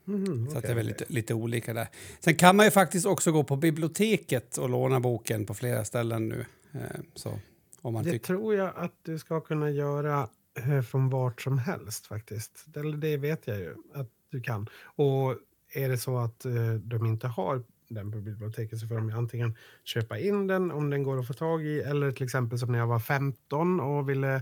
Mhm, 0.05 0.49
Så 0.51 0.57
att 0.57 0.63
det 0.63 0.69
är 0.69 0.75
väl 0.75 0.85
lite, 0.85 1.05
lite 1.07 1.33
olika 1.33 1.73
där. 1.73 1.87
Sen 2.19 2.35
kan 2.35 2.55
man 2.55 2.65
ju 2.65 2.71
faktiskt 2.71 3.05
också 3.05 3.31
gå 3.31 3.43
på 3.43 3.55
biblioteket 3.55 4.57
och 4.57 4.69
låna 4.69 4.99
boken 4.99 5.45
på 5.45 5.53
flera 5.53 5.85
ställen 5.85 6.29
nu. 6.29 6.45
Eh, 6.77 7.01
så, 7.13 7.39
om 7.81 7.93
man 7.93 8.03
Det 8.03 8.19
tror 8.19 8.55
jag 8.55 8.73
att 8.75 8.93
du 9.01 9.19
ska 9.19 9.41
kunna 9.41 9.69
göra 9.69 10.29
eh, 10.59 10.81
från 10.81 11.09
vart 11.09 11.41
som 11.41 11.57
helst 11.57 12.07
faktiskt. 12.07 12.65
Eller 12.75 12.97
det 12.97 13.17
vet 13.17 13.47
jag 13.47 13.59
ju 13.59 13.75
att 13.93 14.09
du 14.29 14.41
kan. 14.41 14.69
Och 14.83 15.35
är 15.73 15.89
det 15.89 15.97
så 15.97 16.17
att 16.17 16.45
eh, 16.45 16.73
de 16.73 17.05
inte 17.05 17.27
har 17.27 17.63
den 17.89 18.11
på 18.11 18.17
biblioteket 18.17 18.79
så 18.79 18.87
får 18.87 18.95
de 18.95 19.11
antingen 19.11 19.55
köpa 19.83 20.19
in 20.19 20.47
den 20.47 20.71
om 20.71 20.89
den 20.89 21.03
går 21.03 21.19
att 21.19 21.27
få 21.27 21.33
tag 21.33 21.65
i 21.65 21.79
eller 21.79 22.11
till 22.11 22.23
exempel 22.23 22.59
som 22.59 22.71
när 22.71 22.79
jag 22.79 22.87
var 22.87 22.99
15 22.99 23.79
och 23.79 24.09
ville 24.09 24.35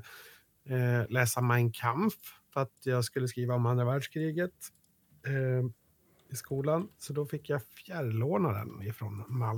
eh, 0.66 1.10
läsa 1.10 1.42
Mein 1.42 1.72
Kampf 1.72 2.16
för 2.54 2.62
att 2.62 2.74
jag 2.84 3.04
skulle 3.04 3.28
skriva 3.28 3.56
om 3.56 3.66
andra 3.66 3.86
världskriget 3.86 4.54
eh, 5.26 5.70
i 6.36 6.38
skolan. 6.38 6.88
Så 7.00 7.14
då 7.14 7.26
fick 7.26 7.50
jag 7.50 7.62
fjärrlåna 7.86 8.50
den 8.52 8.82
ifrån 8.88 9.24
Mal 9.28 9.58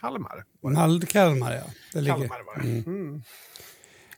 Kalmar. 0.00 0.44
Naldkalmar, 0.62 1.52
ja. 1.54 1.62
Det 1.92 2.00
ligger. 2.00 2.16
Kalmar 2.16 2.42
var 2.46 2.62
det. 2.62 2.86
Mm. 2.86 3.22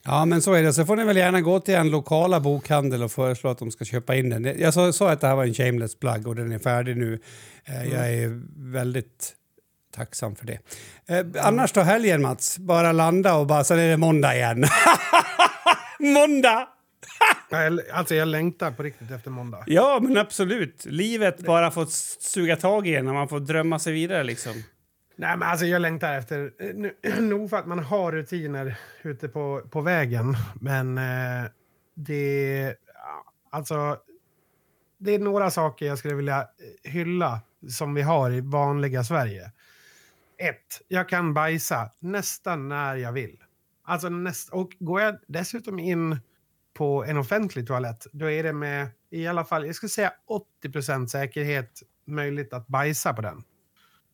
Ja, 0.03 0.25
men 0.25 0.43
så 0.43 0.53
är 0.53 0.63
det. 0.63 0.73
Så 0.73 0.85
får 0.87 0.97
ni 0.97 1.05
väl 1.05 1.17
gärna 1.17 1.41
gå 1.41 1.61
till 1.61 1.75
en 1.75 1.91
lokala 1.91 2.41
bokhandel 2.41 3.03
och 3.03 3.13
föreslå 3.13 3.51
att 3.51 3.59
de 3.59 3.71
ska 3.71 3.85
köpa 3.85 4.15
in 4.17 4.31
den. 4.31 4.45
Jag 4.45 4.75
sa, 4.75 4.93
sa 4.93 5.11
att 5.11 5.21
det 5.21 5.27
här 5.27 5.37
var 5.37 5.45
en 5.47 5.55
shameless 5.55 5.95
plug 5.99 6.27
och 6.27 6.37
den 6.37 6.53
är 6.53 6.59
färdig 6.59 6.97
nu. 6.97 7.21
Eh, 7.65 7.85
Jag 7.93 8.13
är 8.15 8.43
väldigt 8.73 9.35
tacksam 9.95 10.37
för 10.37 10.47
det. 10.47 10.59
Eh, 11.07 11.47
annars 11.47 11.73
då 11.73 11.81
helgen, 11.81 12.23
Mats? 12.23 12.59
Bara 12.59 12.93
landa 12.93 13.35
och 13.37 13.47
bara, 13.47 13.65
sen 13.65 13.79
är 13.79 13.89
det 13.89 13.97
måndag 13.97 14.35
igen. 14.37 14.65
måndag! 16.01 16.69
Alltså 17.93 18.15
jag 18.15 18.29
längtar 18.29 18.71
på 18.71 18.83
riktigt 18.83 19.11
efter 19.11 19.31
måndag. 19.31 19.65
Ja, 19.67 19.99
men 20.03 20.17
absolut. 20.17 20.85
Livet 20.85 21.41
bara 21.47 21.71
får 21.71 21.87
suga 22.21 22.57
tag 22.57 22.87
i 22.87 22.95
en 22.97 23.09
och 23.09 23.15
man 23.15 23.29
får 23.29 23.41
drömma 23.41 23.79
sig 23.79 23.93
vidare 23.93 24.25
liksom. 24.25 24.53
Nej, 25.17 25.37
men 25.37 25.49
alltså 25.49 25.67
jag 25.67 25.83
längtar 25.83 26.15
efter... 26.19 26.53
eh, 26.59 26.75
Nu, 26.75 26.95
nog 27.21 27.51
för 27.51 27.57
att 27.57 27.67
man 27.67 27.79
har 27.79 28.13
rutiner 28.13 28.77
ute 29.03 29.29
på, 29.29 29.63
på 29.71 29.81
vägen, 29.81 30.37
men 30.61 30.99
eh, 30.99 31.45
det... 31.95 32.75
Alltså, 33.51 33.97
det 34.99 35.15
är 35.15 35.19
några 35.19 35.51
saker 35.51 35.87
jag 35.87 35.99
skulle 35.99 36.15
vilja 36.15 36.41
eh, 36.41 36.91
hylla 36.91 37.41
som 37.69 37.95
vi 37.95 38.03
har 38.03 38.31
i 38.31 38.41
vanliga 38.41 39.05
Sverige. 39.05 39.51
Ett, 40.39 40.83
jag 40.89 41.09
kan 41.09 41.35
bajsa 41.35 41.91
nästan 41.99 42.69
när 42.69 42.97
jag 42.97 43.13
vill. 43.13 43.37
Alltså 43.85 44.09
näst, 44.09 44.49
och 44.49 44.77
går 44.79 45.01
jag 45.01 45.17
dessutom 45.27 45.79
in 45.79 46.21
på 46.81 47.05
en 47.05 47.17
offentlig 47.17 47.67
toalett, 47.67 48.07
då 48.13 48.31
är 48.31 48.43
det 48.43 48.53
med 48.53 48.89
i 49.11 49.27
alla 49.27 49.45
fall, 49.45 49.67
jag 49.67 49.75
skulle 49.75 49.91
säga 49.91 50.13
80% 50.65 51.07
säkerhet 51.07 51.83
möjligt 52.07 52.53
att 52.53 52.67
bajsa 52.67 53.13
på 53.13 53.23
den. 53.23 53.43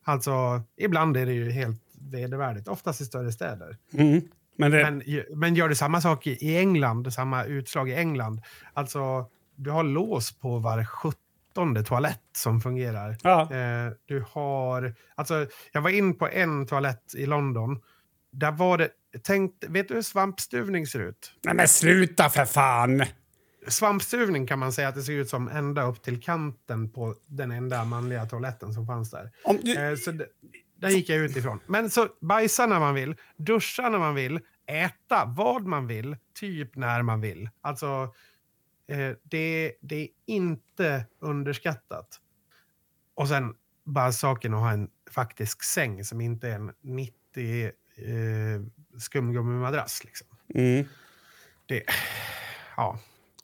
Alltså, 0.05 0.63
ibland 0.77 1.17
är 1.17 1.27
det 1.27 1.33
ju 1.33 1.51
helt 1.51 1.81
vedervärdigt, 2.11 2.69
oftast 2.69 3.01
i 3.01 3.05
större 3.05 3.33
städer. 3.33 3.77
Mm. 3.93 4.21
Men 4.57 4.71
det, 4.71 4.91
Men, 4.91 5.03
men 5.39 5.55
gör 5.55 5.69
det 5.69 5.77
samma 5.77 6.01
sak 6.01 6.27
i 6.27 6.57
England, 6.57 7.13
samma 7.13 7.45
utslag 7.45 7.89
i 7.91 7.95
England. 7.95 8.43
Alltså, 8.73 9.27
du 9.57 9.71
har 9.71 9.83
lås 9.83 10.39
på 10.39 10.59
var 10.59 10.85
sjuttonde 10.85 11.83
toalett 11.83 12.23
som 12.37 12.61
fungerar. 12.61 13.17
ja. 13.23 13.43
Eh, 13.43 13.93
du 14.07 14.25
har... 14.31 14.95
Alltså, 15.15 15.47
jag 15.73 15.81
var 15.81 15.91
in 15.91 16.19
på 16.19 16.29
en 16.29 16.67
toalett 16.67 17.15
i 17.15 17.27
London. 17.27 17.81
Där 18.31 18.53
var 18.53 18.79
det... 18.79 18.89
Tänk, 19.23 19.55
vet 19.69 19.89
du 19.89 19.95
hur 19.95 20.03
svampstuvning 20.03 20.87
ser 20.87 21.01
ut? 21.01 21.33
Nej, 21.45 21.55
men 21.55 21.69
sluta 21.69 22.29
för 22.29 22.45
fan! 22.45 23.03
Svampstuvning 23.69 24.47
kan 24.47 24.59
man 24.59 24.73
säga 24.73 24.89
att 24.89 24.95
det 24.95 25.03
ser 25.03 25.13
ut 25.13 25.29
som 25.29 25.49
ända 25.49 25.83
upp 25.83 26.03
till 26.03 26.23
kanten 26.23 26.91
på 26.93 27.15
den 27.27 27.51
enda 27.51 27.85
manliga 27.85 28.27
toaletten 28.27 28.73
som 28.75 28.87
fanns 28.87 29.11
där. 29.11 29.31
Om 29.45 29.59
du, 29.63 29.77
Eh, 29.77 29.97
så 29.97 30.11
d- 30.13 30.25
där 30.77 30.89
gick 30.89 31.09
jag 31.09 31.19
ut 31.19 31.37
ifrån. 31.37 31.61
Men 31.67 31.91
så 31.91 32.09
bajsa 32.21 32.67
när 32.67 32.81
man 32.81 32.95
vill, 32.95 33.17
duscha 33.37 33.89
när 33.89 33.99
man 33.99 34.15
vill, 34.15 34.41
äta 34.67 35.25
vad 35.37 35.63
man 35.67 35.87
vill, 35.87 36.17
typ 36.35 36.77
när 36.77 37.03
man 37.03 37.21
vill. 37.21 37.49
Alltså, 37.61 38.15
eh, 38.89 39.11
det, 39.23 39.73
det 39.81 39.97
är 40.03 40.09
inte 40.27 41.07
underskattat. 41.21 42.21
Och 43.15 43.29
sen 43.29 43.55
bara 43.85 44.13
saken 44.13 44.55
att 44.55 44.61
ha 44.61 44.71
en 44.73 44.89
faktisk 45.11 45.63
säng 45.63 46.05
som 46.05 46.21
inte 46.21 46.49
är 46.49 46.55
en 46.55 46.73
90 46.83 47.65
eh, 47.65 47.73
skumgummimadrass. 48.99 50.05
Liksom. 50.05 50.27
mm. 50.55 50.85
Det, 51.69 51.83
ja. 52.77 52.99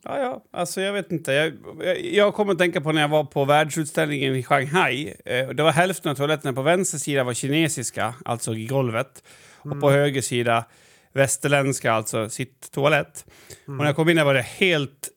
Ja, 0.05 0.19
ja, 0.19 0.43
alltså 0.51 0.81
jag 0.81 0.93
vet 0.93 1.11
inte. 1.11 1.33
Jag, 1.33 1.53
jag, 1.79 2.05
jag 2.05 2.33
kommer 2.33 2.51
att 2.51 2.57
tänka 2.57 2.81
på 2.81 2.91
när 2.91 3.01
jag 3.01 3.09
var 3.09 3.23
på 3.23 3.45
världsutställningen 3.45 4.35
i 4.35 4.43
Shanghai. 4.43 5.13
Eh, 5.25 5.49
det 5.49 5.63
var 5.63 5.71
hälften 5.71 6.11
av 6.11 6.15
toaletterna 6.15 6.53
på 6.53 6.61
vänster 6.61 6.97
sida 6.97 7.23
var 7.23 7.33
kinesiska, 7.33 8.13
alltså 8.25 8.53
i 8.53 8.65
golvet. 8.65 9.23
Och 9.57 9.81
på 9.81 9.91
höger 9.91 10.21
sida 10.21 10.65
västerländska, 11.13 11.93
alltså 11.93 12.29
sitt 12.29 12.71
toalett. 12.71 13.25
Och 13.67 13.73
när 13.73 13.85
jag 13.85 13.95
kom 13.95 14.09
in 14.09 14.15
där 14.15 14.25
var 14.25 14.33
det 14.33 14.41
helt 14.41 15.09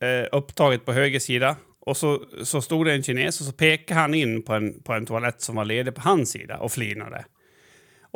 eh, 0.00 0.38
upptaget 0.38 0.84
på 0.84 0.92
höger 0.92 1.20
sida. 1.20 1.56
Och 1.80 1.96
så, 1.96 2.24
så 2.42 2.62
stod 2.62 2.86
det 2.86 2.92
en 2.92 3.02
kines 3.02 3.40
och 3.40 3.46
så 3.46 3.52
pekade 3.52 4.00
han 4.00 4.14
in 4.14 4.42
på 4.42 4.52
en, 4.54 4.82
på 4.82 4.92
en 4.92 5.06
toalett 5.06 5.40
som 5.40 5.56
var 5.56 5.64
ledig 5.64 5.94
på 5.94 6.00
hans 6.00 6.30
sida 6.30 6.58
och 6.58 6.72
flinade. 6.72 7.24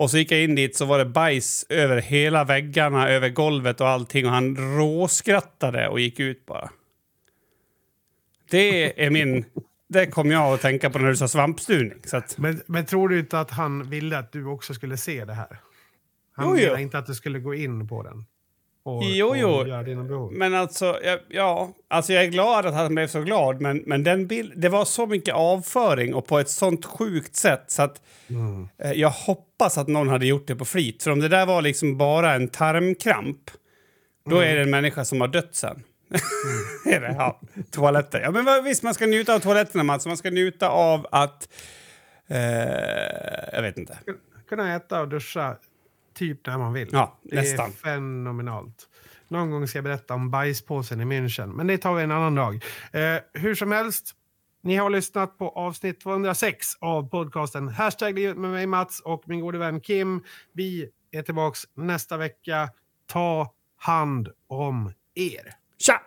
Och 0.00 0.10
så 0.10 0.18
gick 0.18 0.32
jag 0.32 0.42
in 0.42 0.54
dit 0.54 0.76
så 0.76 0.84
var 0.84 0.98
det 0.98 1.04
bajs 1.04 1.66
över 1.68 2.00
hela 2.00 2.44
väggarna, 2.44 3.08
över 3.08 3.28
golvet 3.28 3.80
och 3.80 3.88
allting. 3.88 4.26
Och 4.26 4.32
han 4.32 4.56
råskrattade 4.56 5.88
och 5.88 6.00
gick 6.00 6.20
ut 6.20 6.46
bara. 6.46 6.70
Det 8.50 9.04
är 9.06 9.10
min... 9.10 9.44
Det 9.88 10.06
kom 10.06 10.30
jag 10.30 10.54
att 10.54 10.60
tänka 10.60 10.90
på 10.90 10.98
när 10.98 11.08
du 11.08 11.16
sa 11.16 11.28
svampstuvning. 11.28 11.98
Att, 12.12 12.38
Men, 12.38 12.62
men 12.66 12.86
tror 12.86 13.08
du 13.08 13.18
inte 13.18 13.40
att 13.40 13.50
han 13.50 13.90
ville 13.90 14.18
att 14.18 14.32
du 14.32 14.44
också 14.44 14.74
skulle 14.74 14.96
se 14.96 15.24
det 15.24 15.34
här? 15.34 15.60
Han 16.32 16.48
Jo, 16.48 16.56
jo. 16.56 16.70
ville 16.70 16.82
inte 16.82 16.98
att 16.98 17.06
du 17.06 17.14
skulle 17.14 17.38
gå 17.38 17.54
in 17.54 17.88
på 17.88 18.02
den. 18.02 18.24
Jo, 19.02 19.36
jo. 19.36 19.64
dina 19.82 20.04
behov. 20.04 20.32
men 20.32 20.54
alltså, 20.54 20.98
ja, 21.04 21.18
ja, 21.28 21.72
alltså 21.88 22.12
jag 22.12 22.24
är 22.24 22.28
glad 22.28 22.66
att 22.66 22.74
han 22.74 22.94
blev 22.94 23.06
så 23.06 23.20
glad. 23.20 23.60
Men, 23.60 23.82
men 23.86 24.04
den 24.04 24.26
bild, 24.26 24.52
det 24.56 24.68
var 24.68 24.84
så 24.84 25.06
mycket 25.06 25.34
avföring 25.34 26.14
och 26.14 26.26
på 26.26 26.38
ett 26.38 26.48
sånt 26.50 26.84
sjukt 26.84 27.36
sätt 27.36 27.64
så 27.66 27.82
att 27.82 28.00
Mm. 28.30 28.68
eh, 28.78 28.92
jag 28.92 29.10
hoppas 29.10 29.78
att 29.78 29.88
någon 29.88 30.08
hade 30.08 30.26
gjort 30.26 30.46
det 30.46 30.56
på 30.56 30.64
flit. 30.64 31.02
För 31.02 31.10
om 31.10 31.20
det 31.20 31.28
där 31.28 31.46
var 31.46 31.62
liksom 31.62 31.98
bara 31.98 32.32
en 32.34 32.48
tarmkramp, 32.48 33.50
då 34.30 34.38
är 34.38 34.54
det 34.56 34.62
en 34.62 34.70
människa 34.70 35.04
som 35.04 35.20
har 35.20 35.28
dött 35.28 35.54
sen. 35.54 35.82
är 36.86 37.00
det? 37.00 37.14
Ja, 37.18 37.40
toaletter. 37.70 38.20
Ja, 38.20 38.30
men 38.30 38.64
visst, 38.64 38.82
man 38.82 38.94
ska 38.94 39.06
njuta 39.06 39.34
av 39.34 39.38
toaletterna, 39.38 39.84
Mats. 39.84 40.06
Man 40.06 40.16
ska 40.16 40.30
njuta 40.30 40.68
av 40.68 41.06
att... 41.12 41.48
Eh, 42.28 42.38
jag 43.52 43.62
vet 43.62 43.78
inte. 43.78 43.98
Kunna 44.48 44.74
äta 44.76 45.00
och 45.00 45.08
duscha 45.08 45.56
typ 46.14 46.46
när 46.46 46.58
man 46.58 46.72
vill. 46.72 46.88
Ja, 46.92 47.18
det 47.22 47.36
nästan. 47.36 47.66
är 47.66 47.72
fenomenalt. 47.72 48.88
Någon 49.28 49.50
gång 49.50 49.68
ska 49.68 49.78
jag 49.78 49.84
berätta 49.84 50.14
om 50.14 50.30
bajspåsen 50.30 51.00
i 51.00 51.04
München, 51.04 51.46
men 51.46 51.66
det 51.66 51.78
tar 51.78 51.94
vi 51.94 52.02
en 52.02 52.10
annan 52.10 52.34
dag. 52.34 52.54
Eh, 52.92 53.22
hur 53.32 53.54
som 53.54 53.72
helst, 53.72 54.14
ni 54.62 54.76
har 54.76 54.90
lyssnat 54.90 55.38
på 55.38 55.48
avsnitt 55.48 56.00
206 56.00 56.66
av 56.80 57.08
podcasten 57.10 57.68
Hashtag 57.68 58.14
livet 58.14 58.36
med 58.36 58.50
mig 58.50 58.66
Mats 58.66 59.00
och 59.00 59.22
min 59.26 59.40
gode 59.40 59.58
vän 59.58 59.80
Kim. 59.80 60.24
Vi 60.52 60.88
är 61.10 61.22
tillbaks 61.22 61.60
nästa 61.74 62.16
vecka. 62.16 62.68
Ta 63.06 63.54
hand 63.76 64.28
om 64.48 64.92
er. 65.14 65.54
Tja! 65.78 66.00